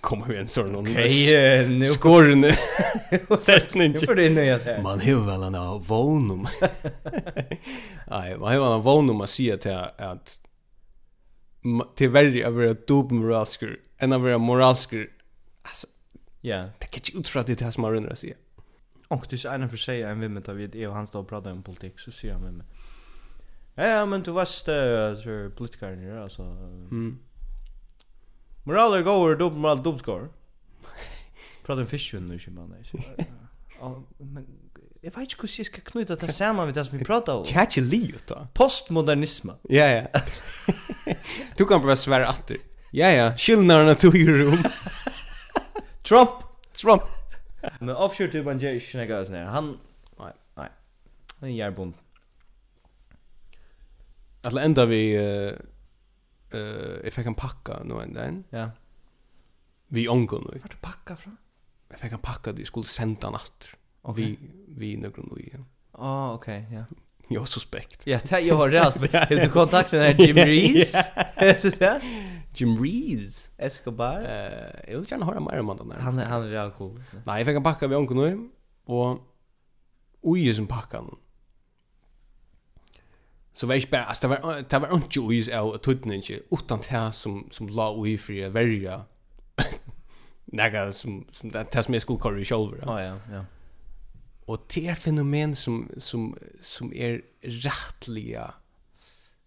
kommer 0.00 0.26
vi 0.26 0.36
en 0.36 0.48
sån 0.48 0.76
Okej, 0.76 0.92
okay, 0.92 1.80
uh, 1.80 1.82
skorn 1.82 2.44
sättning. 3.38 3.92
Nu 3.92 3.98
får 3.98 4.14
det 4.14 4.30
nöja 4.30 4.58
det. 4.58 4.82
Man 4.82 5.00
har 5.00 5.26
väl 5.26 5.42
en 5.42 5.54
avon 5.54 6.30
om. 6.30 6.48
Nej, 8.06 8.36
man 8.36 8.48
har 8.48 8.54
en 8.54 8.62
avon 8.62 9.10
om 9.10 9.20
att 9.20 9.30
säga 9.30 9.56
till 9.56 9.72
att 9.98 10.40
till 11.94 12.10
värre 12.10 12.46
att 12.46 12.54
vara 12.54 12.74
dubbelmoralskur 12.74 13.80
än 13.98 14.12
att 14.12 14.20
vara 14.20 14.38
moralskur. 14.38 15.10
Alltså, 15.62 15.86
ja. 16.40 16.68
Det 16.78 16.86
kan 16.86 17.00
inte 17.04 17.18
ut 17.18 17.28
för 17.28 17.40
att 17.40 17.46
det 17.46 17.60
är 17.60 17.64
det 17.64 17.72
som 17.72 17.82
man 17.82 17.92
runder 17.92 18.10
att 18.10 18.18
säga 18.18 18.34
Och 19.08 19.26
det 19.30 19.44
är 19.44 19.58
en 19.58 19.68
för 19.68 19.76
sig 19.76 20.02
en 20.02 20.20
vimmet 20.20 20.48
av 20.48 20.60
att 20.60 20.88
och 20.88 20.94
han 20.94 21.06
står 21.06 21.20
och 21.20 21.28
pratar 21.28 21.52
om 21.52 21.62
politik 21.62 21.98
så 22.00 22.10
säger 22.10 22.34
han 22.34 22.42
med 22.42 22.52
mig. 22.52 22.66
Ja, 23.78 23.86
ja, 23.86 24.06
men 24.06 24.22
du 24.22 24.32
vet 24.32 24.48
uh, 24.68 25.22
tror 25.22 25.50
politikaren 25.50 26.10
är 26.10 26.16
alltså. 26.16 26.42
Mm. 26.42 27.18
Moral 28.64 29.02
går 29.02 29.36
dubb 29.36 29.56
moral 29.56 29.82
dubbskor. 29.82 30.28
Pratar 31.66 31.82
en 31.82 31.86
fiskjun 31.86 32.28
nu 32.28 32.38
som 32.38 32.54
man 32.54 32.72
är. 32.72 32.90
Men 34.18 34.46
jag 35.00 35.10
vet 35.10 35.20
inte 35.20 35.36
hur 35.40 35.58
jag 35.58 35.66
ska 35.66 35.80
knyta 35.80 36.16
det 36.16 36.32
samman 36.32 36.66
med 36.66 36.74
det 36.74 36.84
som 36.84 36.98
vi 36.98 37.04
pratar 37.04 37.34
om. 37.34 37.44
Catch 37.44 37.78
a 37.78 37.80
liv 37.80 38.22
då. 38.26 38.46
Postmodernism. 38.54 39.48
Ja, 39.62 39.86
ja. 39.86 40.06
Du 41.56 41.64
kan 41.64 41.82
bara 41.82 41.96
svära 41.96 42.28
att 42.28 42.46
du. 42.46 42.58
Ja, 42.90 43.08
ja. 43.10 43.36
Skillnaderna 43.36 43.94
tog 43.94 44.16
ju 44.16 44.38
rum. 44.38 44.62
Trump. 46.08 46.30
Trump. 46.72 47.02
Men 47.80 47.96
offshore-tuban 47.96 48.58
ger 48.58 48.72
inte 48.72 48.86
snäga 48.86 49.20
oss 49.20 49.28
ner. 49.28 49.44
Han... 49.44 49.78
Nej, 50.18 50.32
nej. 50.54 50.68
Han 51.40 51.48
är 51.48 51.52
järbund. 51.52 51.94
Alltså 54.42 54.60
ända 54.60 54.86
vi 54.86 55.16
eh 55.16 55.52
eh 56.50 56.60
jag 57.04 57.26
if 57.26 57.36
packa 57.36 57.82
nu 57.84 57.94
en 57.94 58.14
den. 58.14 58.44
Ja. 58.50 58.70
Vi 59.88 60.08
onkel 60.08 60.40
nu. 60.52 60.60
Vart 60.62 60.80
packa 60.80 61.16
från? 61.16 61.36
Jag 61.88 61.98
fick 61.98 62.12
en 62.12 62.18
packa 62.18 62.52
det 62.52 62.64
skulle 62.64 62.86
sända 62.86 63.30
natt. 63.30 63.68
Och 64.02 64.18
vi 64.18 64.38
vi 64.68 64.96
några 64.96 65.22
nu. 65.22 65.50
Ja, 65.52 65.64
ah, 65.92 66.34
okej, 66.34 66.64
okay, 66.66 66.78
ja. 66.78 66.84
Jag 67.30 67.42
är 67.42 67.46
suspekt. 67.46 68.06
Ja, 68.06 68.18
det 68.28 68.40
jag 68.40 68.56
har 68.56 68.68
rätt. 68.68 69.12
Har 69.12 69.36
du 69.36 69.48
kontakta 69.48 69.96
den 69.96 70.06
här 70.06 70.26
Jim 70.26 70.36
Rees? 70.52 70.94
Är 71.34 71.78
det 71.78 72.00
Jim 72.54 72.84
Rees. 72.84 73.50
Escobar. 73.56 74.20
Eh, 74.20 74.92
jag 74.92 74.98
vill 74.98 75.10
gärna 75.10 75.26
höra 75.26 75.40
mer 75.40 75.60
om 75.60 75.76
den 75.76 75.88
där. 75.88 75.96
Han 75.96 76.18
han 76.18 76.42
är 76.42 76.48
rätt 76.48 76.76
cool. 76.76 77.02
Nej, 77.24 77.38
jag 77.38 77.46
fick 77.46 77.56
en 77.56 77.62
packa 77.62 77.86
vi 77.86 77.94
onkel 77.94 78.16
nu 78.16 78.48
och 78.84 79.18
oj, 80.20 80.54
som 80.54 80.66
packan 80.66 81.16
så 83.58 83.66
var 83.66 83.74
ikke 83.74 83.90
bare, 83.90 84.08
altså, 84.08 84.28
det 84.28 84.30
var, 84.42 84.60
det 84.70 84.80
var 84.80 84.92
ikke 84.94 85.20
uis 85.20 85.48
av 85.50 85.72
tøytene 85.82 86.20
ikke, 86.20 86.40
utan 86.54 86.82
det 86.84 87.14
som, 87.14 87.40
som 87.50 87.70
la 87.74 87.88
ui 87.90 88.14
för 88.20 88.46
å 88.46 88.50
verja 88.54 89.00
nega 90.60 90.84
som, 90.94 91.24
som 91.34 91.50
det, 91.50 91.64
det 91.74 91.82
som 91.84 91.96
jeg 91.96 92.04
skulle 92.04 92.22
kåre 92.22 92.38
i 92.38 92.46
kjolver. 92.46 92.84
Ja, 92.86 92.98
ja, 93.02 93.16
ja. 93.34 93.42
Og 94.48 94.62
det 94.72 94.84
er 94.88 94.96
fenomen 94.96 95.56
som, 95.58 95.82
som, 95.98 96.30
som 96.62 96.92
er 96.94 97.18
rättliga 97.42 98.46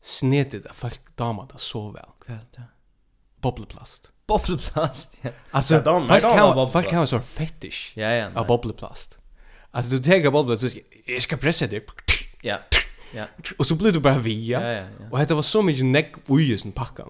snedet 0.04 0.68
av 0.68 0.76
folk 0.76 1.16
damer 1.18 1.48
det 1.54 1.64
så 1.64 1.88
vel. 1.96 2.12
Kvælt, 2.26 2.60
ja. 2.60 2.68
Bobleplast. 3.42 4.12
Bobleplast, 4.28 5.16
ja. 5.24 5.32
Altså, 5.56 5.80
ja, 5.80 5.98
folk, 6.12 6.28
damer, 6.28 6.68
folk 6.76 6.92
har 6.92 7.08
en 7.08 7.14
sånn 7.16 7.26
fetish 7.26 7.96
ja, 7.98 8.12
ja, 8.12 8.30
av 8.36 8.46
bobleplast. 8.52 9.22
Altså, 9.72 9.96
du 9.96 10.04
tenker 10.04 10.36
bobleplast, 10.36 10.68
du 10.68 10.76
skal, 10.76 11.02
jeg 11.16 11.26
skal 11.30 11.42
presse 11.48 11.72
det. 11.72 11.86
Ja. 12.44 12.60
Ja. 13.14 13.26
Och 13.58 13.66
så 13.66 13.76
blev 13.76 13.94
du 13.94 14.00
bara 14.00 14.18
via. 14.18 14.62
Ja, 14.62 14.72
ja, 14.74 14.88
ja. 15.00 15.06
Och 15.12 15.28
det 15.28 15.34
var 15.34 15.42
så 15.42 15.62
mycket 15.62 15.86
neck 15.86 16.14
i 16.40 16.58
sin 16.58 16.72
packan. 16.72 17.08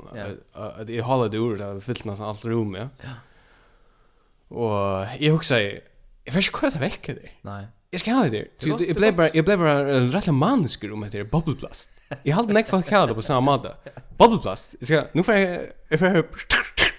Att 0.54 0.88
det 0.88 1.02
håller 1.02 1.30
det 1.30 1.40
ordet 1.40 1.60
där 1.60 1.80
fyllt 1.80 2.06
nästan 2.06 2.28
allt 2.28 2.46
rum, 2.46 2.76
ja. 2.76 2.90
Ja. 3.02 3.10
Och 4.58 5.08
jag 5.20 5.36
också 5.36 5.60
jag 6.24 6.34
vet 6.34 6.46
inte 6.46 6.58
hur 6.62 6.72
det 6.72 6.80
väcker 6.80 7.14
det. 7.14 7.30
Nej. 7.42 7.66
Jag 7.90 8.02
ska 8.02 8.12
ha 8.12 8.30
det. 8.30 8.48
Så 8.58 8.78
det 8.78 8.94
blev 8.94 9.16
bara 9.16 9.30
jag 9.34 9.46
blev 9.46 9.60
bara 9.60 9.96
en 9.96 10.12
rätt 10.12 10.28
manisk 10.28 10.84
rum 10.84 11.04
heter 11.04 11.24
bubbleplast. 11.24 11.90
Jag 12.24 12.36
hade 12.36 12.54
neck 12.54 12.68
för 12.68 12.82
kalla 12.82 13.14
på 13.14 13.22
samma 13.22 13.52
måte. 13.58 13.76
Bubbleplast. 14.18 14.76
Jag 14.80 14.88
ska 14.88 15.04
nu 15.12 15.24
för 15.24 15.34
jag 15.90 16.00
för 16.00 16.26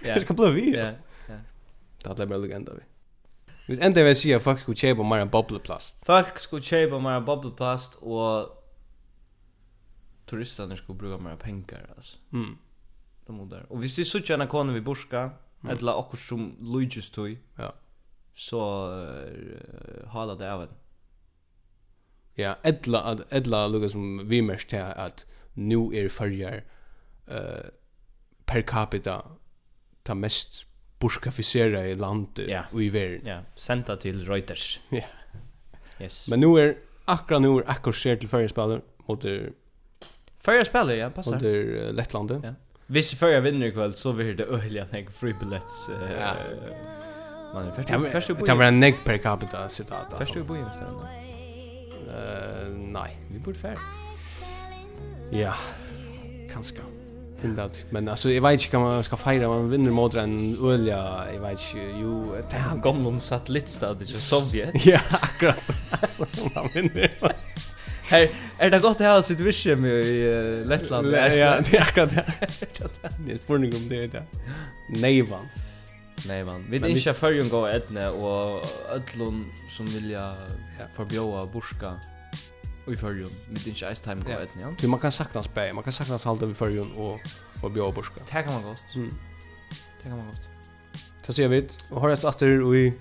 jag 0.04 0.22
ska 0.22 0.34
bli 0.34 0.50
via. 0.50 0.80
Ja. 0.80 0.90
Ja. 1.28 1.34
Det 2.02 2.08
hade 2.08 2.26
bara 2.26 2.38
legenda 2.38 2.72
vi. 2.72 2.82
Vi 3.66 3.82
ända 3.82 4.02
vill 4.04 4.16
säga 4.16 4.40
folk 4.40 4.60
skulle 4.60 4.76
köpa 4.76 5.02
mer 5.02 5.18
enn 5.18 5.28
bobleplast. 5.28 5.96
Folk 6.06 6.38
skulle 6.38 6.62
köpa 6.62 6.98
mer 6.98 7.20
bubble 7.20 7.36
bobleplast, 7.36 7.94
og 8.02 8.61
turisterna 10.26 10.76
skulle 10.76 10.98
bruka 10.98 11.22
mer 11.22 11.36
pengar 11.36 11.86
alltså. 11.96 12.18
Mm. 12.32 12.58
De 13.26 13.36
modar. 13.36 13.66
Och 13.68 13.82
visst 13.82 13.96
det 13.96 14.04
så 14.04 14.20
tjänar 14.20 14.46
konen 14.46 14.74
vi 14.74 14.80
borska 14.80 15.30
mm. 15.62 15.76
eller 15.76 15.94
också 15.94 16.16
som 16.16 16.56
Luigi's 16.60 17.14
toy. 17.14 17.38
Ja. 17.56 17.74
Så 18.34 18.90
uh, 18.94 20.06
hala 20.06 20.34
det 20.34 20.46
även. 20.46 20.68
Ja, 22.34 22.58
edla 22.62 23.00
att 23.00 23.32
edla 23.32 23.66
lukar 23.66 23.88
som 23.88 24.28
vi 24.28 24.42
mest 24.42 24.68
till 24.68 24.78
att 24.78 25.26
nu 25.52 25.90
är 25.94 26.08
färger 26.08 26.64
uh, 27.30 27.36
per 28.44 28.62
capita 28.62 29.24
ta 30.02 30.14
mest 30.14 30.66
burskafisera 30.98 31.86
i 31.86 31.94
landet 31.94 32.48
ja. 32.48 32.64
och 32.72 32.82
i 32.82 32.88
världen. 32.88 33.26
Ja, 33.26 33.40
senta 33.54 33.56
sända 33.56 33.96
till 33.96 34.26
Reuters. 34.26 34.80
Ja. 34.88 35.04
Yes. 36.00 36.28
Men 36.28 36.40
nu 36.40 36.60
är 36.60 36.76
akkurat 37.04 37.42
nu 37.42 37.48
är 37.48 37.70
akkurat 37.70 37.96
ser 37.96 38.16
till 38.16 38.28
färgspelare 38.28 38.80
mot 39.06 39.24
Förra 40.44 40.64
spelar 40.64 40.94
ja, 40.94 41.10
passar. 41.10 41.32
Under 41.32 41.92
Lettland. 41.92 42.40
Ja. 42.44 42.54
Hvis 42.86 43.14
förra 43.14 43.40
vinner 43.40 43.66
ikväll 43.66 43.94
så 43.94 44.12
blir 44.12 44.34
det 44.34 44.44
öliga 44.44 44.86
näg 44.90 45.12
free 45.12 45.34
billets. 45.40 45.88
Ja. 46.20 46.32
Man 47.54 47.68
är 47.68 48.10
först 48.10 48.30
upp. 48.30 48.46
Det 48.46 48.54
var 48.54 48.64
en 48.64 48.80
näg 48.80 49.04
per 49.04 49.16
capita 49.16 49.68
citat. 49.68 50.14
Först 50.18 50.36
upp 50.36 50.50
i 50.50 50.54
sen. 50.54 50.96
Eh 52.08 52.68
nej, 52.68 53.18
vi 53.30 53.38
borde 53.38 53.58
färd. 53.58 53.76
Ja. 55.30 55.54
Kanske. 56.52 56.78
Finn 57.40 57.54
det 57.54 57.84
Men 57.90 58.08
alltså 58.08 58.30
jag 58.30 58.42
vet 58.42 58.52
inte 58.52 58.66
kan 58.66 58.80
man 58.80 59.04
ska 59.04 59.16
fira 59.16 59.48
man 59.48 59.70
vinner 59.70 59.90
mot 59.90 60.14
en 60.14 60.58
olja 60.60 61.24
jag 61.34 61.40
vet 61.40 61.50
inte 61.50 61.98
Jo, 62.00 62.34
det 62.50 62.56
här 62.56 62.76
gamla 62.76 63.20
satellitstad 63.20 63.96
i 64.02 64.06
Sovjet. 64.06 64.86
Ja, 64.86 65.00
akkurat. 65.10 65.62
Så 66.08 66.26
man 66.54 66.68
vinner. 66.74 67.12
Hey, 68.12 68.26
er 68.60 68.68
det 68.68 68.82
godt 68.84 68.98
å 69.00 69.06
ha 69.08 69.20
sitt 69.24 69.38
visjem 69.40 69.86
i 69.88 69.92
Lettland? 70.68 71.06
Ja, 71.16 71.54
det 71.64 71.78
er 71.78 71.84
akkurat 71.86 72.10
det. 72.12 72.24
Det 73.24 73.36
er 73.38 73.38
spurning 73.40 73.72
om 73.72 73.86
det, 73.88 74.02
ja. 74.12 74.20
Neivan. 75.00 75.46
Neivan. 76.28 76.66
Vi 76.68 76.76
er 76.76 76.90
ikke 76.92 77.14
førjen 77.16 77.48
gå 77.48 77.62
etne, 77.70 78.10
og 78.12 78.66
ødlun 78.92 79.46
som 79.72 79.88
vilja 79.88 80.26
forbjåa 80.98 81.46
burska 81.54 81.94
i 82.92 82.96
förrjun. 82.96 83.30
Vi 83.48 83.60
är 83.60 83.68
inte 83.68 83.86
ice 83.92 84.02
time 84.04 84.20
går 84.26 84.42
etne, 84.42 84.62
ja. 84.62 84.74
Du 84.80 84.88
man 84.88 85.00
kan 85.00 85.12
sakna 85.12 85.42
spä, 85.42 85.72
man 85.72 85.84
kan 85.84 85.92
sakna 85.92 86.18
halda 86.24 86.46
vi 86.46 86.54
förrjun 86.54 86.92
och 86.92 87.20
och 87.62 87.70
bjöa 87.70 87.92
borska. 87.92 88.20
Det 88.26 88.42
kan 88.42 88.52
man 88.52 88.62
gott. 88.62 88.94
Mm. 88.94 89.08
Det 90.02 90.08
kan 90.08 90.16
man 90.16 90.26
gott. 90.26 90.48
Så 91.22 91.32
ser 91.32 91.48
vi 91.48 91.68
och 91.90 92.00
har 92.00 92.08
det 92.08 92.24
åter 92.24 92.62
och 92.62 92.76
i 92.76 92.92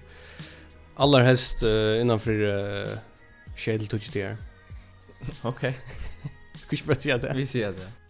allar 0.95 1.21
helst 1.21 1.63
uh, 1.63 2.01
innanför 2.01 2.31
uh, 2.31 2.87
shadel 3.57 3.87
touch 3.87 4.13
där. 4.13 4.37
Okej. 5.41 5.77
Ska 6.53 6.75
vi 6.75 6.83
bara 6.85 6.95
säga 6.95 7.17
det? 7.17 7.33
Vi 7.35 7.45
ser 7.45 7.71
det. 7.71 8.00